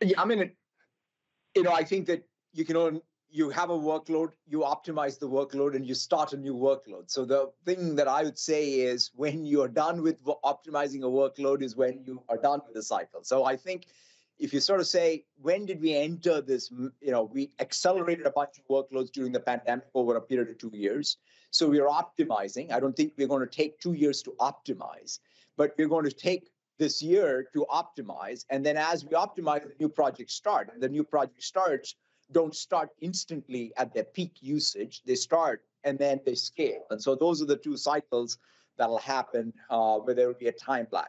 Yeah, 0.00 0.22
I 0.22 0.24
mean, 0.24 0.52
you 1.56 1.64
know, 1.64 1.72
I 1.72 1.82
think 1.82 2.06
that 2.06 2.22
you 2.52 2.64
can 2.64 2.76
you 3.32 3.48
have 3.48 3.70
a 3.70 3.78
workload, 3.78 4.32
you 4.46 4.60
optimize 4.60 5.18
the 5.18 5.28
workload, 5.28 5.74
and 5.74 5.86
you 5.86 5.94
start 5.94 6.34
a 6.34 6.36
new 6.36 6.54
workload. 6.54 7.10
So 7.10 7.24
the 7.24 7.50
thing 7.64 7.96
that 7.96 8.06
I 8.06 8.22
would 8.24 8.38
say 8.38 8.72
is 8.72 9.10
when 9.14 9.46
you're 9.46 9.68
done 9.68 10.02
with 10.02 10.22
optimizing 10.44 11.02
a 11.02 11.06
workload 11.06 11.62
is 11.62 11.74
when 11.74 12.04
you 12.04 12.22
are 12.28 12.36
done 12.36 12.60
with 12.66 12.74
the 12.74 12.82
cycle. 12.82 13.24
So 13.24 13.44
I 13.44 13.56
think 13.56 13.86
if 14.38 14.52
you 14.52 14.60
sort 14.60 14.80
of 14.80 14.86
say, 14.86 15.24
when 15.40 15.64
did 15.64 15.80
we 15.80 15.94
enter 15.94 16.42
this? 16.42 16.70
You 16.70 17.10
know, 17.10 17.22
we 17.24 17.52
accelerated 17.58 18.26
a 18.26 18.30
bunch 18.30 18.58
of 18.58 18.66
workloads 18.68 19.10
during 19.10 19.32
the 19.32 19.40
pandemic 19.40 19.86
over 19.94 20.16
a 20.16 20.20
period 20.20 20.50
of 20.50 20.58
two 20.58 20.72
years. 20.74 21.16
So 21.50 21.68
we 21.68 21.80
are 21.80 21.88
optimizing. 21.88 22.70
I 22.70 22.80
don't 22.80 22.94
think 22.94 23.14
we're 23.16 23.28
going 23.28 23.48
to 23.48 23.56
take 23.56 23.80
two 23.80 23.94
years 23.94 24.22
to 24.22 24.34
optimize, 24.40 25.20
but 25.56 25.74
we're 25.78 25.88
going 25.88 26.04
to 26.04 26.12
take 26.12 26.50
this 26.78 27.00
year 27.00 27.46
to 27.54 27.64
optimize. 27.70 28.44
And 28.50 28.64
then 28.66 28.76
as 28.76 29.04
we 29.04 29.12
optimize, 29.12 29.62
the 29.62 29.72
new 29.80 29.88
projects 29.88 30.34
start. 30.34 30.70
And 30.72 30.82
the 30.82 30.88
new 30.88 31.04
project 31.04 31.42
starts 31.42 31.94
don't 32.32 32.54
start 32.54 32.90
instantly 33.00 33.72
at 33.76 33.94
their 33.94 34.04
peak 34.04 34.32
usage. 34.40 35.02
They 35.06 35.14
start 35.14 35.62
and 35.84 35.98
then 35.98 36.20
they 36.24 36.34
scale. 36.34 36.84
And 36.90 37.02
so 37.02 37.14
those 37.14 37.42
are 37.42 37.46
the 37.46 37.56
two 37.56 37.76
cycles 37.76 38.38
that'll 38.78 38.98
happen 38.98 39.52
uh, 39.70 39.98
where 39.98 40.14
there 40.14 40.26
will 40.26 40.34
be 40.34 40.48
a 40.48 40.52
time 40.52 40.86
lag. 40.90 41.06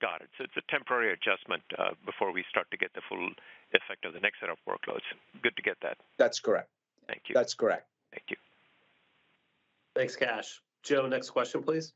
Got 0.00 0.22
it. 0.22 0.28
So 0.38 0.44
it's 0.44 0.56
a 0.56 0.70
temporary 0.70 1.12
adjustment 1.12 1.62
uh, 1.78 1.90
before 2.06 2.32
we 2.32 2.44
start 2.48 2.70
to 2.70 2.76
get 2.76 2.92
the 2.94 3.02
full 3.06 3.28
effect 3.72 4.04
of 4.06 4.14
the 4.14 4.20
next 4.20 4.40
set 4.40 4.48
of 4.48 4.56
workloads. 4.66 5.04
Good 5.42 5.54
to 5.56 5.62
get 5.62 5.76
that. 5.82 5.98
That's 6.18 6.40
correct. 6.40 6.70
Thank 7.06 7.22
you. 7.28 7.34
That's 7.34 7.54
correct. 7.54 7.86
Thank 8.12 8.24
you. 8.30 8.36
Thanks, 9.94 10.16
Kash. 10.16 10.62
Joe, 10.82 11.06
next 11.06 11.30
question, 11.30 11.62
please. 11.62 11.92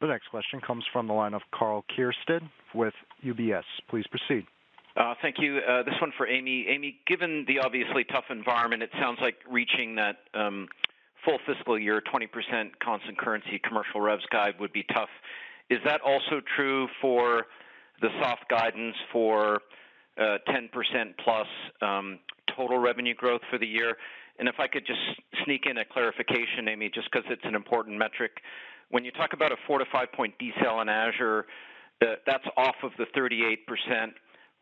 The 0.00 0.06
next 0.06 0.28
question 0.28 0.60
comes 0.60 0.84
from 0.92 1.06
the 1.06 1.12
line 1.12 1.34
of 1.34 1.42
Karl 1.52 1.84
Keirstead 1.96 2.40
with 2.74 2.94
UBS. 3.24 3.64
Please 3.88 4.06
proceed. 4.06 4.46
Uh, 4.96 5.14
thank 5.20 5.36
you. 5.38 5.58
Uh, 5.58 5.82
this 5.82 5.94
one 6.00 6.12
for 6.16 6.26
Amy. 6.26 6.66
Amy, 6.68 6.98
given 7.06 7.44
the 7.46 7.58
obviously 7.60 8.04
tough 8.04 8.24
environment, 8.30 8.82
it 8.82 8.90
sounds 8.98 9.18
like 9.20 9.36
reaching 9.48 9.94
that 9.96 10.16
um, 10.34 10.68
full 11.24 11.38
fiscal 11.46 11.78
year 11.78 12.02
20% 12.12 12.26
constant 12.82 13.18
currency 13.18 13.60
commercial 13.62 14.00
revs 14.00 14.24
guide 14.32 14.54
would 14.58 14.72
be 14.72 14.84
tough. 14.94 15.10
Is 15.68 15.78
that 15.84 16.00
also 16.00 16.40
true 16.56 16.88
for 17.00 17.46
the 18.00 18.08
soft 18.20 18.48
guidance 18.48 18.96
for 19.12 19.60
10% 20.18 20.38
uh, 20.48 21.04
plus 21.22 21.46
um, 21.82 22.18
total 22.56 22.78
revenue 22.78 23.14
growth 23.14 23.42
for 23.50 23.58
the 23.58 23.66
year? 23.66 23.96
And 24.38 24.48
If 24.48 24.54
I 24.58 24.66
could 24.66 24.86
just 24.86 25.00
sneak 25.44 25.66
in 25.66 25.76
a 25.76 25.84
clarification, 25.84 26.66
Amy, 26.68 26.90
just 26.92 27.08
because 27.12 27.26
it's 27.30 27.44
an 27.44 27.54
important 27.54 27.98
metric. 27.98 28.32
When 28.90 29.04
you 29.04 29.12
talk 29.12 29.32
about 29.32 29.52
a 29.52 29.56
4 29.66 29.78
to 29.78 29.84
5-point 29.86 30.34
decel 30.38 30.82
in 30.82 30.88
Azure, 30.88 31.46
that's 32.00 32.44
off 32.56 32.76
of 32.82 32.90
the 32.98 33.06
38% 33.16 33.56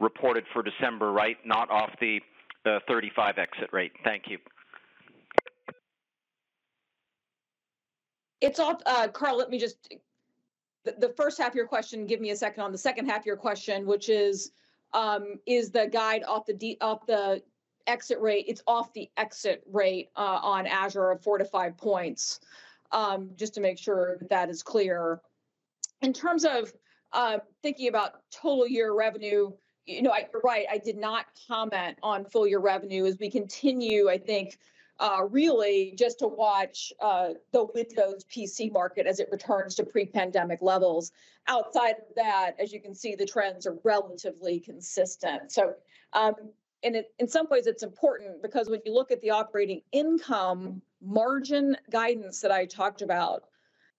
reported 0.01 0.45
for 0.53 0.62
December, 0.62 1.12
right? 1.12 1.37
Not 1.45 1.70
off 1.70 1.91
the 2.01 2.20
35 2.87 3.39
exit 3.39 3.70
rate. 3.72 3.93
Thank 4.05 4.24
you. 4.29 4.39
It's 8.41 8.61
off, 8.61 8.81
uh, 8.87 9.09
Karl, 9.09 9.37
let 9.37 9.51
me 9.51 9.59
just, 9.59 9.95
the 10.85 11.12
first 11.16 11.39
half 11.39 11.49
of 11.49 11.55
your 11.55 11.66
question, 11.66 12.07
give 12.07 12.20
me 12.20 12.31
a 12.31 12.37
second 12.37 12.62
on 12.62 12.70
the 12.70 12.79
second 12.79 13.07
half 13.07 13.20
of 13.20 13.26
your 13.26 13.37
question, 13.37 13.87
which 13.87 14.09
is, 14.09 14.53
um, 14.93 15.41
is 15.47 15.70
the 15.70 15.89
guide 15.89 16.22
off 16.24 16.47
the 16.47 16.53
de- 16.53 16.79
off 16.81 17.05
the 17.07 17.43
exit 17.87 18.20
rate? 18.20 18.45
It's 18.47 18.62
off 18.66 18.93
the 18.93 19.11
exit 19.16 19.62
rate 19.72 20.11
uh, 20.16 20.39
on 20.43 20.66
Azure 20.66 21.11
of 21.11 21.22
4 21.22 21.39
to 21.39 21.45
5 21.45 21.76
points, 21.76 22.41
um, 22.93 23.30
just 23.36 23.55
to 23.55 23.61
make 23.61 23.78
sure 23.78 24.16
that, 24.18 24.28
that 24.30 24.51
is 24.51 24.62
clear. 24.62 25.20
In 26.03 26.12
terms 26.12 26.45
of 26.45 26.72
uh, 27.12 27.39
thinking 27.62 27.89
about 27.89 28.22
total 28.30 28.66
year 28.66 28.95
revenue, 28.95 29.51
you 29.86 30.03
know, 30.03 30.12
you're 30.32 30.43
right, 30.43 30.66
I 30.70 30.78
did 30.78 30.99
not 30.99 31.26
comment 31.49 31.99
on 32.03 32.24
full 32.24 32.47
year 32.47 32.61
revenue 32.61 33.07
as 33.07 33.18
we 33.18 33.30
continue, 33.30 34.09
I 34.09 34.18
think, 34.18 34.59
uh, 35.01 35.20
really 35.30 35.95
just 35.97 36.18
to 36.18 36.26
watch 36.26 36.93
uh, 37.01 37.30
the 37.53 37.66
Windows 37.74 38.24
PC 38.24 38.72
market 38.72 39.07
as 39.07 39.20
it 39.20 39.28
returns 39.30 39.76
to 39.76 39.84
pre-pandemic 39.84 40.61
levels. 40.61 41.12
Outside 41.47 41.93
of 41.93 42.14
that, 42.16 42.53
as 42.59 42.72
you 42.72 42.80
can 42.80 42.95
see, 42.95 43.14
the 43.14 43.24
trends 43.24 43.66
are 43.66 43.78
relatively 43.84 44.61
consistent. 44.61 45.53
So, 45.53 45.74
um, 46.12 46.34
and 46.83 46.97
it, 46.97 47.12
in 47.18 47.29
some 47.29 47.47
ways, 47.51 47.66
it's 47.66 47.83
important 47.83 48.43
because 48.43 48.68
when 48.68 48.81
you 48.85 48.95
look 48.95 49.11
at 49.11 49.20
the 49.20 49.31
operating 49.31 49.83
income 49.93 50.81
margin 51.01 51.76
guidance 51.91 52.41
that 52.41 52.51
I 52.51 52.66
talked 52.66 53.03
about, 53.03 53.45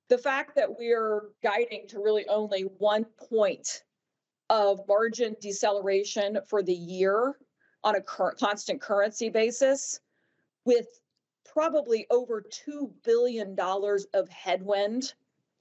the 0.07 0.17
fact 0.17 0.55
that 0.55 0.77
we're 0.77 1.29
guiding 1.43 1.87
to 1.89 1.99
really 1.99 2.27
only 2.27 2.61
one 2.77 3.05
point 3.29 3.83
of 4.49 4.81
margin 4.87 5.35
deceleration 5.41 6.39
for 6.47 6.63
the 6.63 6.73
year 6.73 7.35
on 7.83 7.95
a 7.95 8.01
constant 8.01 8.81
currency 8.81 9.29
basis 9.29 9.99
with 10.65 10.87
probably 11.45 12.05
over 12.09 12.43
$2 12.67 12.91
billion 13.03 13.55
of 14.13 14.29
headwind 14.29 15.13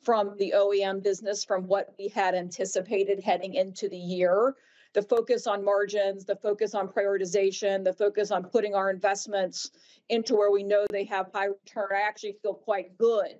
from 0.03 0.37
the 0.39 0.53
OEM 0.57 1.03
business 1.03 1.45
from 1.45 1.67
what 1.67 1.95
we 1.99 2.09
had 2.09 2.35
anticipated 2.35 3.21
heading 3.21 3.55
into 3.55 3.89
the 3.89 3.97
year. 3.97 4.55
The 4.95 5.03
focus 5.03 5.47
on 5.47 5.65
margins, 5.65 6.25
the 6.25 6.37
focus 6.37 6.75
on 6.75 6.89
prioritization, 6.89 7.85
the 7.85 7.93
focus 7.93 8.31
on 8.31 8.45
putting 8.45 8.75
our 8.75 8.91
investments 8.91 9.71
into 10.09 10.35
where 10.35 10.51
we 10.51 10.63
know 10.63 10.87
they 10.91 11.05
have 11.05 11.31
high 11.35 11.47
return. 11.47 11.89
I 11.95 12.01
actually 12.01 12.37
feel 12.43 12.55
quite 12.55 12.97
good 12.97 13.37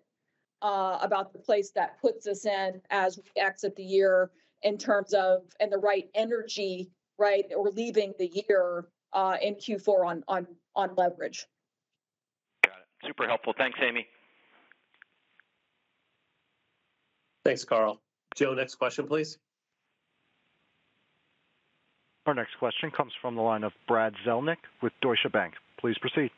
uh, 0.63 0.99
about 1.01 1.33
the 1.33 1.39
place 1.39 1.71
that 1.71 2.01
puts 2.01 2.27
us 2.27 2.45
in 2.45 2.81
as 2.91 3.19
we 3.19 3.41
exit 3.41 3.77
the 3.77 3.85
year 3.85 4.31
in 4.63 4.77
terms 4.77 5.15
of 5.15 5.43
and 5.61 5.73
the 5.73 5.79
right 5.79 6.09
energy, 6.15 6.91
right? 7.19 7.45
We're 7.55 7.71
leaving 7.71 8.13
the 8.19 8.45
year 8.49 8.89
uh, 9.13 9.37
in 9.41 9.55
Q4 9.55 10.07
on 10.07 10.25
on 10.29 10.47
on 10.75 10.95
leverage. 10.97 11.47
Got 12.65 12.75
it. 12.79 13.07
Super 13.07 13.27
helpful. 13.27 13.55
Thanks, 13.57 13.79
Amy. 13.83 14.07
Thanks, 17.45 17.65
Karl. 17.65 18.01
Joe, 18.37 18.53
next 18.53 18.75
question, 18.75 19.07
please. 19.07 19.39
Our 22.29 22.37
next 22.37 22.61
question 22.61 22.93
comes 22.93 23.17
from 23.25 23.37
the 23.37 23.41
line 23.41 23.65
of 23.65 23.73
Brad 23.89 24.13
Zelnick 24.21 24.61
with 24.85 24.93
Deutsche 25.01 25.25
Bank. 25.33 25.55
Please 25.81 25.97
proceed. 25.97 26.29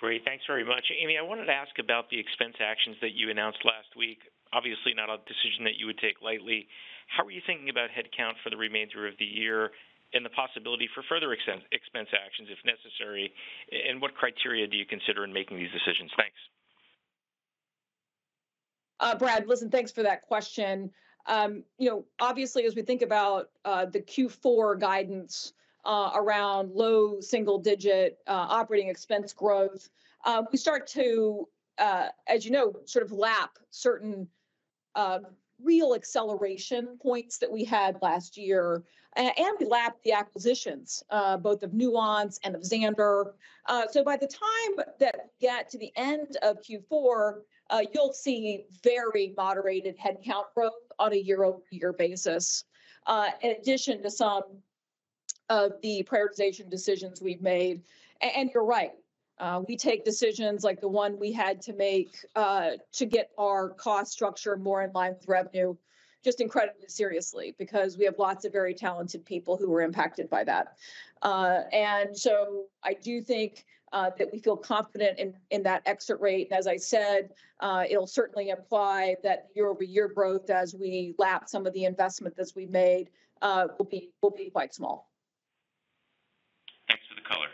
Great. 0.00 0.24
Thanks 0.24 0.48
very 0.48 0.64
much. 0.64 0.88
Amy, 0.96 1.20
I 1.20 1.22
wanted 1.28 1.44
to 1.44 1.52
ask 1.52 1.76
about 1.78 2.08
the 2.08 2.16
expense 2.16 2.56
actions 2.56 2.96
that 3.04 3.12
you 3.12 3.28
announced 3.28 3.60
last 3.68 3.92
week. 4.00 4.24
Obviously, 4.50 4.96
not 4.96 5.12
a 5.12 5.20
decision 5.28 5.68
that 5.68 5.76
you 5.76 5.84
would 5.84 6.00
take 6.00 6.24
lightly. 6.24 6.68
How 7.04 7.28
are 7.28 7.30
you 7.30 7.44
thinking 7.44 7.68
about 7.68 7.92
headcount 7.92 8.40
for 8.42 8.48
the 8.48 8.56
remainder 8.56 9.06
of 9.06 9.12
the 9.20 9.28
year 9.28 9.76
and 10.16 10.24
the 10.24 10.32
possibility 10.32 10.88
for 10.94 11.04
further 11.04 11.36
expense 11.36 11.68
actions 11.68 12.48
if 12.48 12.56
necessary? 12.64 13.28
And 13.68 14.00
what 14.00 14.16
criteria 14.16 14.64
do 14.64 14.78
you 14.80 14.88
consider 14.88 15.20
in 15.22 15.36
making 15.36 15.60
these 15.60 15.68
decisions? 15.68 16.08
Thanks. 16.16 16.40
Uh, 19.00 19.20
Brad, 19.20 19.44
listen, 19.44 19.68
thanks 19.68 19.92
for 19.92 20.02
that 20.08 20.22
question. 20.22 20.88
Um, 21.28 21.62
you 21.78 21.88
know, 21.88 22.04
obviously, 22.20 22.64
as 22.64 22.74
we 22.74 22.82
think 22.82 23.02
about 23.02 23.50
uh, 23.64 23.84
the 23.86 24.00
Q4 24.00 24.80
guidance 24.80 25.52
uh, 25.84 26.10
around 26.14 26.72
low 26.72 27.20
single-digit 27.20 28.18
operating 28.26 28.88
expense 28.88 29.32
growth, 29.32 29.88
we 30.50 30.58
start 30.58 30.86
to, 30.88 31.48
as 31.78 32.44
you 32.44 32.50
know, 32.50 32.74
sort 32.86 33.04
of 33.04 33.12
lap 33.12 33.58
certain 33.70 34.26
real 35.62 35.94
acceleration 35.94 36.98
points 37.02 37.38
that 37.38 37.50
we 37.50 37.64
had 37.64 37.98
last 38.02 38.36
year. 38.36 38.84
And 39.16 39.56
we 39.58 39.66
lapped 39.66 40.04
the 40.04 40.12
acquisitions, 40.12 41.02
uh, 41.10 41.36
both 41.38 41.62
of 41.64 41.72
Nuance 41.74 42.38
and 42.44 42.54
of 42.54 42.62
Xandr. 42.62 43.32
Uh, 43.66 43.82
so 43.90 44.04
by 44.04 44.16
the 44.16 44.28
time 44.28 44.86
that 45.00 45.16
we 45.16 45.48
get 45.48 45.68
to 45.70 45.78
the 45.78 45.90
end 45.96 46.36
of 46.42 46.58
Q4, 46.62 47.40
uh, 47.70 47.82
you'll 47.92 48.12
see 48.12 48.64
very 48.84 49.34
moderated 49.36 49.96
headcount 49.98 50.44
growth 50.54 50.72
on 50.98 51.12
a 51.12 51.16
year-over-year 51.16 51.92
basis, 51.92 52.64
uh, 53.06 53.28
in 53.42 53.52
addition 53.52 54.02
to 54.02 54.10
some 54.10 54.42
of 55.48 55.72
the 55.82 56.06
prioritization 56.10 56.68
decisions 56.70 57.22
we've 57.22 57.42
made. 57.42 57.82
And 58.20 58.50
you're 58.52 58.64
right, 58.64 58.92
uh, 59.38 59.62
we 59.66 59.76
take 59.76 60.04
decisions 60.04 60.64
like 60.64 60.80
the 60.80 60.88
one 60.88 61.18
we 61.18 61.32
had 61.32 61.62
to 61.62 61.72
make 61.72 62.16
uh, 62.34 62.70
to 62.92 63.06
get 63.06 63.30
our 63.38 63.70
cost 63.70 64.12
structure 64.12 64.56
more 64.56 64.82
in 64.82 64.92
line 64.92 65.14
with 65.14 65.28
revenue 65.28 65.74
just 66.24 66.40
incredibly 66.40 66.88
seriously 66.88 67.54
because 67.58 67.96
we 67.96 68.04
have 68.04 68.18
lots 68.18 68.44
of 68.44 68.52
very 68.52 68.74
talented 68.74 69.24
people 69.24 69.56
who 69.56 69.70
were 69.70 69.82
impacted 69.82 70.28
by 70.28 70.42
that. 70.44 70.76
Uh, 71.22 71.60
and 71.72 72.16
so 72.16 72.64
I 72.82 72.94
do 72.94 73.22
think 73.22 73.64
uh, 73.92 74.10
that 74.18 74.28
we 74.32 74.38
feel 74.38 74.56
confident 74.56 75.18
in, 75.18 75.34
in 75.50 75.62
that 75.64 75.82
exit 75.86 76.20
rate. 76.20 76.48
And 76.50 76.58
as 76.58 76.66
I 76.66 76.76
said, 76.76 77.30
uh, 77.60 77.84
it'll 77.88 78.06
certainly 78.06 78.50
imply 78.50 79.16
that 79.22 79.48
year 79.54 79.68
over 79.68 79.84
year 79.84 80.08
growth 80.08 80.50
as 80.50 80.74
we 80.74 81.14
lap 81.18 81.48
some 81.48 81.66
of 81.66 81.72
the 81.72 81.84
investment 81.84 82.36
that 82.36 82.52
we've 82.54 82.70
made 82.70 83.10
uh, 83.42 83.68
will 83.78 83.86
be 83.86 84.10
will 84.22 84.30
be 84.30 84.50
quite 84.50 84.74
small. 84.74 85.10
Thanks 86.88 87.04
for 87.08 87.14
the 87.14 87.28
color. 87.28 87.46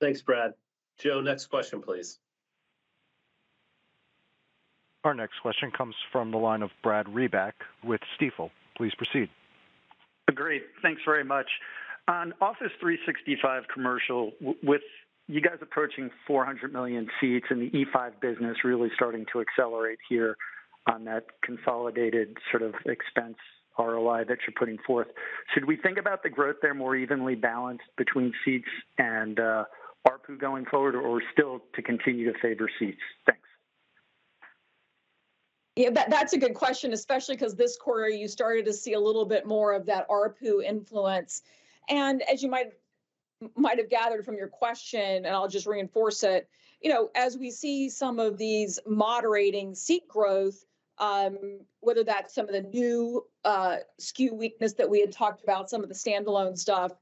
Thanks, 0.00 0.22
Brad. 0.22 0.52
Joe, 0.98 1.20
next 1.20 1.46
question, 1.46 1.82
please. 1.82 2.18
Our 5.04 5.14
next 5.14 5.38
question 5.40 5.70
comes 5.70 5.94
from 6.10 6.32
the 6.32 6.38
line 6.38 6.62
of 6.62 6.70
Brad 6.82 7.06
Reback 7.06 7.52
with 7.84 8.00
Stifel. 8.18 8.50
Please 8.76 8.92
proceed. 8.94 9.28
Great. 10.34 10.64
Thanks 10.82 11.02
very 11.04 11.22
much. 11.22 11.46
On 12.08 12.32
Office 12.40 12.72
365 12.80 13.64
commercial, 13.72 14.32
with 14.62 14.82
you 15.28 15.40
guys 15.40 15.58
approaching 15.60 16.10
400 16.26 16.72
million 16.72 17.08
seats 17.20 17.46
and 17.50 17.60
the 17.60 17.70
E5 17.70 18.20
business 18.20 18.58
really 18.64 18.90
starting 18.94 19.26
to 19.32 19.40
accelerate 19.40 19.98
here, 20.08 20.36
on 20.86 21.04
that 21.04 21.24
consolidated 21.42 22.36
sort 22.50 22.62
of 22.62 22.74
expense 22.86 23.36
ROI 23.78 24.24
that 24.28 24.38
you're 24.46 24.54
putting 24.58 24.78
forth. 24.86 25.08
Should 25.52 25.64
we 25.66 25.76
think 25.76 25.98
about 25.98 26.22
the 26.22 26.30
growth 26.30 26.56
there 26.62 26.74
more 26.74 26.96
evenly 26.96 27.34
balanced 27.34 27.84
between 27.96 28.32
seats 28.44 28.68
and 28.98 29.38
uh, 29.38 29.64
ARPU 30.08 30.38
going 30.38 30.64
forward, 30.66 30.94
or 30.94 31.20
still 31.32 31.60
to 31.74 31.82
continue 31.82 32.32
to 32.32 32.38
favor 32.38 32.70
seats? 32.78 33.00
Thanks. 33.26 33.40
Yeah, 35.74 35.90
that's 36.08 36.32
a 36.32 36.38
good 36.38 36.54
question, 36.54 36.94
especially 36.94 37.34
because 37.34 37.54
this 37.54 37.76
quarter 37.76 38.08
you 38.08 38.28
started 38.28 38.64
to 38.64 38.72
see 38.72 38.94
a 38.94 39.00
little 39.00 39.26
bit 39.26 39.44
more 39.44 39.74
of 39.74 39.84
that 39.86 40.08
ARPU 40.08 40.64
influence. 40.64 41.42
And 41.88 42.22
as 42.22 42.42
you 42.42 42.50
might 42.50 42.72
might 43.54 43.78
have 43.78 43.90
gathered 43.90 44.24
from 44.24 44.36
your 44.36 44.48
question, 44.48 45.00
and 45.00 45.28
I'll 45.28 45.48
just 45.48 45.66
reinforce 45.66 46.22
it, 46.22 46.48
you 46.80 46.90
know, 46.90 47.10
as 47.14 47.36
we 47.36 47.50
see 47.50 47.90
some 47.90 48.18
of 48.18 48.38
these 48.38 48.78
moderating 48.86 49.74
seat 49.74 50.08
growth, 50.08 50.64
um, 50.98 51.60
whether 51.80 52.02
that's 52.02 52.34
some 52.34 52.46
of 52.46 52.52
the 52.52 52.62
new 52.62 53.24
uh, 53.44 53.76
SKU 54.00 54.32
weakness 54.32 54.72
that 54.74 54.88
we 54.88 55.00
had 55.00 55.12
talked 55.12 55.42
about, 55.42 55.68
some 55.68 55.82
of 55.82 55.88
the 55.88 55.94
standalone 55.94 56.56
stuff, 56.56 56.92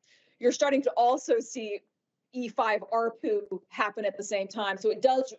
you're 0.41 0.53
starting 0.53 0.83
to 0.83 0.91
also 0.97 1.39
see 1.39 1.81
E5 2.35 2.81
ARPU 2.93 3.61
happen 3.69 4.05
at 4.05 4.17
the 4.17 4.25
same 4.25 4.49
time. 4.49 4.77
So 4.77 4.91
it 4.91 5.01
does 5.01 5.33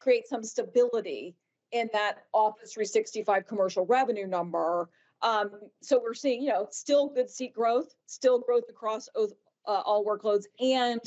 create 0.00 0.26
some 0.26 0.42
stability 0.42 1.36
in 1.70 1.88
that 1.92 2.24
Office 2.32 2.72
365 2.72 3.46
commercial 3.46 3.86
revenue 3.86 4.26
number. 4.26 4.88
Um, 5.22 5.50
so 5.80 6.00
we're 6.02 6.14
seeing, 6.14 6.42
you 6.42 6.48
know, 6.48 6.66
still 6.70 7.08
good 7.08 7.30
seat 7.30 7.54
growth, 7.54 7.94
still 8.06 8.40
growth 8.40 8.64
across 8.68 9.08
uh, 9.16 9.26
all 9.66 10.04
workloads. 10.04 10.44
And, 10.60 11.00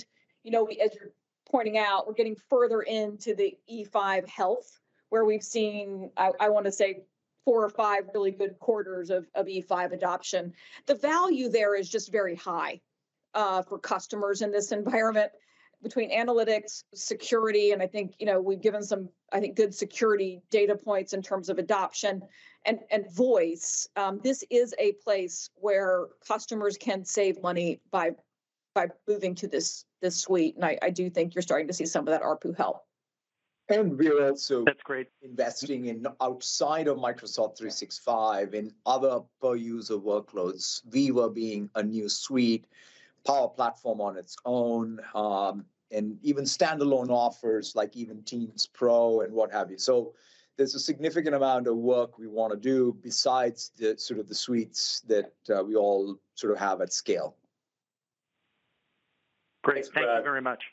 you 0.43 0.51
know, 0.51 0.63
we, 0.63 0.79
as 0.79 0.95
you're 0.95 1.11
pointing 1.49 1.77
out, 1.77 2.07
we're 2.07 2.13
getting 2.13 2.37
further 2.49 2.81
into 2.81 3.35
the 3.35 3.57
E5 3.71 4.27
health, 4.27 4.79
where 5.09 5.25
we've 5.25 5.43
seen, 5.43 6.11
I 6.17 6.49
want 6.49 6.65
to 6.65 6.71
say, 6.71 7.03
four 7.43 7.63
or 7.63 7.69
five 7.69 8.05
really 8.13 8.31
good 8.31 8.57
quarters 8.59 9.11
of 9.11 9.27
E5 9.35 9.93
adoption. 9.93 10.53
The 10.87 10.95
value 10.95 11.49
there 11.49 11.75
is 11.75 11.87
just 11.87 12.11
very 12.11 12.35
high 12.35 12.81
uh, 13.35 13.61
for 13.61 13.77
customers 13.77 14.41
in 14.41 14.51
this 14.51 14.71
environment 14.71 15.31
between 15.83 16.09
analytics, 16.09 16.83
security, 16.95 17.71
and 17.71 17.81
I 17.81 17.85
think, 17.85 18.15
you 18.17 18.25
know, 18.25 18.41
we've 18.41 18.61
given 18.61 18.81
some, 18.81 19.09
I 19.31 19.39
think, 19.39 19.55
good 19.55 19.75
security 19.75 20.41
data 20.49 20.75
points 20.75 21.13
in 21.13 21.21
terms 21.21 21.49
of 21.49 21.59
adoption 21.59 22.23
and 22.65 23.11
voice. 23.11 23.87
Um, 23.95 24.19
this 24.23 24.43
is 24.49 24.73
a 24.79 24.93
place 25.03 25.49
where 25.55 26.07
customers 26.27 26.77
can 26.77 27.05
save 27.05 27.41
money 27.41 27.81
by 27.91 28.11
by 28.73 28.87
moving 29.07 29.35
to 29.35 29.47
this 29.47 29.85
this 30.01 30.17
suite. 30.17 30.55
And 30.55 30.65
I 30.65 30.77
I 30.81 30.89
do 30.89 31.09
think 31.09 31.35
you're 31.35 31.41
starting 31.41 31.67
to 31.67 31.73
see 31.73 31.85
some 31.85 32.07
of 32.07 32.11
that 32.11 32.21
ARPU 32.21 32.55
help. 32.55 32.85
And 33.67 33.97
we're 33.97 34.27
also. 34.29 34.63
That's 34.63 34.83
great. 34.83 35.07
Investing 35.23 35.85
in 35.85 36.05
outside 36.21 36.87
of 36.87 36.97
Microsoft 36.97 37.57
365 37.57 38.53
in 38.53 38.71
other 38.85 39.21
per-user 39.41 39.95
workloads, 39.95 40.83
Viva 40.85 41.29
being 41.29 41.69
a 41.73 41.81
new 41.81 42.07
suite, 42.07 42.67
Power 43.25 43.47
Platform 43.49 44.01
on 44.01 44.17
its 44.17 44.37
own, 44.45 44.99
um, 45.15 45.65
and 45.91 46.19
even 46.21 46.43
standalone 46.43 47.09
offers 47.09 47.75
like 47.75 47.95
even 47.95 48.21
Teams 48.21 48.67
Pro 48.67 49.21
and 49.21 49.33
what 49.33 49.51
have 49.51 49.71
you. 49.71 49.79
So 49.79 50.13
there's 50.57 50.75
a 50.75 50.79
significant 50.79 51.35
amount 51.35 51.67
of 51.67 51.75
work 51.75 52.17
we 52.17 52.27
want 52.27 52.53
to 52.53 52.57
do 52.57 52.95
besides 53.01 53.71
the 53.77 53.97
sort 53.97 54.19
of 54.19 54.27
the 54.27 54.35
suites 54.35 55.01
that 55.07 55.33
uh, 55.53 55.63
we 55.63 55.75
all 55.75 56.17
sort 56.35 56.53
of 56.53 56.59
have 56.59 56.81
at 56.81 56.93
scale. 56.93 57.35
Great. 59.63 59.85
Thank 59.93 60.05
you 60.05 60.23
very 60.23 60.41
much. 60.41 60.63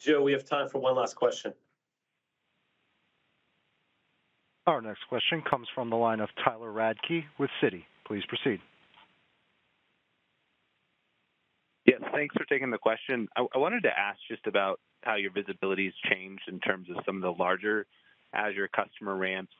Joe, 0.00 0.22
we 0.22 0.32
have 0.32 0.44
time 0.44 0.68
for 0.68 0.80
one 0.80 0.96
last 0.96 1.14
question. 1.14 1.54
Our 4.66 4.82
next 4.82 5.06
question 5.08 5.42
comes 5.48 5.68
from 5.74 5.90
the 5.90 5.96
line 5.96 6.20
of 6.20 6.28
Tyler 6.44 6.72
Radke 6.72 7.24
with 7.38 7.50
Citi. 7.62 7.84
Please 8.04 8.24
proceed. 8.26 8.60
Yes, 11.86 12.00
thanks 12.12 12.34
for 12.36 12.44
taking 12.46 12.70
the 12.70 12.78
question. 12.78 13.28
I 13.36 13.58
wanted 13.58 13.84
to 13.84 13.96
ask 13.96 14.18
just 14.28 14.44
about 14.48 14.80
how 15.02 15.14
your 15.14 15.30
visibility 15.30 15.84
has 15.84 15.94
changed 16.10 16.42
in 16.48 16.58
terms 16.58 16.88
of 16.90 16.96
some 17.06 17.16
of 17.16 17.22
the 17.22 17.30
larger 17.30 17.86
Azure 18.36 18.68
customer 18.74 19.16
ramps. 19.16 19.52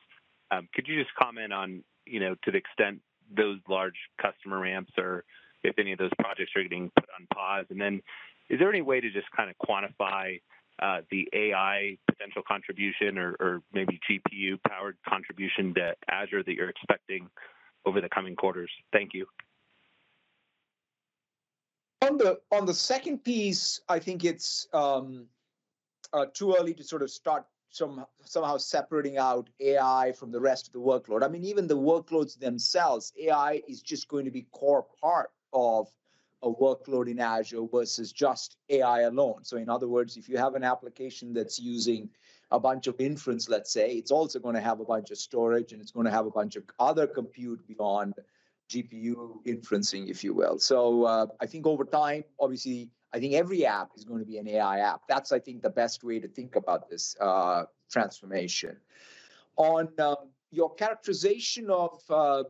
Um, 0.51 0.69
could 0.73 0.87
you 0.87 1.01
just 1.01 1.13
comment 1.15 1.51
on, 1.51 1.83
you 2.05 2.19
know, 2.19 2.35
to 2.43 2.51
the 2.51 2.57
extent 2.57 3.01
those 3.35 3.59
large 3.67 3.95
customer 4.21 4.59
ramps 4.59 4.91
or 4.97 5.25
if 5.63 5.77
any 5.77 5.91
of 5.91 5.99
those 5.99 6.11
projects 6.19 6.51
are 6.55 6.63
getting 6.63 6.91
put 6.95 7.09
on 7.19 7.27
pause? 7.33 7.65
And 7.69 7.81
then 7.81 8.01
is 8.49 8.59
there 8.59 8.69
any 8.69 8.81
way 8.81 9.01
to 9.01 9.11
just 9.11 9.27
kind 9.35 9.49
of 9.49 9.55
quantify 9.67 10.39
uh, 10.81 11.01
the 11.11 11.27
AI 11.33 11.97
potential 12.07 12.43
contribution 12.47 13.17
or 13.17 13.61
maybe 13.73 13.99
GPU-powered 14.09 14.97
contribution 15.07 15.73
to 15.73 15.95
Azure 16.09 16.43
that 16.43 16.53
you're 16.53 16.69
expecting 16.69 17.27
over 17.85 17.99
the 17.99 18.09
coming 18.09 18.35
quarters? 18.35 18.71
Thank 18.93 19.13
you. 19.13 19.25
On 22.01 22.65
the 22.65 22.73
second 22.73 23.23
piece, 23.23 23.81
I 23.89 23.99
think 23.99 24.23
it's 24.23 24.67
um, 24.73 25.25
uh, 26.13 26.27
too 26.33 26.55
early 26.57 26.73
to 26.75 26.83
sort 26.83 27.01
of 27.01 27.09
start 27.09 27.45
somehow 27.77 28.57
separating 28.57 29.17
out 29.17 29.49
AI 29.59 30.13
from 30.17 30.31
the 30.31 30.39
rest 30.39 30.67
of 30.67 30.73
the 30.73 30.79
workload. 30.79 31.23
I 31.23 31.27
mean, 31.27 31.43
even 31.43 31.67
the 31.67 31.77
workloads 31.77 32.37
themselves, 32.37 33.13
AI 33.19 33.61
is 33.67 33.81
just 33.81 34.07
going 34.07 34.25
to 34.25 34.31
be 34.31 34.47
core 34.51 34.85
part 35.01 35.29
of 35.53 35.87
a 36.43 36.49
workload 36.49 37.09
in 37.09 37.19
Azure 37.19 37.67
versus 37.71 38.11
just 38.11 38.57
AI 38.69 39.01
alone. 39.01 39.43
So 39.43 39.57
in 39.57 39.69
other 39.69 39.87
words, 39.87 40.17
if 40.17 40.29
you 40.29 40.37
have 40.37 40.55
an 40.55 40.63
application 40.63 41.33
that's 41.33 41.59
using 41.59 42.09
a 42.51 42.59
bunch 42.59 42.87
of 42.87 42.95
inference, 42.99 43.49
let's 43.49 43.71
say, 43.71 43.93
it's 43.93 44.11
also 44.11 44.39
going 44.39 44.55
to 44.55 44.61
have 44.61 44.79
a 44.79 44.85
bunch 44.85 45.11
of 45.11 45.17
storage, 45.17 45.73
and 45.73 45.81
it's 45.81 45.91
going 45.91 46.05
to 46.05 46.11
have 46.11 46.25
a 46.25 46.31
bunch 46.31 46.55
of 46.55 46.63
other 46.79 47.07
compute 47.07 47.65
beyond 47.67 48.13
GPU 48.69 49.43
inferencing, 49.45 50.09
if 50.09 50.23
you 50.23 50.33
will. 50.33 50.59
So 50.59 51.03
uh, 51.03 51.27
I 51.39 51.45
think 51.45 51.65
over 51.65 51.83
time, 51.83 52.23
obviously, 52.39 52.89
I 53.13 53.19
think 53.19 53.33
every 53.33 53.65
app 53.65 53.91
is 53.95 54.03
going 54.03 54.19
to 54.19 54.25
be 54.25 54.37
an 54.37 54.47
AI 54.47 54.79
app. 54.79 55.01
That's, 55.07 55.31
I 55.31 55.39
think, 55.39 55.61
the 55.61 55.69
best 55.69 56.03
way 56.03 56.19
to 56.19 56.27
think 56.27 56.55
about 56.55 56.89
this 56.89 57.15
uh, 57.19 57.63
transformation. 57.89 58.77
On 59.55 59.87
um, 59.99 60.15
your 60.51 60.73
characterization 60.75 61.69
of 61.69 61.99
um, 62.09 62.45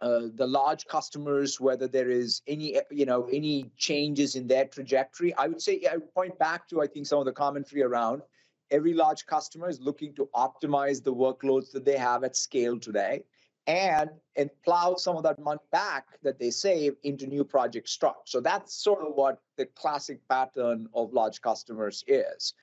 uh, 0.00 0.22
the 0.34 0.46
large 0.46 0.86
customers, 0.86 1.60
whether 1.60 1.86
there 1.88 2.10
is 2.10 2.42
any, 2.46 2.80
you 2.90 3.06
know, 3.06 3.28
any 3.32 3.70
changes 3.76 4.34
in 4.34 4.46
their 4.46 4.64
trajectory, 4.66 5.34
I 5.34 5.46
would 5.46 5.62
say 5.62 5.82
I 5.90 5.96
would 5.96 6.12
point 6.14 6.38
back 6.38 6.68
to, 6.68 6.80
I 6.80 6.86
think, 6.86 7.06
some 7.06 7.18
of 7.18 7.26
the 7.26 7.32
commentary 7.32 7.82
around 7.82 8.22
every 8.70 8.94
large 8.94 9.26
customer 9.26 9.68
is 9.68 9.80
looking 9.80 10.14
to 10.14 10.28
optimize 10.34 11.02
the 11.02 11.14
workloads 11.14 11.70
that 11.72 11.84
they 11.84 11.96
have 11.96 12.24
at 12.24 12.36
scale 12.36 12.78
today 12.78 13.22
and 13.66 14.10
and 14.36 14.50
plow 14.64 14.94
some 14.96 15.16
of 15.16 15.22
that 15.24 15.38
money 15.38 15.60
back 15.72 16.06
that 16.22 16.38
they 16.38 16.50
save 16.50 16.94
into 17.02 17.26
new 17.26 17.44
project 17.44 17.88
structure. 17.88 18.20
So 18.24 18.40
that's 18.40 18.74
sort 18.74 19.00
of 19.04 19.14
what 19.14 19.40
the 19.56 19.66
classic 19.66 20.20
pattern 20.28 20.88
of 20.94 21.12
large 21.12 21.40
customers 21.40 22.04
is. 22.06 22.54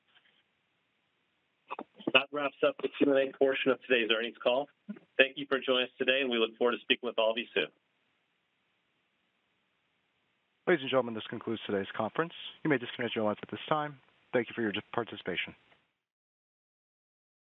That 2.14 2.28
wraps 2.32 2.58
up 2.66 2.76
the 2.82 2.89
Q&A 2.89 3.32
portion 3.38 3.72
of 3.72 3.80
today's 3.88 4.10
earnings 4.16 4.38
call. 4.41 4.68
Thank 5.18 5.34
you 5.36 5.47
for 5.49 5.60
joining 5.60 5.86
us 5.86 5.89
today, 5.97 6.22
and 6.22 6.30
we 6.30 6.38
look 6.38 6.56
forward 6.58 6.74
to 6.74 6.78
speaking 6.82 7.08
with 7.08 7.18
all 7.18 7.32
of 7.32 7.38
you 7.38 7.45
soon. 7.54 7.68
Ladies 10.68 10.84
and 10.84 10.91
gentlemen, 10.91 11.16
this 11.16 11.24
concludes 11.30 11.62
today's 11.66 11.88
conference. 11.97 12.34
You 12.64 12.70
may 12.70 12.78
disconnect 12.78 13.16
your 13.16 13.26
lines 13.26 13.39
at 13.41 13.49
this 13.49 13.60
time. 13.68 13.97
Thank 14.32 14.47
you 14.47 14.54
for 14.54 14.62
your 14.62 14.72
participation. 14.93 15.56